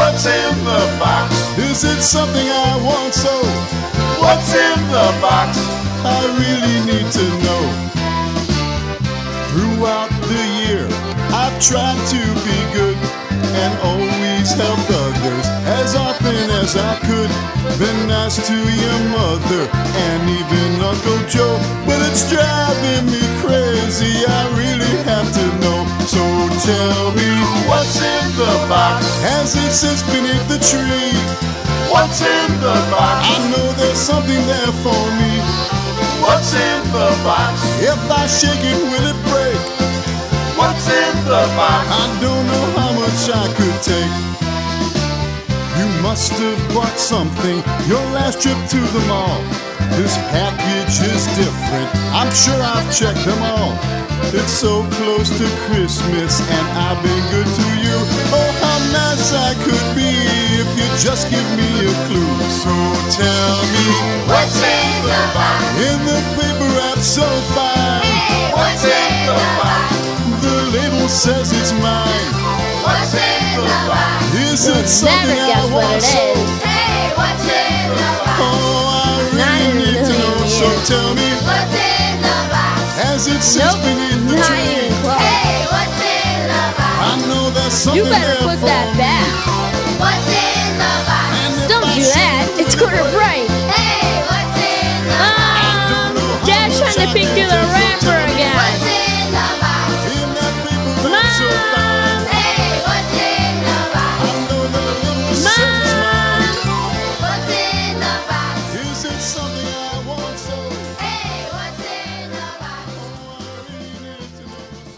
What's 0.00 0.24
in 0.24 0.54
the 0.64 0.80
box? 0.96 1.28
Is 1.58 1.84
it 1.84 2.00
something 2.00 2.48
I 2.48 2.80
want 2.80 3.12
so? 3.12 3.36
What's 4.24 4.54
in 4.56 4.80
the 4.88 5.08
box? 5.20 5.60
I 6.08 6.24
really 6.40 6.78
need 6.88 7.08
to 7.20 7.26
know. 7.44 7.64
Throughout 9.52 10.08
the 10.24 10.42
year, 10.64 10.88
I've 11.36 11.60
tried 11.60 12.00
to 12.16 12.22
be 12.48 12.56
good 12.72 12.96
and 13.60 13.78
always 13.84 14.27
help 14.54 14.80
others 14.88 15.46
as 15.80 15.94
often 15.96 16.36
as 16.62 16.76
I 16.76 16.96
could. 17.04 17.30
Been 17.78 18.08
nice 18.08 18.36
to 18.46 18.56
your 18.56 19.00
mother 19.12 19.62
and 19.72 20.20
even 20.28 20.80
Uncle 20.82 21.20
Joe, 21.28 21.56
but 21.86 21.98
it's 22.08 22.28
driving 22.30 23.06
me 23.12 23.22
crazy. 23.44 24.24
I 24.26 24.42
really 24.56 24.94
have 25.04 25.28
to 25.38 25.44
know. 25.62 25.80
So 26.08 26.22
tell 26.64 27.12
me 27.12 27.28
what's 27.68 28.00
in 28.00 28.24
the 28.40 28.52
box? 28.68 29.04
as 29.38 29.54
it 29.56 29.72
sits 29.72 30.02
beneath 30.10 30.46
the 30.48 30.58
tree? 30.58 31.12
What's 31.92 32.20
in 32.20 32.50
the 32.60 32.76
box? 32.92 33.28
I 33.28 33.36
know 33.52 33.66
there's 33.80 33.98
something 33.98 34.42
there 34.46 34.74
for 34.84 35.02
me. 35.20 35.32
What's 36.24 36.52
in 36.54 36.80
the 36.92 37.08
box? 37.24 37.60
If 37.80 38.00
I 38.10 38.26
shake 38.26 38.64
it, 38.64 38.80
will 38.90 39.06
it 39.12 39.20
break? 39.28 39.60
What's 40.58 40.88
in 40.88 41.14
the 41.24 41.44
box? 41.56 41.86
I 41.86 42.04
don't 42.20 42.47
much 43.28 43.36
I 43.36 43.48
could 43.54 43.78
take. 43.82 44.14
You 45.78 46.02
must 46.02 46.32
have 46.32 46.74
bought 46.74 46.98
something 46.98 47.62
your 47.88 48.02
last 48.12 48.40
trip 48.40 48.56
to 48.56 48.80
the 48.80 49.02
mall. 49.06 49.40
This 49.96 50.16
package 50.30 51.00
is 51.00 51.26
different. 51.36 51.88
I'm 52.12 52.30
sure 52.32 52.58
I've 52.60 52.88
checked 52.94 53.24
them 53.24 53.40
all. 53.42 53.72
It's 54.34 54.52
so 54.52 54.82
close 54.98 55.30
to 55.30 55.46
Christmas 55.66 56.40
and 56.40 56.66
I've 56.76 57.00
been 57.02 57.24
good 57.30 57.46
to 57.46 57.68
you. 57.84 57.96
Oh, 58.34 58.50
how 58.62 58.78
nice 58.92 59.32
I 59.32 59.54
could 59.64 59.88
be 59.96 60.10
if 60.60 60.68
you 60.76 60.86
just 60.98 61.30
give 61.30 61.48
me 61.56 61.68
a 61.86 61.94
clue. 62.08 62.34
So 62.50 62.74
tell 63.16 63.56
me 63.72 63.86
what's 64.28 64.58
in 64.60 64.92
the 65.04 65.20
box? 65.34 65.60
In 65.88 65.98
the 66.04 66.20
paper 66.36 66.68
wrap 66.76 66.98
so 66.98 67.26
fine. 67.54 68.04
what's 68.52 68.84
in 68.84 69.14
the 69.26 69.38
box? 69.60 69.88
The 70.42 70.56
label 70.76 71.08
says 71.08 71.52
it's 71.52 71.72
mine. 71.82 72.67
What's 72.84 73.14
in 73.14 73.60
the 73.60 73.78
box? 73.88 74.34
Is 74.34 74.68
it 74.68 74.86
something 74.88 75.34
Never 75.34 75.48
guess 75.50 75.64
I 75.64 75.74
what 75.74 75.84
want 75.88 76.02
so? 76.02 76.24
Hey, 76.64 77.10
what's 77.18 77.46
in 77.48 77.88
the 77.94 78.10
box? 78.22 78.38
Oh, 78.42 79.02
I 79.02 79.14
really 79.34 79.72
need 79.78 80.00
to 80.06 80.14
know. 80.18 80.36
So 80.46 80.66
tell 80.90 81.10
me 81.14 81.28
what's 81.46 81.74
in 81.74 82.14
the 82.22 82.38
box? 82.52 82.82
Has 83.02 83.26
it 83.26 83.42
since 83.42 83.74
Nope, 83.74 83.82
been 83.84 83.98
in 83.98 84.18
the 84.28 84.36
not 84.38 84.46
tree? 84.46 84.62
even 84.68 84.92
close. 85.02 85.22
Hey, 85.22 85.66
what's 85.72 86.00
in 86.02 86.38
the 86.50 86.64
box? 86.78 86.96
I 86.98 87.12
know 87.28 87.44
there's 87.50 87.74
something 87.74 88.04
You 88.04 88.10
better 88.10 88.38
put 88.46 88.60
that 88.66 88.88
back. 88.98 89.28
What's 90.02 90.28
in 90.30 90.70
the 90.78 90.94
box? 91.06 91.30
Don't 91.70 91.88
do 91.94 92.04
that. 92.14 92.42
It's 92.58 92.74
quarter 92.78 93.04
bright. 93.14 93.48
Hey, 93.70 94.22
what's 94.26 94.58
in 94.58 94.98
the 95.08 95.18
Um, 95.18 96.12
Dad's 96.46 96.78
trying 96.78 96.98
to 97.02 97.08
pick 97.14 97.28
you 97.38 97.46
the 97.46 97.62
rapper 97.74 98.18
again. 98.32 98.54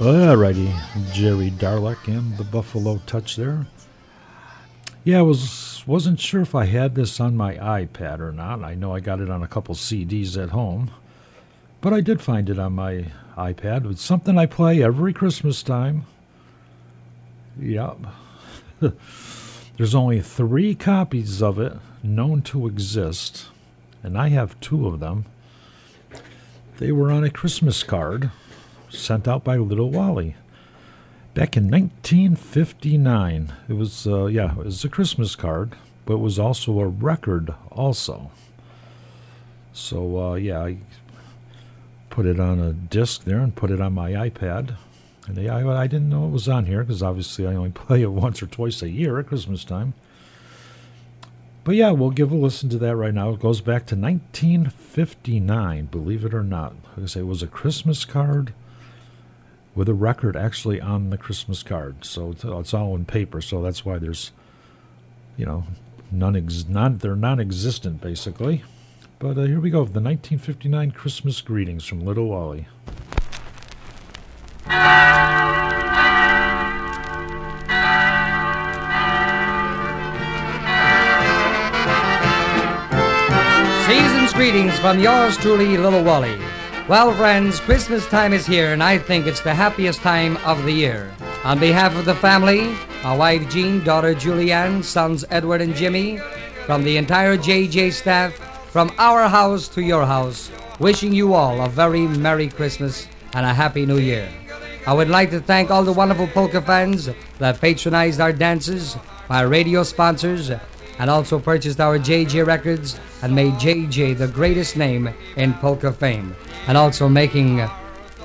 Alrighty, 0.00 0.72
Jerry 1.12 1.50
Darlak 1.50 2.08
and 2.08 2.38
the 2.38 2.44
Buffalo 2.44 3.02
Touch 3.04 3.36
there. 3.36 3.66
Yeah, 5.04 5.18
I 5.18 5.22
was 5.22 5.84
wasn't 5.86 6.18
sure 6.18 6.40
if 6.40 6.54
I 6.54 6.64
had 6.64 6.94
this 6.94 7.20
on 7.20 7.36
my 7.36 7.56
iPad 7.56 8.20
or 8.20 8.32
not. 8.32 8.64
I 8.64 8.74
know 8.74 8.94
I 8.94 9.00
got 9.00 9.20
it 9.20 9.28
on 9.28 9.42
a 9.42 9.46
couple 9.46 9.74
CDs 9.74 10.42
at 10.42 10.50
home, 10.50 10.90
but 11.82 11.92
I 11.92 12.00
did 12.00 12.22
find 12.22 12.48
it 12.48 12.58
on 12.58 12.72
my 12.72 13.08
iPad. 13.36 13.90
It's 13.90 14.00
something 14.00 14.38
I 14.38 14.46
play 14.46 14.82
every 14.82 15.12
Christmas 15.12 15.62
time. 15.62 16.06
Yep. 17.60 17.98
There's 19.76 19.94
only 19.94 20.22
three 20.22 20.74
copies 20.74 21.42
of 21.42 21.58
it 21.58 21.74
known 22.02 22.40
to 22.44 22.66
exist, 22.66 23.48
and 24.02 24.16
I 24.16 24.28
have 24.28 24.58
two 24.60 24.86
of 24.86 24.98
them. 24.98 25.26
They 26.78 26.90
were 26.90 27.12
on 27.12 27.22
a 27.22 27.28
Christmas 27.28 27.82
card 27.82 28.30
sent 28.90 29.26
out 29.26 29.44
by 29.44 29.56
Little 29.56 29.90
Wally 29.90 30.36
back 31.34 31.56
in 31.56 31.70
1959. 31.70 33.52
It 33.68 33.72
was, 33.74 34.06
uh, 34.06 34.26
yeah, 34.26 34.52
it 34.52 34.64
was 34.64 34.84
a 34.84 34.88
Christmas 34.88 35.36
card, 35.36 35.74
but 36.04 36.14
it 36.14 36.20
was 36.20 36.38
also 36.38 36.78
a 36.80 36.88
record, 36.88 37.54
also. 37.70 38.30
So, 39.72 40.20
uh, 40.20 40.34
yeah, 40.34 40.60
I 40.60 40.78
put 42.10 42.26
it 42.26 42.40
on 42.40 42.58
a 42.58 42.72
disc 42.72 43.24
there 43.24 43.38
and 43.38 43.54
put 43.54 43.70
it 43.70 43.80
on 43.80 43.94
my 43.94 44.12
iPad. 44.12 44.76
And 45.26 45.50
I, 45.50 45.82
I 45.82 45.86
didn't 45.86 46.08
know 46.08 46.26
it 46.26 46.30
was 46.30 46.48
on 46.48 46.66
here 46.66 46.82
because 46.82 47.02
obviously 47.02 47.46
I 47.46 47.54
only 47.54 47.70
play 47.74 48.02
it 48.02 48.10
once 48.10 48.42
or 48.42 48.46
twice 48.46 48.82
a 48.82 48.90
year 48.90 49.18
at 49.18 49.28
Christmas 49.28 49.64
time. 49.64 49.94
But 51.62 51.76
yeah, 51.76 51.90
we'll 51.90 52.10
give 52.10 52.32
a 52.32 52.34
listen 52.34 52.68
to 52.70 52.78
that 52.78 52.96
right 52.96 53.14
now. 53.14 53.30
It 53.30 53.40
goes 53.40 53.60
back 53.60 53.86
to 53.86 53.94
1959, 53.94 55.86
believe 55.86 56.24
it 56.24 56.34
or 56.34 56.42
not. 56.42 56.74
Like 56.96 57.04
I 57.04 57.06
say, 57.06 57.20
it 57.20 57.24
was 57.24 57.42
a 57.42 57.46
Christmas 57.46 58.04
card 58.04 58.54
with 59.74 59.88
a 59.88 59.94
record 59.94 60.36
actually 60.36 60.80
on 60.80 61.10
the 61.10 61.18
Christmas 61.18 61.62
card. 61.62 62.04
So 62.04 62.32
it's, 62.32 62.74
all 62.74 62.94
in 62.96 63.04
paper, 63.04 63.40
so 63.40 63.62
that's 63.62 63.84
why 63.84 63.98
there's, 63.98 64.32
you 65.36 65.46
know, 65.46 65.64
none 66.10 66.36
ex- 66.36 66.66
non, 66.68 66.98
they're 66.98 67.16
non-existent 67.16 68.00
basically. 68.00 68.64
But 69.18 69.36
uh, 69.38 69.42
here 69.42 69.60
we 69.60 69.70
go, 69.70 69.78
the 69.78 70.00
1959 70.00 70.92
Christmas 70.92 71.40
greetings 71.40 71.84
from 71.84 72.00
Little 72.00 72.28
Wally. 72.28 72.66
Season's 83.86 84.32
greetings 84.32 84.78
from 84.78 84.98
yours 85.00 85.36
truly, 85.36 85.76
Little 85.76 86.02
Wally. 86.02 86.38
Well, 86.90 87.14
friends, 87.14 87.60
Christmas 87.60 88.04
time 88.08 88.32
is 88.32 88.44
here, 88.44 88.72
and 88.72 88.82
I 88.82 88.98
think 88.98 89.28
it's 89.28 89.42
the 89.42 89.54
happiest 89.54 90.00
time 90.00 90.36
of 90.38 90.64
the 90.64 90.72
year. 90.72 91.14
On 91.44 91.56
behalf 91.56 91.94
of 91.94 92.04
the 92.04 92.16
family, 92.16 92.74
my 93.04 93.16
wife 93.16 93.48
Jean, 93.48 93.84
daughter 93.84 94.12
Julianne, 94.12 94.82
sons 94.82 95.24
Edward 95.30 95.60
and 95.60 95.72
Jimmy, 95.72 96.18
from 96.66 96.82
the 96.82 96.96
entire 96.96 97.36
JJ 97.36 97.92
staff, 97.92 98.34
from 98.72 98.90
our 98.98 99.28
house 99.28 99.68
to 99.68 99.82
your 99.82 100.04
house, 100.04 100.50
wishing 100.80 101.12
you 101.12 101.32
all 101.32 101.64
a 101.64 101.68
very 101.68 102.08
Merry 102.08 102.48
Christmas 102.48 103.06
and 103.34 103.46
a 103.46 103.54
Happy 103.54 103.86
New 103.86 103.98
Year. 103.98 104.28
I 104.84 104.92
would 104.92 105.08
like 105.08 105.30
to 105.30 105.40
thank 105.40 105.70
all 105.70 105.84
the 105.84 105.92
wonderful 105.92 106.26
polka 106.26 106.60
fans 106.60 107.08
that 107.38 107.60
patronized 107.60 108.20
our 108.20 108.32
dances, 108.32 108.96
my 109.28 109.42
radio 109.42 109.84
sponsors, 109.84 110.50
and 111.00 111.08
also 111.08 111.38
purchased 111.40 111.80
our 111.80 111.98
JJ 111.98 112.46
records 112.46 113.00
and 113.22 113.34
made 113.34 113.54
JJ 113.54 114.18
the 114.18 114.28
greatest 114.28 114.76
name 114.76 115.08
in 115.36 115.54
polka 115.54 115.90
fame, 115.92 116.36
and 116.68 116.76
also 116.76 117.08
making 117.08 117.66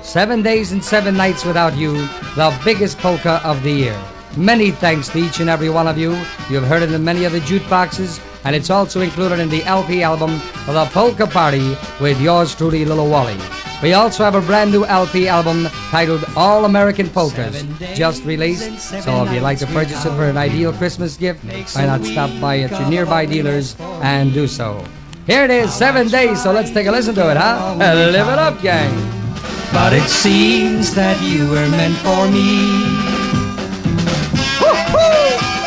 Seven 0.02 0.42
Days 0.42 0.72
and 0.72 0.84
Seven 0.84 1.16
Nights 1.16 1.44
Without 1.44 1.74
You 1.74 1.92
the 2.36 2.56
biggest 2.64 2.98
polka 2.98 3.40
of 3.42 3.62
the 3.62 3.72
year. 3.72 4.15
Many 4.36 4.70
thanks 4.70 5.08
to 5.08 5.18
each 5.18 5.40
and 5.40 5.48
every 5.48 5.70
one 5.70 5.88
of 5.88 5.96
you. 5.96 6.12
You've 6.50 6.64
heard 6.64 6.82
it 6.82 6.92
in 6.92 7.02
many 7.02 7.24
of 7.24 7.32
the 7.32 7.40
jukeboxes, 7.40 8.20
and 8.44 8.54
it's 8.54 8.68
also 8.68 9.00
included 9.00 9.38
in 9.38 9.48
the 9.48 9.64
LP 9.64 10.02
album 10.02 10.38
for 10.38 10.74
the 10.74 10.84
Polka 10.86 11.26
Party 11.26 11.74
with 12.00 12.20
yours 12.20 12.54
truly, 12.54 12.84
Little 12.84 13.08
Wally. 13.08 13.38
We 13.82 13.94
also 13.94 14.24
have 14.24 14.34
a 14.34 14.42
brand 14.42 14.72
new 14.72 14.84
LP 14.84 15.26
album 15.26 15.68
titled 15.90 16.22
All 16.36 16.66
American 16.66 17.08
Polkas, 17.08 17.62
just 17.94 18.24
released. 18.24 18.78
So 19.02 19.24
if 19.24 19.32
you'd 19.32 19.42
like 19.42 19.58
to 19.58 19.66
purchase 19.66 20.04
it 20.04 20.10
for 20.10 20.24
an 20.24 20.36
ideal 20.36 20.72
Christmas 20.74 21.16
gift, 21.16 21.42
why 21.74 21.86
not 21.86 22.04
stop 22.04 22.30
by 22.38 22.60
at 22.60 22.70
your 22.72 22.90
nearby 22.90 23.24
dealers 23.24 23.74
and 23.80 24.34
do 24.34 24.46
so. 24.46 24.84
Here 25.26 25.44
it 25.44 25.50
is, 25.50 25.72
seven 25.72 26.08
days, 26.08 26.42
so 26.42 26.52
let's 26.52 26.70
take 26.70 26.86
a 26.86 26.90
listen 26.90 27.14
to 27.14 27.30
it, 27.30 27.38
huh? 27.38 27.74
Live 27.78 28.28
it 28.28 28.38
up, 28.38 28.60
gang. 28.60 28.92
But 29.72 29.94
it 29.94 30.08
seems 30.08 30.94
that 30.94 31.20
you 31.22 31.48
were 31.48 31.68
meant 31.70 31.96
for 31.96 32.30
me. 32.30 33.25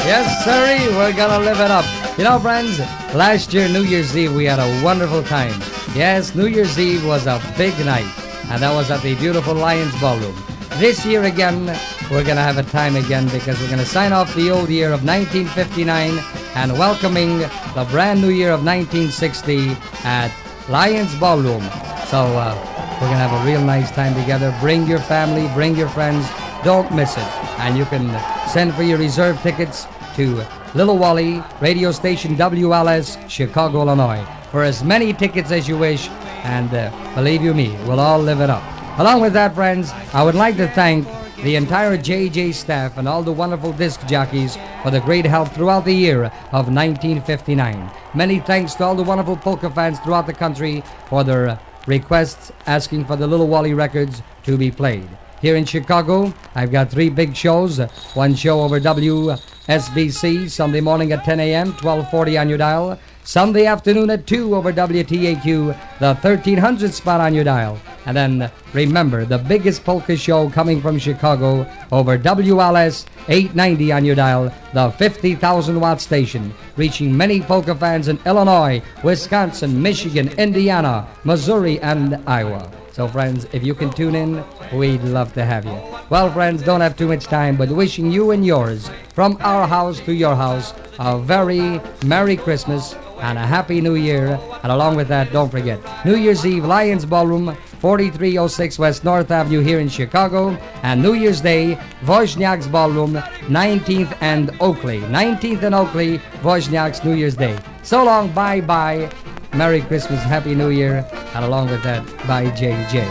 Yes, 0.09 0.43
sirree, 0.43 0.89
we're 0.97 1.13
gonna 1.13 1.37
live 1.37 1.59
it 1.59 1.69
up. 1.69 1.85
You 2.17 2.23
know, 2.23 2.39
friends, 2.39 2.79
last 3.13 3.53
year, 3.53 3.69
New 3.69 3.83
Year's 3.83 4.17
Eve, 4.17 4.33
we 4.33 4.45
had 4.45 4.57
a 4.57 4.83
wonderful 4.83 5.21
time. 5.21 5.53
Yes, 5.93 6.33
New 6.33 6.47
Year's 6.47 6.79
Eve 6.79 7.05
was 7.05 7.27
a 7.27 7.39
big 7.55 7.77
night, 7.85 8.11
and 8.49 8.59
that 8.63 8.73
was 8.73 8.89
at 8.89 9.03
the 9.03 9.13
beautiful 9.17 9.53
Lions 9.53 9.93
Ballroom. 10.01 10.35
This 10.79 11.05
year 11.05 11.25
again, 11.25 11.67
we're 12.09 12.23
gonna 12.23 12.41
have 12.41 12.57
a 12.57 12.63
time 12.63 12.95
again 12.95 13.27
because 13.27 13.61
we're 13.61 13.69
gonna 13.69 13.85
sign 13.85 14.11
off 14.11 14.33
the 14.33 14.49
old 14.49 14.69
year 14.69 14.91
of 14.91 15.05
1959 15.05 16.17
and 16.55 16.73
welcoming 16.73 17.37
the 17.75 17.87
brand 17.91 18.19
new 18.19 18.29
year 18.29 18.49
of 18.51 18.65
1960 18.65 19.77
at 20.05 20.33
Lions 20.69 21.13
Ballroom. 21.19 21.61
So, 22.07 22.25
uh, 22.33 22.57
we're 22.99 23.09
gonna 23.09 23.27
have 23.27 23.45
a 23.45 23.45
real 23.45 23.61
nice 23.61 23.91
time 23.91 24.15
together. 24.15 24.57
Bring 24.59 24.87
your 24.87 25.01
family, 25.01 25.47
bring 25.53 25.75
your 25.75 25.89
friends. 25.89 26.27
Don't 26.63 26.91
miss 26.95 27.15
it. 27.15 27.29
And 27.59 27.77
you 27.77 27.85
can 27.85 28.09
send 28.49 28.73
for 28.73 28.81
your 28.81 28.97
reserve 28.97 29.39
tickets 29.43 29.85
to 30.19 30.45
Little 30.75 30.97
Wally, 30.97 31.41
radio 31.61 31.93
station 31.93 32.35
WLS, 32.35 33.29
Chicago, 33.29 33.83
Illinois, 33.83 34.21
for 34.51 34.63
as 34.63 34.83
many 34.83 35.13
tickets 35.13 35.49
as 35.49 35.65
you 35.65 35.77
wish. 35.77 36.09
And 36.43 36.73
uh, 36.73 36.91
believe 37.15 37.41
you 37.41 37.53
me, 37.53 37.69
we'll 37.85 38.01
all 38.01 38.19
live 38.19 38.41
it 38.41 38.49
up. 38.49 38.61
Along 38.99 39.21
with 39.21 39.31
that, 39.31 39.55
friends, 39.55 39.91
I 40.13 40.21
would 40.23 40.35
like 40.35 40.57
to 40.57 40.67
thank 40.67 41.07
the 41.37 41.55
entire 41.55 41.97
JJ 41.97 42.53
staff 42.53 42.97
and 42.97 43.07
all 43.07 43.23
the 43.23 43.31
wonderful 43.31 43.71
disc 43.71 44.05
jockeys 44.07 44.57
for 44.83 44.91
the 44.91 44.99
great 44.99 45.23
help 45.23 45.53
throughout 45.53 45.85
the 45.85 45.93
year 45.93 46.25
of 46.51 46.67
1959. 46.67 47.89
Many 48.13 48.39
thanks 48.41 48.75
to 48.75 48.83
all 48.83 48.95
the 48.95 49.03
wonderful 49.03 49.37
polka 49.37 49.69
fans 49.69 50.01
throughout 50.01 50.27
the 50.27 50.33
country 50.33 50.83
for 51.07 51.23
their 51.23 51.57
requests 51.87 52.51
asking 52.65 53.05
for 53.05 53.15
the 53.15 53.25
Little 53.25 53.47
Wally 53.47 53.73
records 53.73 54.21
to 54.43 54.57
be 54.57 54.69
played. 54.69 55.07
Here 55.41 55.55
in 55.55 55.63
Chicago, 55.63 56.33
I've 56.53 56.71
got 56.71 56.91
three 56.91 57.09
big 57.09 57.33
shows. 57.33 57.79
One 58.13 58.35
show 58.35 58.59
over 58.59 58.77
WSBC 58.77 60.49
Sunday 60.49 60.81
morning 60.81 61.13
at 61.13 61.23
10 61.23 61.39
a.m., 61.39 61.67
1240 61.67 62.37
on 62.37 62.49
your 62.49 62.57
dial. 62.57 62.99
Sunday 63.23 63.65
afternoon 63.65 64.09
at 64.09 64.27
2 64.27 64.53
over 64.53 64.73
WTAQ, 64.73 65.77
the 65.99 66.13
1300 66.15 66.93
spot 66.93 67.21
on 67.21 67.33
your 67.33 67.45
dial. 67.45 67.79
And 68.05 68.17
then 68.17 68.51
remember, 68.73 69.23
the 69.23 69.37
biggest 69.37 69.85
polka 69.85 70.17
show 70.17 70.49
coming 70.49 70.81
from 70.81 70.99
Chicago 70.99 71.65
over 71.91 72.17
WLS 72.17 73.05
890 73.29 73.91
on 73.93 74.03
your 74.03 74.15
dial, 74.15 74.51
the 74.73 74.91
50,000 74.91 75.79
watt 75.79 76.01
station, 76.01 76.53
reaching 76.75 77.15
many 77.15 77.39
polka 77.39 77.75
fans 77.75 78.09
in 78.09 78.19
Illinois, 78.25 78.81
Wisconsin, 79.05 79.81
Michigan, 79.81 80.27
Indiana, 80.37 81.07
Missouri, 81.23 81.79
and 81.79 82.21
Iowa. 82.27 82.69
So, 82.99 83.07
friends, 83.07 83.47
if 83.53 83.63
you 83.63 83.73
can 83.73 83.91
tune 83.91 84.13
in, 84.13 84.43
we'd 84.73 85.01
love 85.03 85.31
to 85.35 85.45
have 85.45 85.63
you. 85.63 85.79
Well, 86.09 86.29
friends, 86.33 86.61
don't 86.61 86.81
have 86.81 86.97
too 86.97 87.07
much 87.07 87.27
time, 87.27 87.55
but 87.55 87.69
wishing 87.69 88.11
you 88.11 88.31
and 88.31 88.45
yours, 88.45 88.91
from 89.13 89.37
our 89.39 89.65
house 89.65 90.01
to 90.01 90.11
your 90.11 90.35
house, 90.35 90.73
a 90.99 91.17
very 91.17 91.79
Merry 92.03 92.35
Christmas 92.35 92.95
and 93.21 93.37
a 93.37 93.47
Happy 93.47 93.79
New 93.79 93.95
Year. 93.95 94.37
And 94.63 94.71
along 94.73 94.97
with 94.97 95.07
that, 95.07 95.31
don't 95.31 95.49
forget, 95.49 95.79
New 96.05 96.17
Year's 96.17 96.45
Eve, 96.45 96.65
Lions 96.65 97.05
Ballroom, 97.05 97.55
4306 97.79 98.77
West 98.77 99.05
North 99.05 99.31
Avenue 99.31 99.61
here 99.61 99.79
in 99.79 99.87
Chicago, 99.87 100.49
and 100.83 101.01
New 101.01 101.13
Year's 101.13 101.39
Day, 101.39 101.75
Wozniak's 102.01 102.67
Ballroom, 102.67 103.13
19th 103.47 104.17
and 104.19 104.51
Oakley. 104.59 104.99
19th 105.03 105.63
and 105.63 105.73
Oakley, 105.73 106.17
Wozniak's 106.41 107.01
New 107.05 107.13
Year's 107.13 107.37
Day. 107.37 107.57
So 107.81 108.03
long, 108.03 108.29
bye 108.33 108.59
bye. 108.59 109.09
Merry 109.53 109.81
Christmas, 109.81 110.21
Happy 110.23 110.55
New 110.55 110.69
Year, 110.69 111.05
and 111.33 111.45
along 111.45 111.69
with 111.69 111.83
that, 111.83 112.05
bye 112.27 112.45
JJ. 112.51 113.05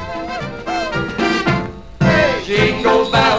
Jingle 2.45 3.11
bells, 3.11 3.38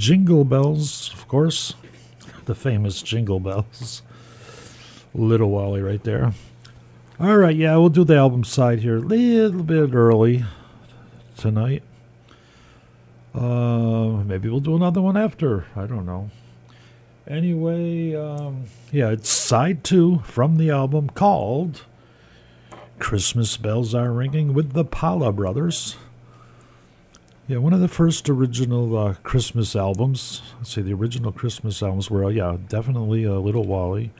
Jingle 0.00 0.44
bells, 0.44 1.12
of 1.12 1.28
course. 1.28 1.74
The 2.46 2.54
famous 2.54 3.02
jingle 3.02 3.38
bells. 3.38 4.00
Little 5.14 5.50
Wally 5.50 5.82
right 5.82 6.02
there. 6.04 6.32
All 7.20 7.36
right, 7.36 7.54
yeah, 7.54 7.76
we'll 7.76 7.90
do 7.90 8.04
the 8.04 8.16
album 8.16 8.42
side 8.42 8.78
here 8.78 8.96
a 8.96 9.00
little 9.00 9.62
bit 9.62 9.92
early 9.92 10.46
tonight. 11.36 11.82
Uh, 13.34 14.22
maybe 14.24 14.48
we'll 14.48 14.60
do 14.60 14.74
another 14.74 15.02
one 15.02 15.18
after. 15.18 15.66
I 15.76 15.84
don't 15.84 16.06
know. 16.06 16.30
Anyway, 17.28 18.14
um, 18.14 18.64
yeah, 18.90 19.10
it's 19.10 19.28
side 19.28 19.84
two 19.84 20.20
from 20.20 20.56
the 20.56 20.70
album 20.70 21.10
called 21.10 21.84
Christmas 22.98 23.58
Bells 23.58 23.94
Are 23.94 24.12
Ringing 24.12 24.54
with 24.54 24.72
the 24.72 24.86
Paula 24.86 25.30
Brothers. 25.30 25.96
Yeah, 27.50 27.56
one 27.56 27.72
of 27.72 27.80
the 27.80 27.88
first 27.88 28.28
original 28.28 28.96
uh, 28.96 29.14
Christmas 29.24 29.74
albums. 29.74 30.40
Let's 30.58 30.72
see, 30.72 30.82
the 30.82 30.94
original 30.94 31.32
Christmas 31.32 31.82
albums 31.82 32.08
were, 32.08 32.24
uh, 32.24 32.28
yeah, 32.28 32.56
definitely 32.68 33.26
uh, 33.26 33.32
Little 33.32 33.64
Wally, 33.64 34.12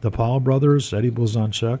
the 0.00 0.10
Paula 0.10 0.40
Brothers, 0.40 0.90
Eddie 0.94 1.10
Blazonczyk. 1.10 1.80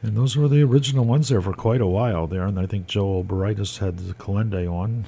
And 0.00 0.16
those 0.16 0.36
were 0.36 0.46
the 0.46 0.62
original 0.62 1.04
ones 1.04 1.28
there 1.28 1.42
for 1.42 1.52
quite 1.52 1.80
a 1.80 1.88
while 1.88 2.28
there. 2.28 2.44
And 2.46 2.56
I 2.56 2.66
think 2.66 2.86
Joe 2.86 3.24
Oberaitis 3.24 3.78
had 3.78 3.98
the 3.98 4.14
Kalende 4.14 4.68
one. 4.68 5.06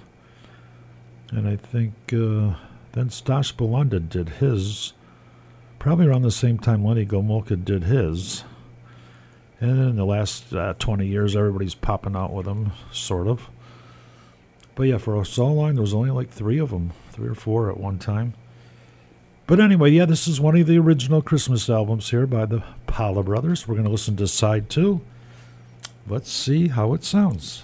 And 1.31 1.47
I 1.47 1.55
think 1.55 1.93
uh, 2.13 2.57
then 2.91 3.09
Stas 3.09 3.53
Bulanda 3.53 4.01
did 4.01 4.31
his, 4.31 4.95
probably 5.79 6.09
around 6.09 6.23
the 6.23 6.33
same 6.33 6.59
time 6.59 6.85
Lenny 6.85 7.07
Gomulka 7.07 7.65
did 7.65 7.85
his. 7.85 8.43
And 9.65 9.81
in 9.89 9.97
the 9.97 10.05
last 10.05 10.53
uh, 10.53 10.75
20 10.79 11.07
years, 11.07 11.35
everybody's 11.35 11.75
popping 11.75 12.15
out 12.15 12.35
with 12.35 12.45
them, 12.45 12.73
sort 12.93 13.27
of. 13.27 13.49
But 14.75 14.83
yeah, 14.83 14.99
for 14.99 15.25
so 15.25 15.47
long, 15.47 15.75
there 15.75 15.81
was 15.81 15.95
only 15.95 16.11
like 16.11 16.29
three 16.29 16.59
of 16.59 16.69
them, 16.69 16.93
three 17.13 17.29
or 17.29 17.35
four 17.35 17.71
at 17.71 17.81
one 17.81 17.99
time. 17.99 18.35
But 19.47 19.61
anyway, 19.61 19.91
yeah, 19.93 20.05
this 20.05 20.29
is 20.29 20.39
one 20.39 20.55
of 20.55 20.67
the 20.67 20.77
original 20.77 21.23
Christmas 21.23 21.71
albums 21.71 22.11
here 22.11 22.27
by 22.27 22.45
the 22.45 22.63
Paula 22.87 23.23
Brothers. 23.23 23.67
We're 23.67 23.77
going 23.77 23.87
to 23.87 23.91
listen 23.91 24.17
to 24.17 24.29
side 24.29 24.69
two. 24.69 25.01
Let's 26.07 26.31
see 26.31 26.69
how 26.69 26.93
it 26.93 27.03
sounds. 27.03 27.63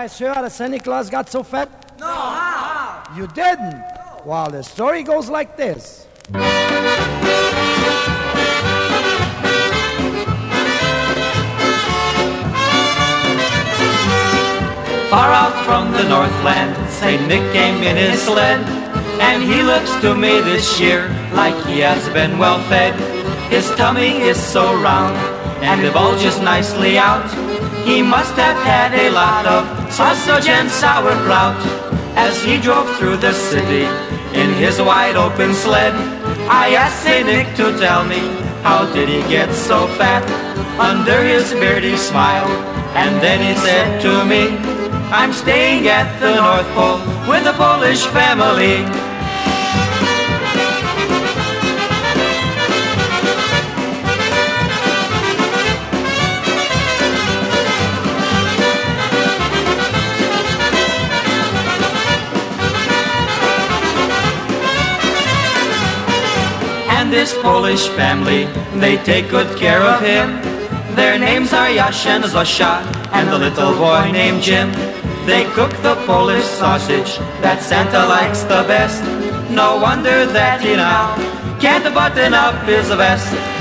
Guys 0.00 0.18
hear 0.18 0.32
how 0.32 0.40
the 0.40 0.48
Santa 0.48 0.78
Claus 0.78 1.10
got 1.10 1.28
so 1.28 1.42
fat? 1.42 1.68
No, 2.00 2.06
how? 2.06 3.04
You 3.14 3.26
didn't? 3.26 3.84
Well, 4.24 4.48
the 4.50 4.62
story 4.62 5.02
goes 5.02 5.28
like 5.28 5.58
this. 5.58 6.06
Far 15.12 15.30
out 15.42 15.56
from 15.66 15.92
the 15.92 16.08
Northland, 16.08 16.72
St. 16.88 17.28
Nick 17.28 17.44
came 17.52 17.82
in 17.82 17.96
his 17.98 18.22
sled. 18.22 18.60
And 19.20 19.42
he 19.42 19.62
looks 19.62 19.94
to 20.00 20.14
me 20.14 20.40
this 20.40 20.80
year 20.80 21.08
like 21.34 21.56
he 21.66 21.80
has 21.80 22.08
been 22.14 22.38
well 22.38 22.62
fed. 22.70 22.94
His 23.52 23.68
tummy 23.72 24.12
is 24.30 24.38
so 24.42 24.64
round, 24.80 25.18
and 25.62 25.84
it 25.84 25.92
bulges 25.92 26.40
nicely 26.40 26.96
out. 26.96 27.28
He 27.84 28.00
must 28.00 28.34
have 28.36 28.56
had 28.64 28.94
a 28.94 29.10
lot 29.10 29.44
of 29.44 29.79
sausage 29.90 30.48
and 30.48 30.70
sauerkraut. 30.70 31.58
As 32.16 32.42
he 32.42 32.58
drove 32.58 32.88
through 32.96 33.16
the 33.18 33.32
city 33.32 33.84
in 34.38 34.52
his 34.54 34.80
wide 34.80 35.16
open 35.16 35.54
sled, 35.54 35.94
I 36.48 36.74
asked 36.74 37.02
St. 37.02 37.26
Nick 37.26 37.54
to 37.56 37.76
tell 37.78 38.04
me, 38.04 38.20
how 38.62 38.92
did 38.92 39.08
he 39.08 39.20
get 39.28 39.52
so 39.52 39.86
fat? 39.98 40.24
Under 40.78 41.22
his 41.22 41.52
beard 41.54 41.82
he 41.82 41.96
smiled, 41.96 42.50
and 42.94 43.20
then 43.22 43.38
he 43.40 43.54
said 43.60 44.00
to 44.02 44.24
me, 44.24 44.56
I'm 45.12 45.32
staying 45.32 45.88
at 45.88 46.08
the 46.20 46.34
North 46.34 46.68
Pole 46.74 47.00
with 47.28 47.46
a 47.46 47.54
Polish 47.54 48.04
family. 48.06 49.09
And 67.10 67.18
this 67.18 67.36
Polish 67.42 67.88
family, 67.88 68.44
they 68.78 68.96
take 68.98 69.30
good 69.30 69.58
care 69.58 69.82
of 69.82 70.00
him. 70.00 70.30
Their 70.94 71.18
names 71.18 71.52
are 71.52 71.68
Yash 71.68 72.06
and 72.06 72.22
Zosia, 72.22 72.86
and 73.10 73.28
the 73.28 73.36
little 73.36 73.74
boy 73.74 74.12
named 74.12 74.44
Jim. 74.44 74.70
They 75.26 75.42
cook 75.56 75.72
the 75.82 75.96
Polish 76.06 76.44
sausage 76.44 77.18
that 77.42 77.62
Santa 77.62 78.06
likes 78.06 78.42
the 78.42 78.62
best. 78.70 79.02
No 79.50 79.78
wonder 79.82 80.24
that 80.24 80.60
he 80.60 80.76
now 80.76 81.16
can't 81.58 81.92
button 81.92 82.32
up 82.32 82.54
his 82.64 82.86
vest. 82.90 83.59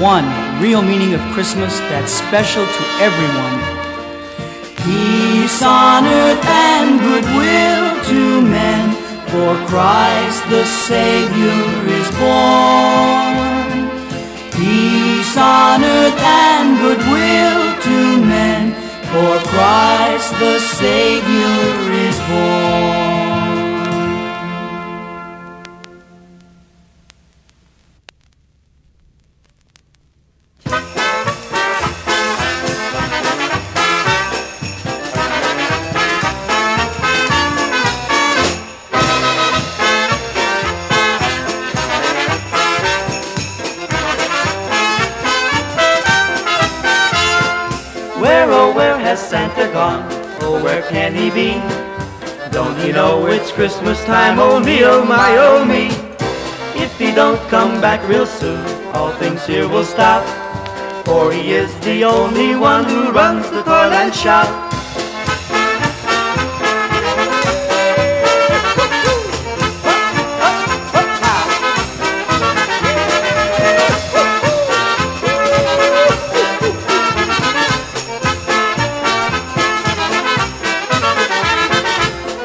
One 0.00 0.26
real 0.60 0.82
meaning 0.82 1.14
of 1.14 1.20
Christmas 1.32 1.78
that's 1.88 2.12
special 2.12 2.64
to 2.64 2.82
everyone. 3.00 3.58
Peace 4.76 5.62
on 5.62 6.04
earth 6.04 6.44
and 6.44 7.00
goodwill 7.00 8.04
to 8.04 8.42
men, 8.42 8.92
for 9.30 9.56
Christ 9.66 10.42
the 10.50 10.64
Savior 10.64 11.62
is 11.88 12.08
born. 12.20 13.88
Peace 14.52 15.36
on 15.36 15.82
earth 15.82 16.20
and 16.20 16.78
goodwill 16.78 17.62
to 17.86 18.24
men, 18.24 18.72
for 19.12 19.48
Christ 19.48 20.30
the 20.38 20.58
Savior 20.60 21.92
is 22.04 22.18
born. 22.28 22.95
Time? 54.16 54.38
Oh 54.38 54.58
me, 54.60 54.76
oh 54.82 55.04
my, 55.04 55.30
oh 55.46 55.62
me. 55.72 55.84
If 56.84 56.92
he 56.98 57.08
don't 57.12 57.40
come 57.50 57.72
back 57.82 58.00
real 58.08 58.24
soon, 58.24 58.64
all 58.94 59.12
things 59.20 59.44
here 59.46 59.68
will 59.68 59.84
stop. 59.84 60.22
For 61.04 61.30
he 61.30 61.52
is 61.52 61.70
the 61.80 62.04
only 62.04 62.56
one 62.56 62.84
who 62.84 63.12
runs 63.12 63.44
the 63.50 63.62
toilet 63.62 64.14
shop. 64.14 64.48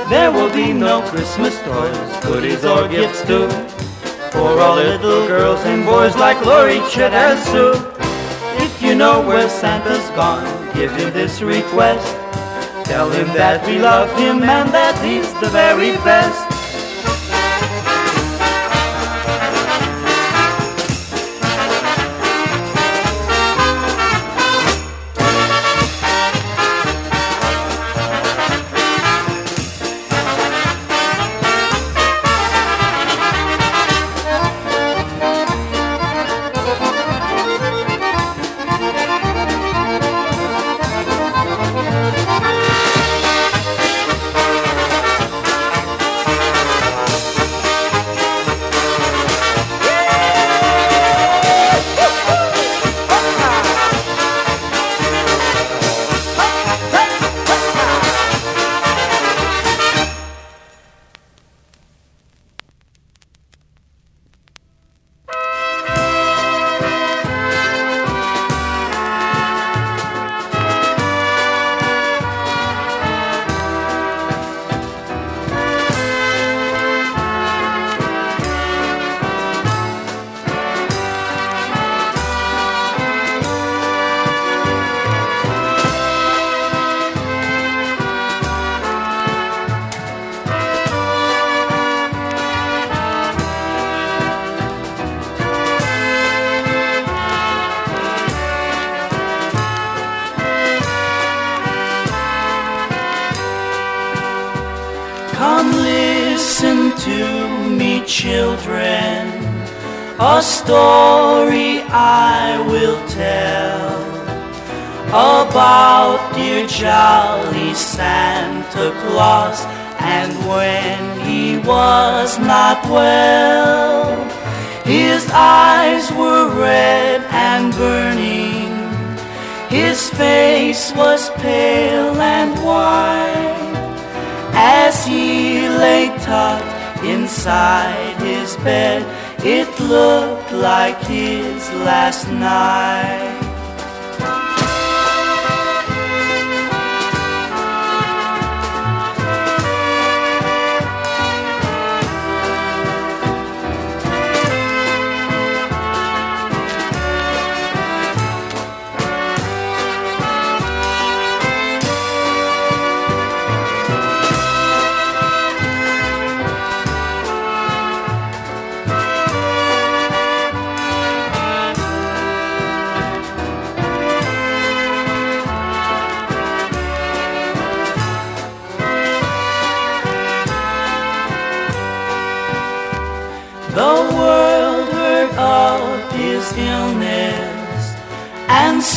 There 0.10 0.30
will 0.30 0.52
be 0.52 0.74
no 0.74 1.02
Christmas 1.12 1.51
too. 3.32 3.48
For 4.34 4.60
all 4.60 4.76
little 4.76 5.26
girls 5.26 5.62
and 5.62 5.86
boys 5.86 6.16
like 6.18 6.46
Lori, 6.46 6.80
Chet, 6.92 7.14
and 7.14 7.40
Sue. 7.40 7.72
If 8.66 8.82
you 8.82 8.94
know 8.94 9.26
where 9.26 9.48
Santa's 9.48 10.10
gone, 10.22 10.46
give 10.74 10.92
him 11.00 11.14
this 11.14 11.42
request. 11.42 12.06
Tell 12.92 13.10
him 13.10 13.28
that 13.28 13.66
we 13.66 13.80
love 13.80 14.10
him 14.20 14.44
and 14.44 14.70
that 14.74 14.96
he's 15.06 15.32
the 15.40 15.50
very 15.50 15.94
best. 16.04 16.51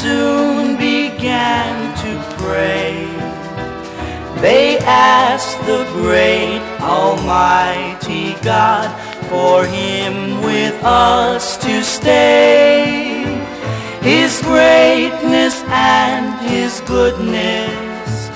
Soon 0.05 0.77
began 0.77 1.73
to 2.05 2.13
pray. 2.37 2.93
They 4.43 4.77
asked 4.81 5.59
the 5.65 5.83
great 5.93 6.61
Almighty 6.79 8.35
God 8.43 8.89
for 9.31 9.65
him 9.65 10.43
with 10.43 10.77
us 10.85 11.57
to 11.65 11.83
stay. 11.83 13.25
His 14.03 14.43
greatness 14.43 15.55
and 15.69 16.25
his 16.51 16.83
goodness 16.83 18.31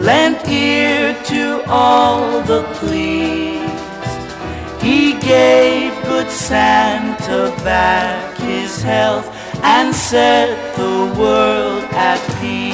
lent 0.00 0.40
ear 0.48 1.16
to 1.32 1.62
all 1.68 2.42
the 2.50 2.62
pleas. 2.78 4.10
He 4.82 5.12
gave 5.20 5.92
good 6.02 6.28
Santa 6.28 7.54
back 7.62 8.36
his 8.38 8.82
health 8.82 9.28
and 9.62 9.94
set 9.94 10.76
the 10.76 11.14
world 11.18 11.84
at 11.92 12.20
peace. 12.40 12.71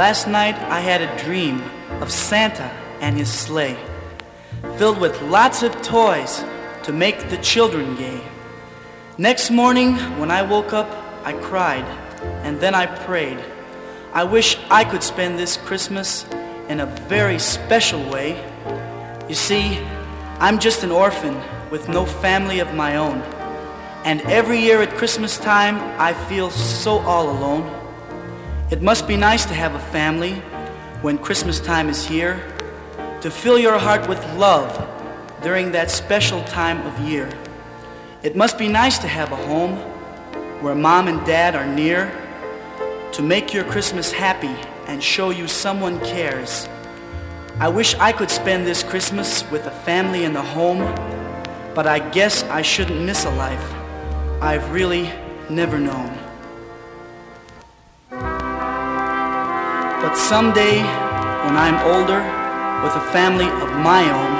Last 0.00 0.26
night 0.28 0.54
I 0.54 0.80
had 0.80 1.02
a 1.02 1.24
dream 1.26 1.60
of 2.00 2.10
Santa 2.10 2.70
and 3.02 3.18
his 3.18 3.30
sleigh, 3.30 3.76
filled 4.78 4.98
with 4.98 5.20
lots 5.20 5.62
of 5.62 5.82
toys 5.82 6.42
to 6.84 6.90
make 6.90 7.28
the 7.28 7.36
children 7.36 7.96
gay. 7.96 8.18
Next 9.18 9.50
morning 9.50 9.96
when 10.18 10.30
I 10.30 10.40
woke 10.40 10.72
up, 10.72 10.88
I 11.22 11.34
cried 11.34 11.84
and 12.46 12.58
then 12.60 12.74
I 12.74 12.86
prayed. 12.86 13.38
I 14.14 14.24
wish 14.24 14.56
I 14.70 14.84
could 14.84 15.02
spend 15.02 15.38
this 15.38 15.58
Christmas 15.58 16.24
in 16.70 16.80
a 16.80 16.86
very 17.06 17.38
special 17.38 18.02
way. 18.10 18.42
You 19.28 19.34
see, 19.34 19.78
I'm 20.38 20.58
just 20.58 20.82
an 20.82 20.92
orphan 20.92 21.38
with 21.70 21.90
no 21.90 22.06
family 22.06 22.60
of 22.60 22.72
my 22.72 22.96
own. 22.96 23.20
And 24.06 24.22
every 24.22 24.60
year 24.60 24.80
at 24.80 24.96
Christmas 24.96 25.36
time, 25.36 25.76
I 26.00 26.14
feel 26.14 26.48
so 26.48 27.00
all 27.00 27.28
alone. 27.28 27.80
It 28.70 28.82
must 28.82 29.08
be 29.08 29.16
nice 29.16 29.44
to 29.46 29.54
have 29.54 29.69
family 29.92 30.34
when 31.02 31.18
Christmas 31.18 31.60
time 31.60 31.88
is 31.88 32.06
here, 32.06 32.42
to 33.20 33.30
fill 33.30 33.58
your 33.58 33.78
heart 33.78 34.08
with 34.08 34.22
love 34.34 34.70
during 35.42 35.72
that 35.72 35.90
special 35.90 36.42
time 36.44 36.84
of 36.86 37.08
year. 37.08 37.28
It 38.22 38.36
must 38.36 38.58
be 38.58 38.68
nice 38.68 38.98
to 38.98 39.08
have 39.08 39.32
a 39.32 39.36
home 39.36 39.76
where 40.62 40.74
mom 40.74 41.08
and 41.08 41.24
dad 41.26 41.54
are 41.54 41.66
near 41.66 42.12
to 43.12 43.22
make 43.22 43.54
your 43.54 43.64
Christmas 43.64 44.12
happy 44.12 44.54
and 44.86 45.02
show 45.02 45.30
you 45.30 45.48
someone 45.48 45.98
cares. 46.00 46.68
I 47.58 47.68
wish 47.68 47.94
I 47.94 48.12
could 48.12 48.30
spend 48.30 48.66
this 48.66 48.82
Christmas 48.82 49.48
with 49.50 49.66
a 49.66 49.70
family 49.70 50.24
in 50.24 50.32
the 50.32 50.42
home, 50.42 50.80
but 51.74 51.86
I 51.86 51.98
guess 52.10 52.42
I 52.44 52.62
shouldn't 52.62 53.00
miss 53.00 53.24
a 53.24 53.30
life 53.30 53.74
I've 54.42 54.70
really 54.70 55.10
never 55.48 55.78
known. 55.78 56.19
But 60.00 60.16
someday, 60.16 60.80
when 61.44 61.60
I'm 61.60 61.76
older, 61.84 62.24
with 62.80 62.96
a 62.96 63.04
family 63.12 63.44
of 63.60 63.68
my 63.84 64.00
own, 64.08 64.32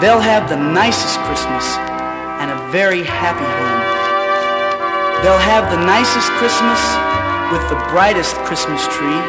they'll 0.00 0.20
have 0.20 0.48
the 0.48 0.60
nicest 0.60 1.16
Christmas 1.24 1.64
and 2.44 2.52
a 2.52 2.58
very 2.68 3.02
happy 3.02 3.48
home. 3.48 3.82
They'll 5.24 5.40
have 5.40 5.72
the 5.72 5.80
nicest 5.80 6.28
Christmas 6.36 6.80
with 7.48 7.64
the 7.72 7.80
brightest 7.88 8.36
Christmas 8.44 8.84
tree 8.92 9.22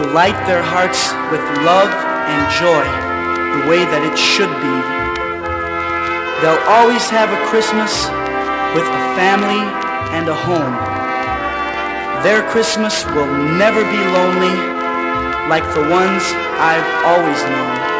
to 0.00 0.02
light 0.16 0.40
their 0.48 0.64
hearts 0.64 1.12
with 1.28 1.44
love 1.68 1.92
and 1.92 2.40
joy 2.56 2.84
the 3.60 3.68
way 3.68 3.84
that 3.84 4.00
it 4.00 4.16
should 4.16 4.48
be. 4.64 4.76
They'll 6.40 6.64
always 6.72 7.04
have 7.12 7.28
a 7.28 7.40
Christmas 7.52 8.08
with 8.72 8.88
a 8.88 9.02
family 9.12 9.60
and 10.16 10.26
a 10.28 10.34
home. 10.34 11.01
Their 12.22 12.48
Christmas 12.50 13.04
will 13.06 13.26
never 13.58 13.82
be 13.82 13.98
lonely 13.98 14.54
like 15.48 15.64
the 15.74 15.80
ones 15.90 16.22
I've 16.62 17.04
always 17.04 17.42
known. 17.50 17.91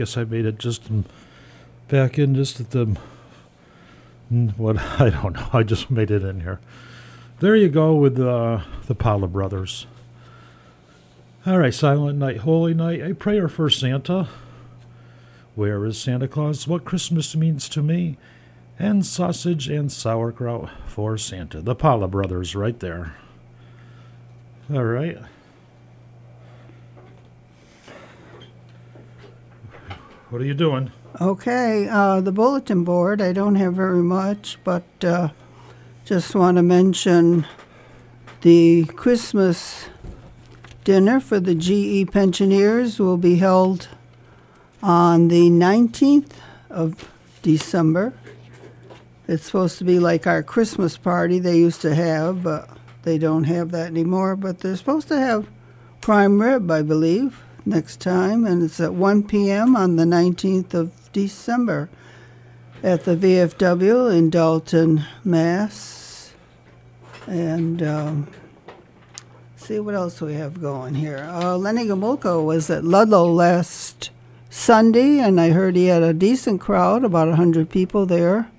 Guess 0.00 0.16
I 0.16 0.24
made 0.24 0.46
it 0.46 0.58
just 0.58 0.84
back 1.88 2.18
in 2.18 2.34
just 2.34 2.58
at 2.58 2.70
the. 2.70 2.96
What? 4.56 4.78
I 4.98 5.10
don't 5.10 5.34
know. 5.34 5.46
I 5.52 5.62
just 5.62 5.90
made 5.90 6.10
it 6.10 6.22
in 6.22 6.40
here. 6.40 6.58
There 7.40 7.54
you 7.54 7.68
go 7.68 7.94
with 7.94 8.18
uh, 8.18 8.62
the 8.86 8.94
Paula 8.94 9.28
Brothers. 9.28 9.86
All 11.44 11.58
right. 11.58 11.74
Silent 11.74 12.18
Night, 12.18 12.38
Holy 12.38 12.72
Night, 12.72 13.02
a 13.02 13.14
prayer 13.14 13.46
for 13.46 13.68
Santa. 13.68 14.30
Where 15.54 15.84
is 15.84 16.00
Santa 16.00 16.28
Claus? 16.28 16.66
What 16.66 16.86
Christmas 16.86 17.36
means 17.36 17.68
to 17.68 17.82
me. 17.82 18.16
And 18.78 19.04
sausage 19.04 19.68
and 19.68 19.92
sauerkraut 19.92 20.70
for 20.86 21.18
Santa. 21.18 21.60
The 21.60 21.74
Paula 21.74 22.08
Brothers 22.08 22.56
right 22.56 22.80
there. 22.80 23.16
All 24.72 24.82
right. 24.82 25.18
What 30.30 30.40
are 30.40 30.44
you 30.44 30.54
doing? 30.54 30.92
Okay, 31.20 31.88
uh, 31.88 32.20
the 32.20 32.30
bulletin 32.30 32.84
board, 32.84 33.20
I 33.20 33.32
don't 33.32 33.56
have 33.56 33.74
very 33.74 34.02
much, 34.02 34.58
but 34.62 34.84
uh, 35.02 35.30
just 36.04 36.36
want 36.36 36.56
to 36.56 36.62
mention 36.62 37.48
the 38.42 38.84
Christmas 38.84 39.88
dinner 40.84 41.18
for 41.18 41.40
the 41.40 41.56
GE 41.56 42.12
pensioners 42.12 43.00
will 43.00 43.16
be 43.16 43.36
held 43.36 43.88
on 44.84 45.26
the 45.26 45.50
19th 45.50 46.30
of 46.70 47.10
December. 47.42 48.12
It's 49.26 49.46
supposed 49.46 49.78
to 49.78 49.84
be 49.84 49.98
like 49.98 50.28
our 50.28 50.44
Christmas 50.44 50.96
party 50.96 51.40
they 51.40 51.58
used 51.58 51.80
to 51.82 51.92
have, 51.92 52.44
but 52.44 52.68
they 53.02 53.18
don't 53.18 53.44
have 53.44 53.72
that 53.72 53.88
anymore. 53.88 54.36
But 54.36 54.60
they're 54.60 54.76
supposed 54.76 55.08
to 55.08 55.18
have 55.18 55.48
prime 56.00 56.40
rib, 56.40 56.70
I 56.70 56.82
believe, 56.82 57.42
next 57.66 58.00
time, 58.00 58.44
and 58.44 58.62
it's 58.62 58.80
at 58.80 58.94
1 58.94 59.24
p.m. 59.24 59.76
on 59.76 59.96
the 59.96 60.04
19th 60.04 60.74
of 60.74 61.12
December 61.12 61.88
at 62.82 63.04
the 63.04 63.16
VFW 63.16 64.16
in 64.16 64.30
Dalton, 64.30 65.04
Mass. 65.24 66.32
And 67.26 67.82
um, 67.82 68.28
see 69.56 69.78
what 69.78 69.94
else 69.94 70.20
we 70.20 70.34
have 70.34 70.60
going 70.60 70.94
here. 70.94 71.28
Uh, 71.30 71.56
Lenny 71.56 71.86
Gomulka 71.86 72.44
was 72.44 72.70
at 72.70 72.84
Ludlow 72.84 73.26
last 73.26 74.10
Sunday, 74.48 75.18
and 75.18 75.40
I 75.40 75.50
heard 75.50 75.76
he 75.76 75.86
had 75.86 76.02
a 76.02 76.12
decent 76.12 76.60
crowd, 76.60 77.04
about 77.04 77.28
100 77.28 77.70
people 77.70 78.06
there, 78.06 78.50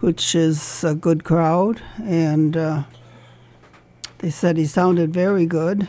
which 0.00 0.34
is 0.34 0.82
a 0.84 0.94
good 0.94 1.24
crowd. 1.24 1.82
And 2.02 2.56
uh, 2.56 2.82
they 4.18 4.30
said 4.30 4.56
he 4.56 4.64
sounded 4.64 5.12
very 5.12 5.44
good. 5.44 5.88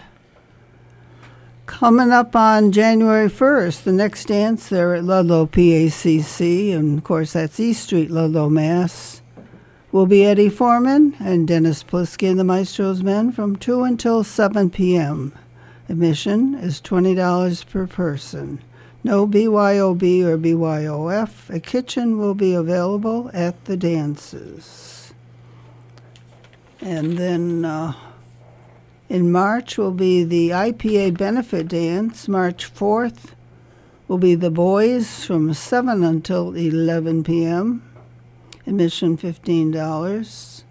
Coming 1.66 2.12
up 2.12 2.36
on 2.36 2.72
January 2.72 3.28
1st, 3.28 3.84
the 3.84 3.92
next 3.92 4.26
dance 4.26 4.70
there 4.70 4.94
at 4.94 5.04
Ludlow 5.04 5.48
PACC, 5.48 6.72
and 6.72 7.00
of 7.00 7.04
course 7.04 7.34
that's 7.34 7.60
East 7.60 7.86
Street, 7.86 8.12
Ludlow, 8.12 8.50
Mass, 8.50 9.24
will 9.92 10.06
be 10.06 10.24
Eddie 10.24 10.50
Forman 10.50 11.16
and 11.20 11.48
Dennis 11.48 11.84
Polisky 11.84 12.30
and 12.30 12.40
the 12.40 12.44
Maestro's 12.44 13.02
Men 13.02 13.32
from 13.32 13.56
2 13.56 13.84
until 13.84 14.24
7 14.24 14.70
p.m. 14.70 15.34
Admission 15.90 16.54
is 16.54 16.80
$20 16.82 17.70
per 17.70 17.88
person. 17.88 18.62
No 19.04 19.28
BYOB 19.28 20.24
or 20.24 20.38
BYOF. 20.38 21.50
A 21.50 21.60
kitchen 21.60 22.20
will 22.20 22.36
be 22.36 22.54
available 22.54 23.32
at 23.34 23.66
the 23.66 23.76
dances. 23.76 25.14
And 26.82 27.18
then 27.18 27.66
uh, 27.66 27.94
in 29.10 29.32
March 29.32 29.78
will 29.78 29.92
be 29.92 30.24
the 30.24 30.50
IPA 30.50 31.18
benefit 31.18 31.68
dance. 31.68 32.28
March 32.28 32.74
4th 32.74 33.34
will 34.08 34.18
be 34.18 34.36
the 34.36 34.52
boys 34.52 35.26
from 35.26 35.54
7 35.54 36.04
until 36.04 36.54
11 36.56 37.24
p.m. 37.24 37.84
Admission 38.68 39.18
$15. 39.18 40.64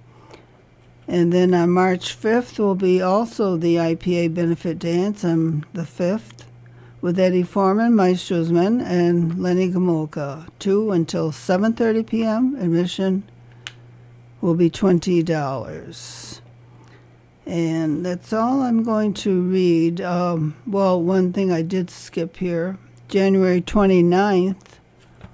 And 1.07 1.33
then 1.33 1.55
on 1.55 1.71
March 1.71 2.21
5th 2.21 2.59
will 2.59 2.75
be 2.75 3.01
also 3.03 3.57
the 3.57 3.77
IPA 3.77 4.35
benefit 4.35 4.79
dance 4.79 5.25
on 5.25 5.65
the 5.73 5.83
5th 5.83 6.45
with 7.01 7.19
Eddie 7.19 7.43
Forman, 7.43 7.95
Maestro's 7.95 8.51
Men, 8.51 8.81
and 8.81 9.39
Lenny 9.39 9.71
Gomulka. 9.71 10.49
2 10.59 10.91
until 10.91 11.31
7.30 11.31 12.07
p.m. 12.07 12.57
Admission 12.57 13.23
will 14.41 14.55
be 14.55 14.71
$20. 14.71 16.41
And 17.47 18.05
that's 18.05 18.33
all 18.33 18.63
I'm 18.63 18.83
going 18.83 19.15
to 19.15 19.43
read. 19.43 20.01
Um, 20.01 20.57
well, 20.67 21.01
one 21.01 21.33
thing 21.33 21.53
I 21.53 21.63
did 21.63 21.91
skip 21.91 22.39
here. 22.39 22.79
January 23.09 23.61
29th 23.61 24.79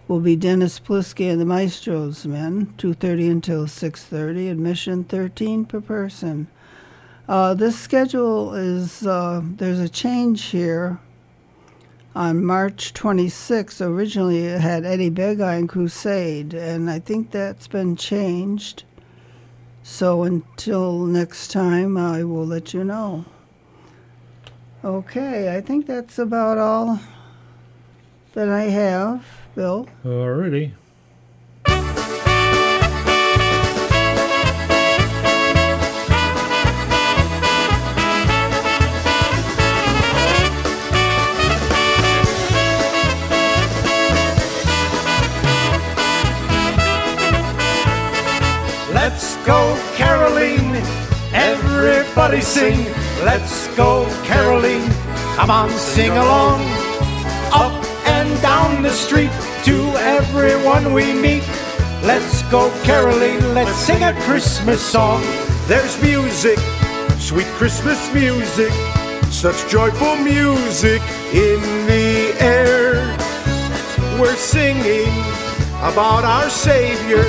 will 0.08 0.20
be 0.20 0.34
Dennis 0.34 0.80
Polisky 0.80 1.30
and 1.30 1.40
the 1.40 1.44
Maestro's 1.44 2.26
Men, 2.26 2.74
2.30 2.78 3.30
until 3.30 3.66
6.30, 3.66 4.50
admission 4.50 5.04
13 5.04 5.64
per 5.64 5.80
person. 5.80 6.48
Uh, 7.28 7.54
this 7.54 7.78
schedule 7.78 8.54
is, 8.54 9.06
uh, 9.06 9.40
there's 9.44 9.78
a 9.78 9.88
change 9.88 10.46
here. 10.46 10.98
On 12.12 12.44
March 12.44 12.92
26th, 12.92 13.80
originally 13.80 14.46
it 14.46 14.60
had 14.60 14.84
Eddie 14.84 15.12
Begay 15.12 15.60
and 15.60 15.68
Crusade, 15.68 16.54
and 16.54 16.90
I 16.90 16.98
think 16.98 17.30
that's 17.30 17.68
been 17.68 17.94
changed. 17.94 18.82
So 19.82 20.22
until 20.22 20.98
next 20.98 21.50
time, 21.50 21.96
I 21.96 22.24
will 22.24 22.46
let 22.46 22.74
you 22.74 22.84
know. 22.84 23.24
Okay, 24.84 25.54
I 25.54 25.60
think 25.60 25.86
that's 25.86 26.18
about 26.18 26.58
all 26.58 27.00
that 28.32 28.48
I 28.48 28.62
have, 28.62 29.24
Bill. 29.54 29.88
Alrighty. 30.04 30.72
Everybody 52.30 52.46
sing. 52.46 52.84
Let's 53.24 53.66
go 53.76 54.06
caroling, 54.22 54.82
come 55.34 55.50
on, 55.50 55.70
sing 55.70 56.12
along. 56.12 56.60
Up 57.52 57.72
and 58.06 58.40
down 58.40 58.82
the 58.82 58.90
street 58.90 59.32
to 59.64 59.76
everyone 59.96 60.92
we 60.92 61.12
meet. 61.12 61.42
Let's 62.04 62.42
go 62.44 62.70
caroling, 62.84 63.40
let's 63.52 63.74
sing 63.74 64.04
a 64.04 64.12
Christmas 64.22 64.80
song. 64.80 65.22
There's 65.66 66.00
music, 66.02 66.58
sweet 67.18 67.48
Christmas 67.58 67.98
music, 68.14 68.72
such 69.32 69.68
joyful 69.68 70.14
music 70.16 71.02
in 71.32 71.60
the 71.88 72.32
air. 72.38 72.94
We're 74.20 74.36
singing 74.36 75.10
about 75.82 76.24
our 76.24 76.48
Savior, 76.48 77.24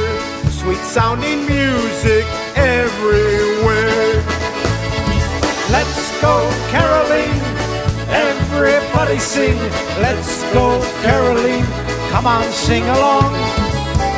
sweet 0.51 0.83
sounding 0.95 1.47
music 1.47 2.25
everywhere. 2.55 3.50
Let's 5.71 6.21
go 6.21 6.35
caroling. 6.69 7.31
Everybody 8.09 9.19
sing. 9.19 9.57
Let's 10.01 10.43
go 10.51 10.81
caroling. 11.01 11.63
Come 12.11 12.27
on, 12.27 12.43
sing 12.51 12.83
along. 12.83 13.33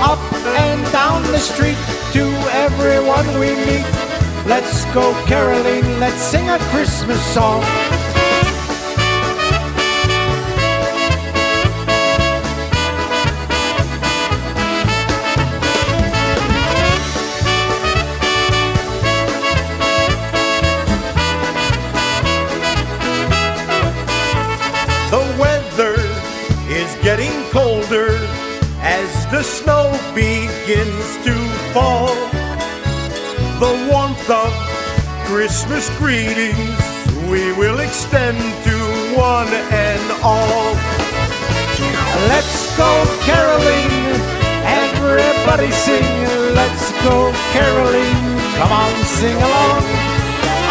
Up 0.01 0.19
and 0.65 0.81
down 0.91 1.21
the 1.31 1.37
street 1.37 1.77
to 2.13 2.23
everyone 2.65 3.27
we 3.39 3.53
meet. 3.67 3.85
Let's 4.47 4.85
go 4.95 5.13
caroling. 5.27 5.85
Let's 5.99 6.21
sing 6.21 6.49
a 6.49 6.57
Christmas 6.73 7.21
song. 7.33 7.63
Getting 27.23 27.49
colder 27.51 28.09
as 28.81 29.25
the 29.31 29.43
snow 29.43 29.91
begins 30.13 31.07
to 31.23 31.33
fall. 31.73 32.13
The 33.59 33.89
warmth 33.89 34.29
of 34.29 34.51
Christmas 35.25 35.89
greetings 35.97 36.77
we 37.29 37.53
will 37.53 37.79
extend 37.79 38.37
to 38.65 38.75
one 39.15 39.47
and 39.71 40.03
all. 40.23 40.73
Let's 42.27 42.75
go 42.77 42.91
caroling. 43.21 43.89
Everybody 44.65 45.71
sing. 45.71 46.03
Let's 46.55 46.91
go 47.03 47.31
caroling. 47.53 48.15
Come 48.57 48.71
on, 48.71 48.93
sing 49.05 49.37
along. 49.37 49.83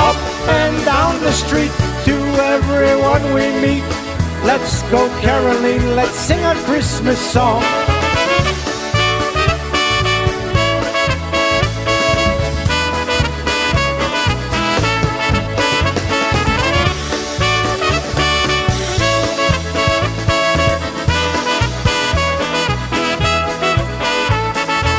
Up 0.09 0.20
and 0.49 0.85
down 0.85 1.20
the 1.20 1.33
street 1.33 1.73
to 2.05 2.16
everyone 2.55 3.23
we 3.33 3.47
meet. 3.61 4.02
Let's 4.44 4.82
go 4.90 5.09
caroling. 5.20 5.94
Let's 5.94 6.16
sing 6.16 6.43
a 6.44 6.55
Christmas 6.64 7.19
song. 7.19 7.62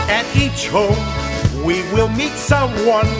At 0.09 0.25
each 0.37 0.69
home, 0.69 0.95
we 1.65 1.81
will 1.93 2.07
meet 2.07 2.31
someone 2.31 3.11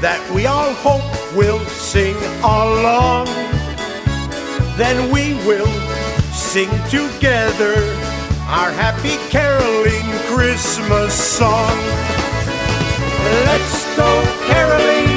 that 0.00 0.22
we 0.32 0.46
all 0.46 0.72
hope 0.74 1.36
will 1.36 1.58
sing 1.66 2.16
along. 2.44 3.45
Then 4.76 5.10
we 5.10 5.32
will 5.48 5.72
sing 6.32 6.68
together 6.90 7.76
our 8.44 8.70
happy 8.70 9.16
caroling 9.30 10.04
Christmas 10.28 11.14
song. 11.14 11.76
Let's 13.48 13.96
go 13.96 14.22
caroling. 14.44 15.08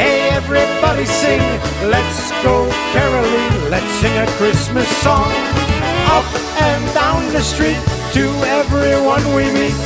Hey, 0.00 0.30
everybody 0.30 1.04
sing. 1.04 1.42
Let's 1.90 2.30
go 2.42 2.70
caroling. 2.96 3.70
Let's 3.70 3.92
sing 4.00 4.16
a 4.16 4.26
Christmas 4.38 4.88
song. 5.04 5.30
Up 6.08 6.24
and 6.62 6.94
down 6.94 7.30
the 7.34 7.42
street 7.42 7.78
to 8.14 8.24
everyone 8.48 9.22
we 9.34 9.44
meet. 9.52 9.76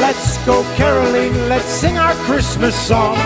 Let's 0.00 0.38
go 0.46 0.64
caroling. 0.74 1.34
Let's 1.50 1.66
sing 1.66 1.98
our 1.98 2.14
Christmas 2.24 2.74
song. 2.74 3.18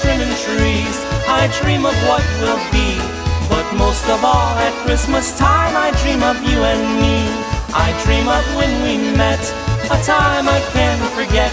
Trimming 0.00 0.32
trees. 0.46 0.96
I 1.28 1.50
dream 1.60 1.84
of 1.84 1.96
what 2.08 2.24
will 2.40 2.62
be. 2.72 2.96
But 3.52 3.66
most 3.76 4.08
of 4.08 4.24
all, 4.24 4.56
at 4.56 4.72
Christmas 4.86 5.36
time, 5.36 5.76
I 5.76 5.92
dream 6.00 6.22
of 6.22 6.40
you 6.48 6.56
and 6.64 6.82
me. 7.02 7.20
I 7.74 7.92
dream 8.04 8.28
of 8.28 8.44
when 8.56 8.72
we 8.84 8.96
met, 9.16 9.40
a 9.92 9.98
time 10.04 10.48
I 10.48 10.60
can't 10.72 11.02
forget. 11.12 11.52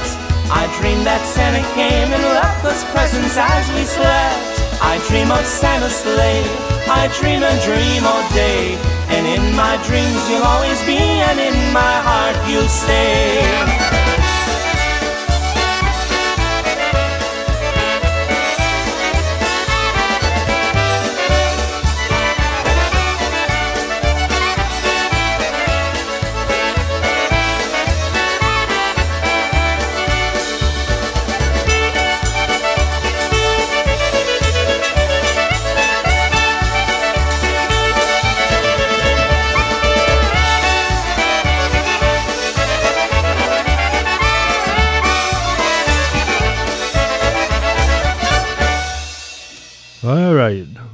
I 0.52 0.66
dream 0.80 1.04
that 1.04 1.22
Santa 1.24 1.64
came 1.76 2.10
and 2.12 2.24
left 2.40 2.66
us 2.66 2.84
presents 2.92 3.38
as 3.38 3.66
we 3.76 3.84
slept. 3.84 4.60
I 4.82 4.98
dream 5.08 5.32
of 5.32 5.46
Santa's 5.46 5.96
sleigh. 5.96 6.44
I 6.88 7.08
dream 7.20 7.44
and 7.44 7.60
dream 7.64 8.04
all 8.04 8.26
day. 8.34 8.76
And 9.14 9.28
in 9.28 9.56
my 9.56 9.76
dreams 9.88 10.20
you'll 10.30 10.44
always 10.44 10.82
be, 10.84 10.98
and 10.98 11.40
in 11.40 11.58
my 11.74 11.96
heart 12.04 12.38
you'll 12.50 12.68
stay. 12.68 13.89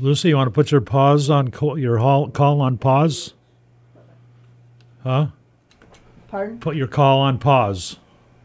Lucy, 0.06 0.30
you 0.30 0.36
want 0.38 0.46
to 0.46 0.52
put 0.52 0.72
your 0.72 0.82
pause 0.82 1.32
on 1.32 1.50
call, 1.50 1.80
your 1.80 1.98
call 2.30 2.62
on 2.62 2.78
pause? 2.78 3.34
Huh? 5.02 5.28
Pardon? 6.28 6.60
Put 6.60 6.76
your 6.76 6.86
call 6.86 7.22
on 7.22 7.40
pause. 7.40 7.98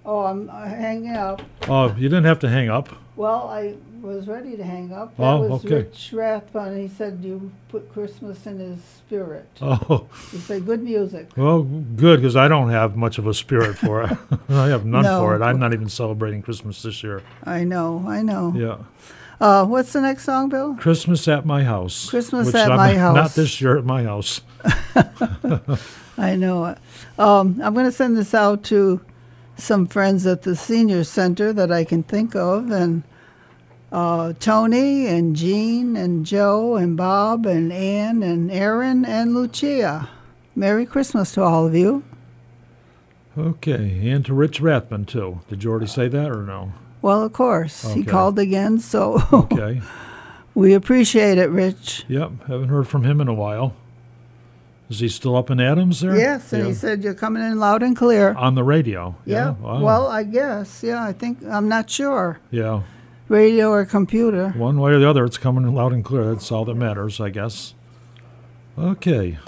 Oh, 0.07 0.21
I'm 0.25 0.49
hanging 0.49 1.15
up. 1.15 1.43
Oh, 1.69 1.89
you 1.99 2.09
didn't 2.09 2.25
have 2.25 2.39
to 2.39 2.49
hang 2.49 2.71
up. 2.71 2.89
Well, 3.15 3.47
I 3.49 3.75
was 4.01 4.27
ready 4.27 4.57
to 4.57 4.65
hang 4.65 4.95
up. 4.95 5.15
That 5.19 5.23
Oh, 5.23 5.41
was 5.43 5.65
okay. 5.67 5.75
Rich 5.83 6.13
Rathbun. 6.15 6.79
He 6.81 6.89
said 6.89 7.21
you 7.23 7.53
put 7.69 7.93
Christmas 7.93 8.47
in 8.47 8.59
his 8.59 8.83
spirit. 8.83 9.47
Oh, 9.61 10.07
You 10.33 10.39
say 10.39 10.61
good 10.61 10.83
music. 10.83 11.29
well, 11.37 11.63
good 11.63 12.21
because 12.23 12.37
I 12.37 12.49
don't 12.49 12.71
have 12.71 12.97
much 12.97 13.19
of 13.19 13.27
a 13.27 13.35
spirit 13.35 13.77
for 13.77 14.05
it. 14.05 14.17
I 14.49 14.69
have 14.69 14.87
none 14.87 15.03
No. 15.03 15.21
for 15.21 15.37
it. 15.37 15.43
I'm 15.43 15.59
not 15.59 15.75
even 15.75 15.91
celebrating 15.91 16.41
Christmas 16.41 16.83
this 16.83 17.03
year. 17.03 17.23
I 17.45 17.65
know, 17.65 18.03
I 18.09 18.23
know. 18.23 18.55
Yeah, 18.57 18.79
Uh, 19.41 19.65
what's 19.65 19.93
the 19.95 20.01
next 20.01 20.25
song, 20.25 20.51
Bill? 20.51 20.75
Christmas 20.75 21.27
at 21.27 21.47
my 21.47 21.65
house. 21.65 22.11
Christmas 22.11 22.55
at 22.55 22.69
I'm- 22.69 22.77
my 22.77 22.95
house. 22.95 23.15
Not 23.17 23.35
this 23.35 23.61
year 23.61 23.79
at 23.79 23.85
my 23.85 24.03
house. 24.03 24.43
I 26.19 26.37
know 26.37 26.67
it. 26.67 26.79
Um, 27.19 27.59
I'm 27.63 27.73
going 27.73 27.87
to 27.87 27.93
send 27.93 28.17
this 28.19 28.35
out 28.35 28.63
to 28.65 29.01
some 29.57 29.87
friends 29.87 30.27
at 30.27 30.43
the 30.43 30.55
senior 30.55 31.05
center 31.05 31.53
that 31.55 31.73
I 31.73 31.85
can 31.85 32.03
think 32.03 32.37
of, 32.37 32.71
and 32.71 33.03
uh, 33.91 34.35
Tony 34.39 35.07
and 35.07 35.35
Jean 35.35 35.97
and 35.97 36.27
Joe 36.27 36.77
and 36.77 36.97
Bob 36.97 37.47
and 37.47 37.73
Ann 37.73 38.23
and 38.23 38.51
Aaron 38.51 39.07
and 39.07 39.35
Lucia. 39.35 40.09
Merry 40.55 40.85
Christmas 40.85 41.33
to 41.33 41.43
all 41.43 41.67
of 41.67 41.75
you. 41.75 42.03
Okay, 43.39 44.11
and 44.11 44.25
to 44.27 44.35
Rich 44.35 44.61
Rathman 44.61 45.07
too. 45.07 45.41
Did 45.49 45.65
you 45.65 45.71
already 45.71 45.87
say 45.87 46.09
that 46.09 46.31
or 46.31 46.43
no? 46.43 46.73
Well, 47.03 47.23
of 47.23 47.33
course, 47.33 47.93
he 47.93 48.05
called 48.05 48.39
again, 48.39 48.79
so 48.79 49.23
Okay. 49.33 49.81
we 50.55 50.75
appreciate 50.75 51.39
it, 51.39 51.49
Rich. 51.51 52.05
Yep, 52.09 52.33
haven't 52.47 52.69
heard 52.69 52.89
from 52.89 53.05
him 53.05 53.21
in 53.21 53.29
a 53.29 53.35
while. 53.35 53.75
Is 54.91 54.99
he 55.01 55.09
still 55.09 55.37
up 55.37 55.51
in 55.51 55.61
Adams 55.61 56.01
there? 56.01 56.17
Yes, 56.17 56.53
and 56.53 56.67
he 56.67 56.75
said 56.75 57.05
you're 57.05 57.15
coming 57.15 57.43
in 57.45 57.59
loud 57.61 57.83
and 57.83 57.97
clear. 57.97 58.35
on 58.35 58.57
the 58.57 58.65
radio. 58.65 59.15
Yeah. 59.25 59.51
wow. 59.51 59.81
Well, 59.83 60.07
I 60.09 60.25
guess. 60.25 60.83
Yeah, 60.83 61.03
I 61.05 61.13
think 61.13 61.43
I'm 61.45 61.69
not 61.69 61.89
sure. 61.89 62.41
yeah. 62.51 62.83
Radio 63.29 63.71
or 63.71 63.85
computer. 63.85 64.49
One 64.57 64.81
way 64.81 64.91
or 64.91 64.99
the 64.99 65.09
other, 65.09 65.25
it's 65.25 65.39
coming 65.39 65.65
loud 65.73 65.93
and 65.93 66.05
clear. 66.05 66.25
That's 66.35 66.51
all 66.51 66.65
that 66.65 66.75
matters, 66.75 67.21
I 67.21 67.31
guess. 67.31 67.75
Okay. 68.77 69.39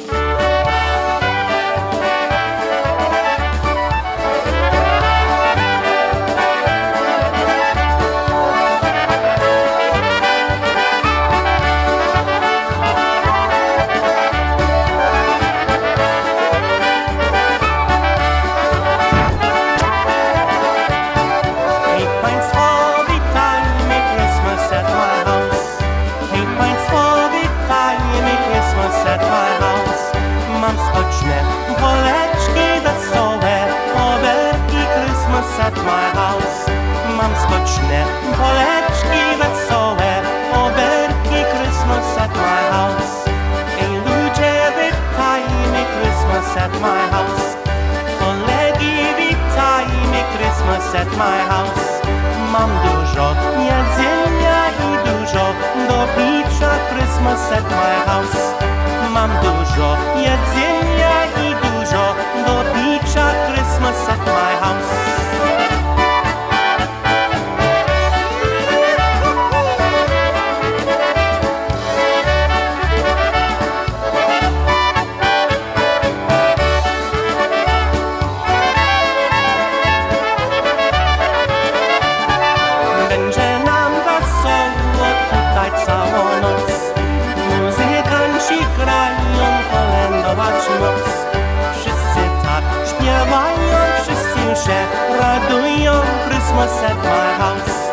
Się 94.65 94.79
radują 95.21 95.93
Christmas 96.29 96.83
at 96.91 96.99
my 97.05 97.39
house 97.39 97.93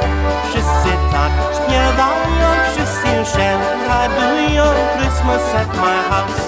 Wszyscy 0.49 0.91
tak 1.11 1.31
śpiewają 1.55 2.19
wszyscy 2.79 3.07
już 3.19 3.29
radują 3.87 4.63
Christmas 4.97 5.55
at 5.55 5.73
my 5.75 5.95
house. 6.09 6.41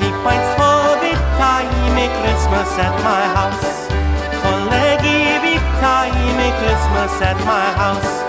I 0.00 0.12
Państwo 0.24 0.64
witajmy 1.02 2.08
Christmas 2.22 2.78
at 2.78 3.04
my 3.04 3.34
house. 3.34 3.88
Kolegi 4.42 5.24
witajmy 5.42 6.52
Christmas 6.60 7.22
at 7.22 7.38
my 7.44 7.82
house. 7.82 8.24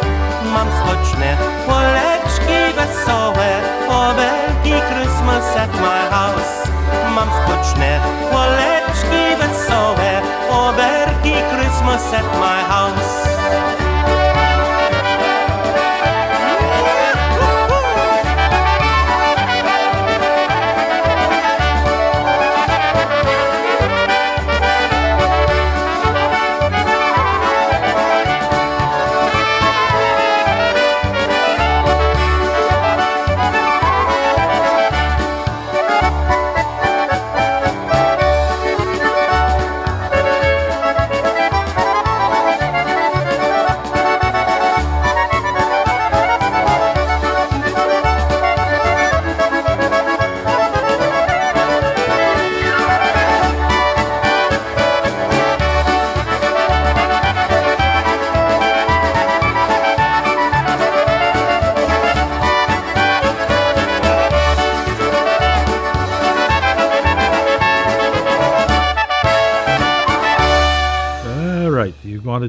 Mam 0.54 0.68
skoczne 0.78 1.38
poleczki 1.68 2.76
wesołe, 2.76 3.62
obelgi 3.90 4.82
Christmas 4.90 5.58
at 5.58 5.74
my 5.82 6.10
house. 6.10 6.71
Mam 7.16 7.30
skoczne 7.30 8.00
poleczki 8.32 9.36
wesołe, 9.40 10.22
oberki 10.52 11.34
Christmas 11.52 12.14
at 12.14 12.26
my 12.40 12.64
house. 12.70 13.81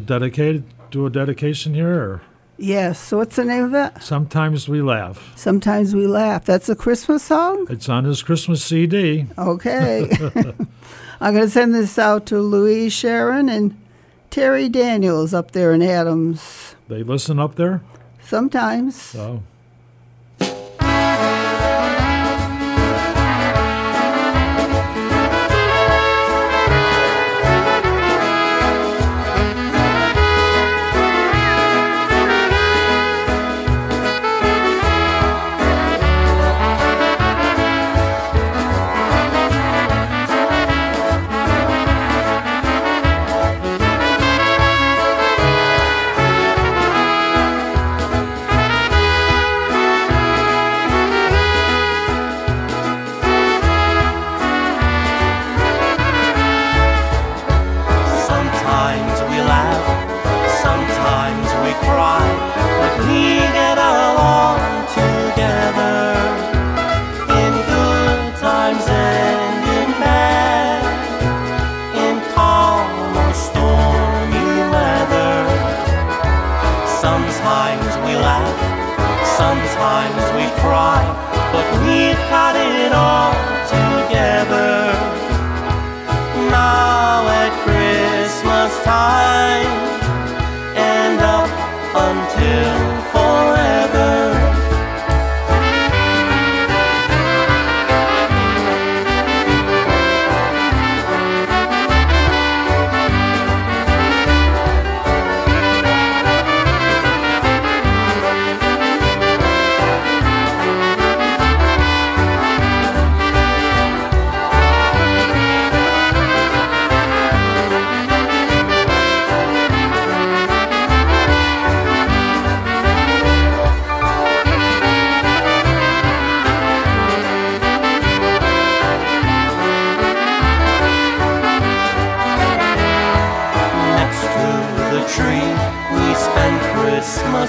You 0.03 0.07
want 0.07 0.21
to 0.21 0.31
dedicate, 0.31 0.91
do 0.91 1.07
a 1.07 1.11
dedication 1.11 1.75
here? 1.75 1.95
Or 1.95 2.23
Yes. 2.59 2.99
So 2.99 3.19
what's 3.19 3.37
the 3.37 3.45
name 3.45 3.65
of 3.65 3.75
it? 3.75 4.03
sometimes 4.03 4.69
we 4.69 4.83
laugh. 4.83 5.33
Sometimes 5.37 5.95
we 5.95 6.09
laugh. 6.09 6.45
That's 6.45 6.69
a 6.69 6.75
Christmas 6.75 7.23
song. 7.23 7.69
It's 7.71 7.89
on 7.89 8.05
his 8.05 8.21
Christmas 8.21 8.65
CD. 8.65 9.27
Okay. 9.39 10.11
I'm 11.21 11.35
going 11.35 11.45
to 11.47 11.51
send 11.51 11.73
this 11.73 12.01
out 12.01 12.27
to 12.27 12.41
Louise 12.41 12.93
Sharon 12.93 13.49
and 13.49 13.81
Terry 14.31 14.69
Daniels 14.69 15.33
up 15.33 15.53
there 15.53 15.73
in 15.73 15.83
Adams. 15.83 16.75
They 16.89 17.05
listen 17.05 17.39
up 17.39 17.55
there? 17.55 17.81
Sometimes. 18.25 19.15
Oh. 19.15 19.45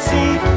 Christmas 0.06 0.53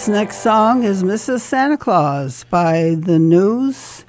This 0.00 0.08
next 0.08 0.36
song 0.38 0.82
is 0.82 1.02
Mrs. 1.02 1.40
Santa 1.40 1.76
Claus 1.76 2.44
by 2.44 2.94
The 2.94 3.18
News. 3.18 4.06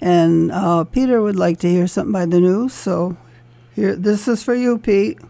And 0.00 0.50
uh, 0.50 0.82
Peter 0.82 1.22
would 1.22 1.36
like 1.36 1.60
to 1.60 1.68
hear 1.68 1.86
something 1.86 2.10
by 2.10 2.26
The 2.26 2.40
News, 2.40 2.72
so 2.72 3.16
here, 3.76 3.94
this 3.94 4.26
is 4.26 4.42
for 4.42 4.56
you, 4.56 4.76
Pete. 4.76 5.29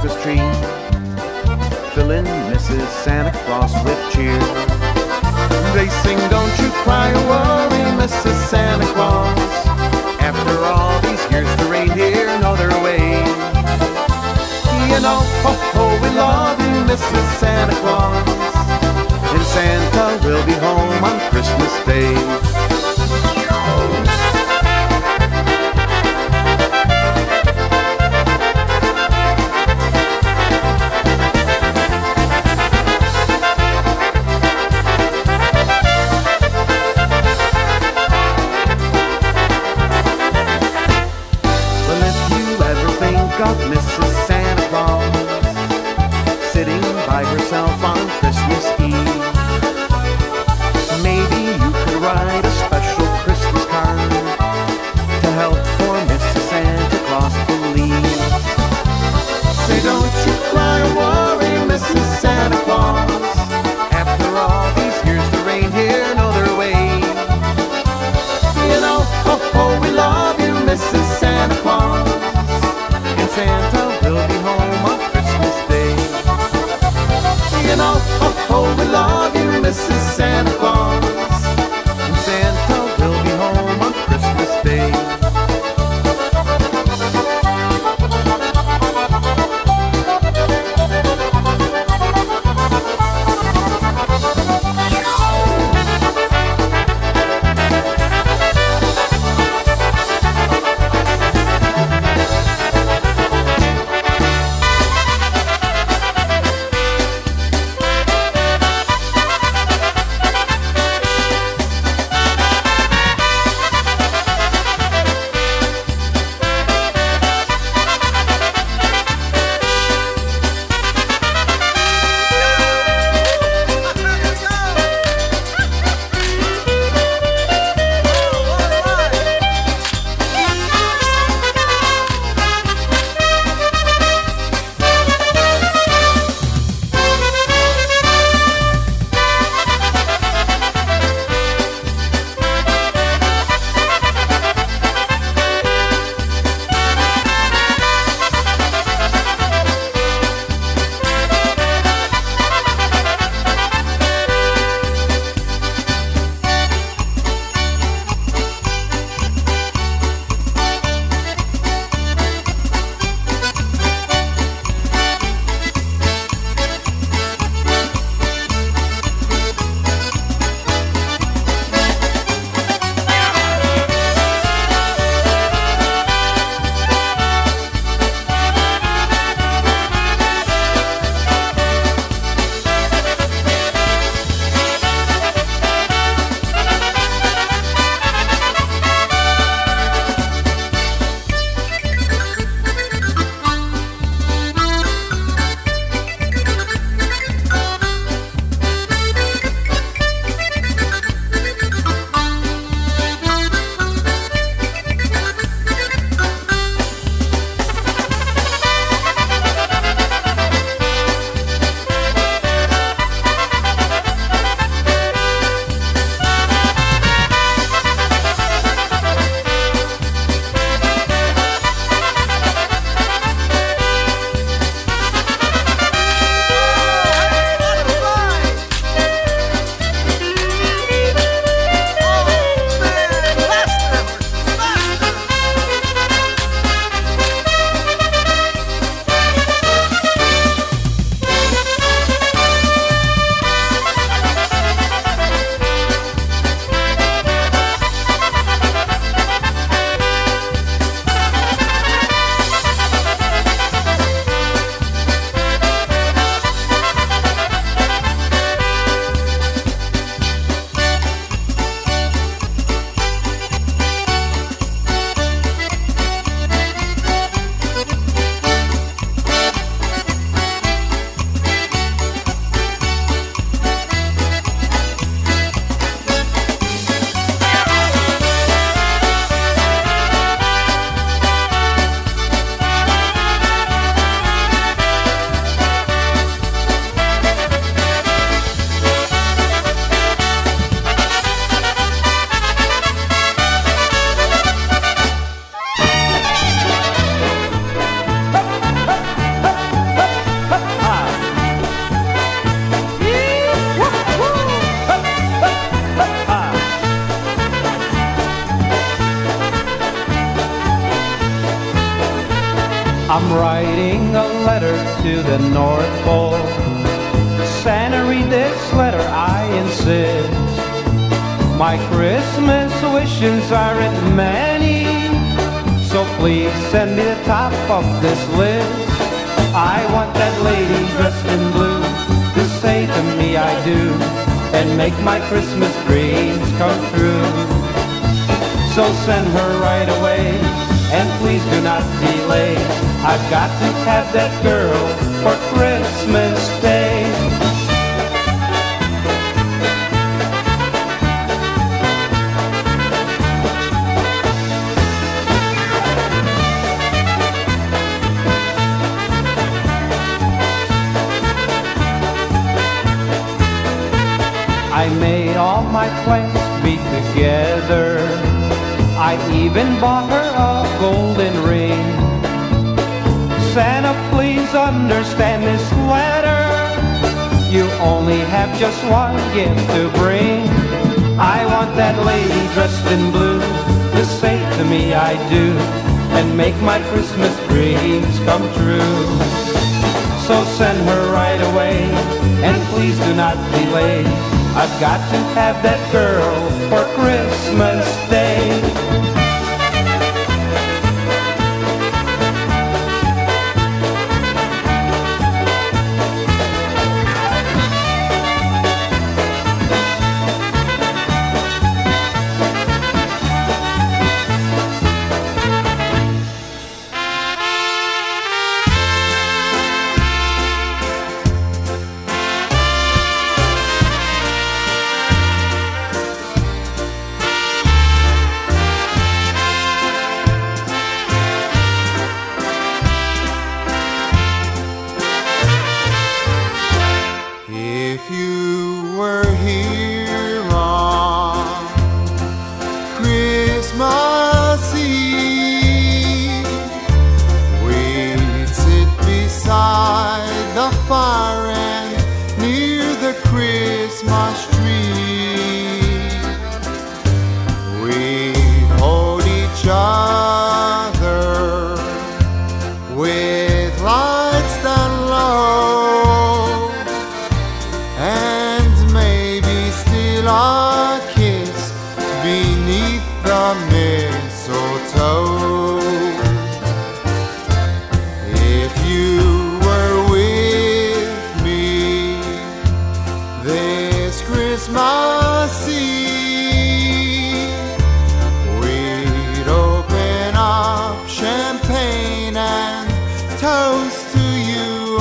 Christmas 0.00 0.22
tree. 0.22 0.36
Fill 1.94 2.12
in 2.12 2.24
Mrs. 2.24 2.86
Santa 3.02 3.36
Claus 3.44 3.72
with 3.84 4.12
cheer. 4.12 4.57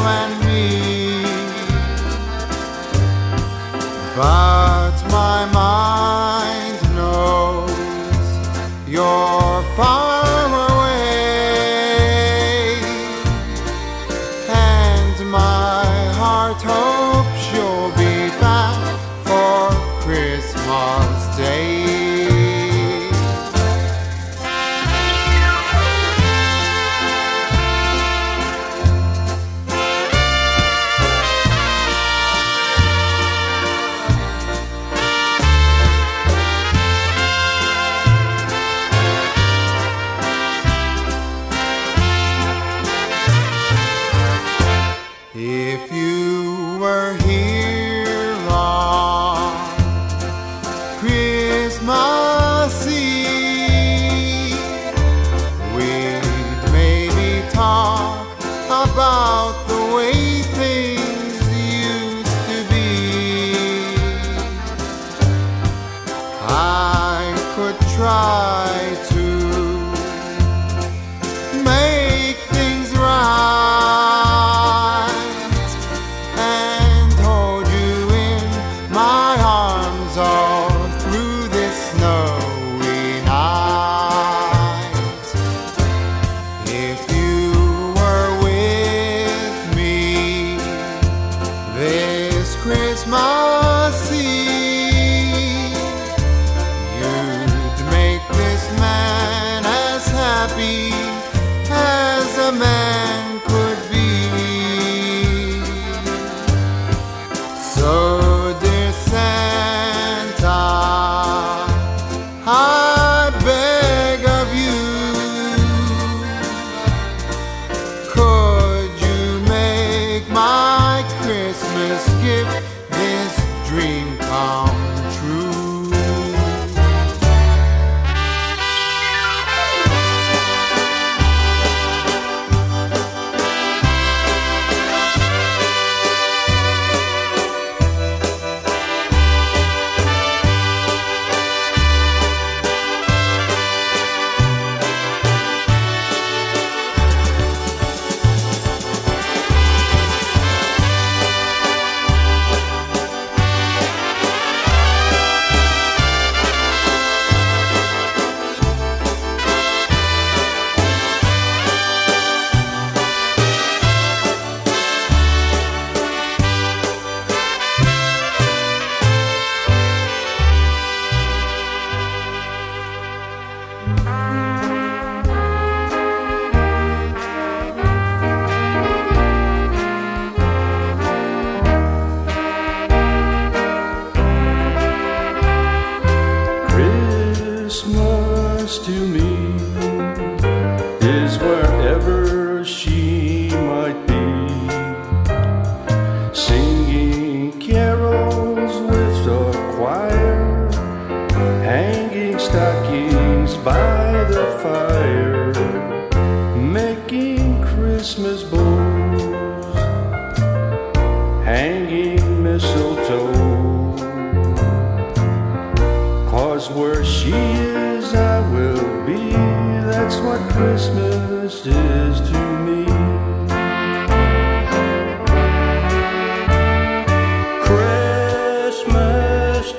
And 0.08 0.34
me. 0.46 1.24
But 4.16 4.57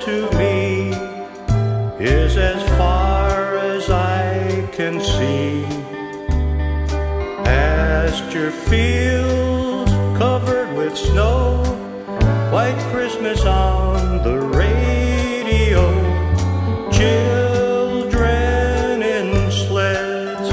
to 0.08 0.30
me 0.38 0.88
is 2.00 2.38
as 2.38 2.62
far 2.78 3.58
as 3.58 3.90
I 3.90 4.66
can 4.72 5.02
see. 5.02 5.64
Pasture 7.44 8.50
fields 8.50 9.92
covered 10.16 10.74
with 10.78 10.96
snow, 10.96 11.62
white 12.50 12.80
Christmas 12.90 13.44
on 13.44 14.22
the 14.22 14.38
radio. 14.62 15.82
Children 16.90 19.02
in 19.02 19.50
sleds 19.50 20.48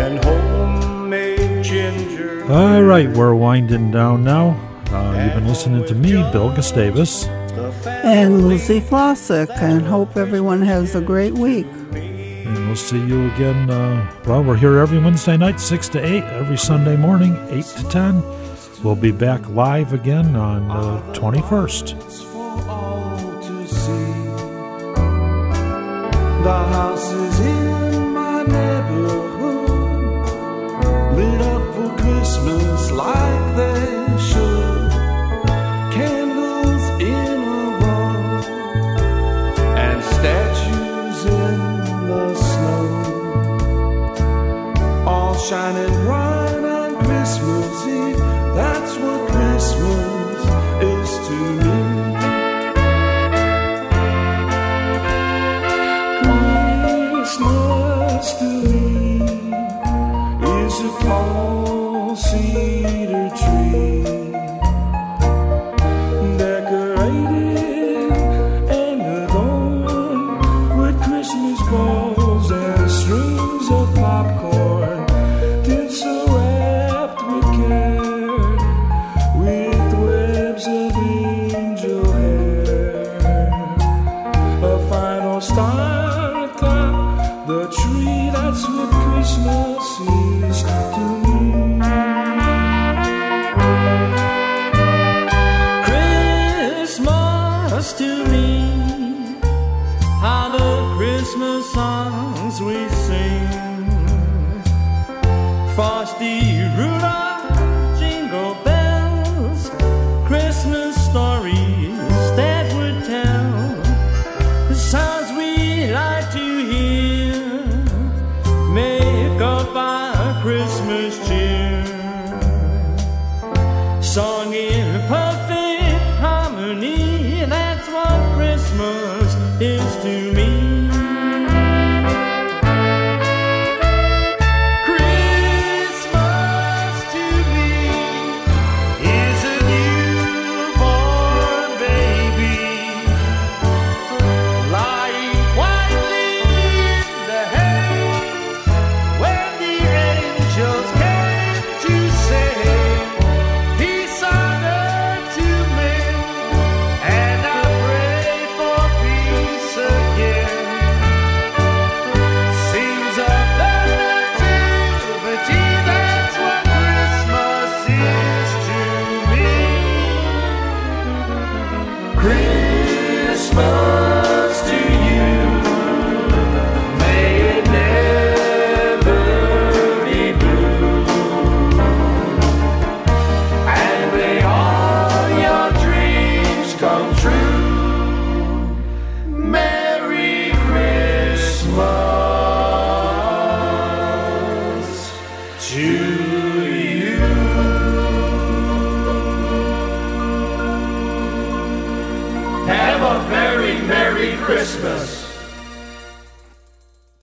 and 0.00 0.24
homemade 0.24 1.62
ginger. 1.62 2.50
All 2.50 2.82
right, 2.82 3.10
we're 3.10 3.34
winding 3.34 3.90
down 3.90 4.24
now. 4.24 4.56
Uh, 4.90 5.22
you've 5.22 5.34
been 5.34 5.48
listening 5.48 5.84
to 5.84 5.94
me, 5.94 6.12
Bill 6.32 6.48
Gustavus 6.56 7.28
and 8.04 8.46
Lucy 8.46 8.80
Flossick, 8.80 9.48
and 9.62 9.82
hope 9.82 10.16
everyone 10.16 10.60
has 10.60 10.94
a 10.94 11.00
great 11.00 11.32
week. 11.32 11.66
And 11.94 12.66
we'll 12.66 12.76
see 12.76 12.98
you 12.98 13.30
again. 13.32 13.70
Uh, 13.70 14.06
well, 14.26 14.44
we're 14.44 14.56
here 14.56 14.78
every 14.78 14.98
Wednesday 14.98 15.38
night, 15.38 15.58
6 15.58 15.88
to 15.90 16.04
8, 16.04 16.22
every 16.24 16.58
Sunday 16.58 16.96
morning, 16.96 17.34
8 17.48 17.64
to 17.64 17.88
10. 17.88 18.22
We'll 18.84 18.94
be 18.94 19.10
back 19.10 19.48
live 19.48 19.94
again 19.94 20.36
on 20.36 20.70
uh, 20.70 21.00
the 21.00 21.12
uh, 21.12 21.14
21st. 21.14 21.94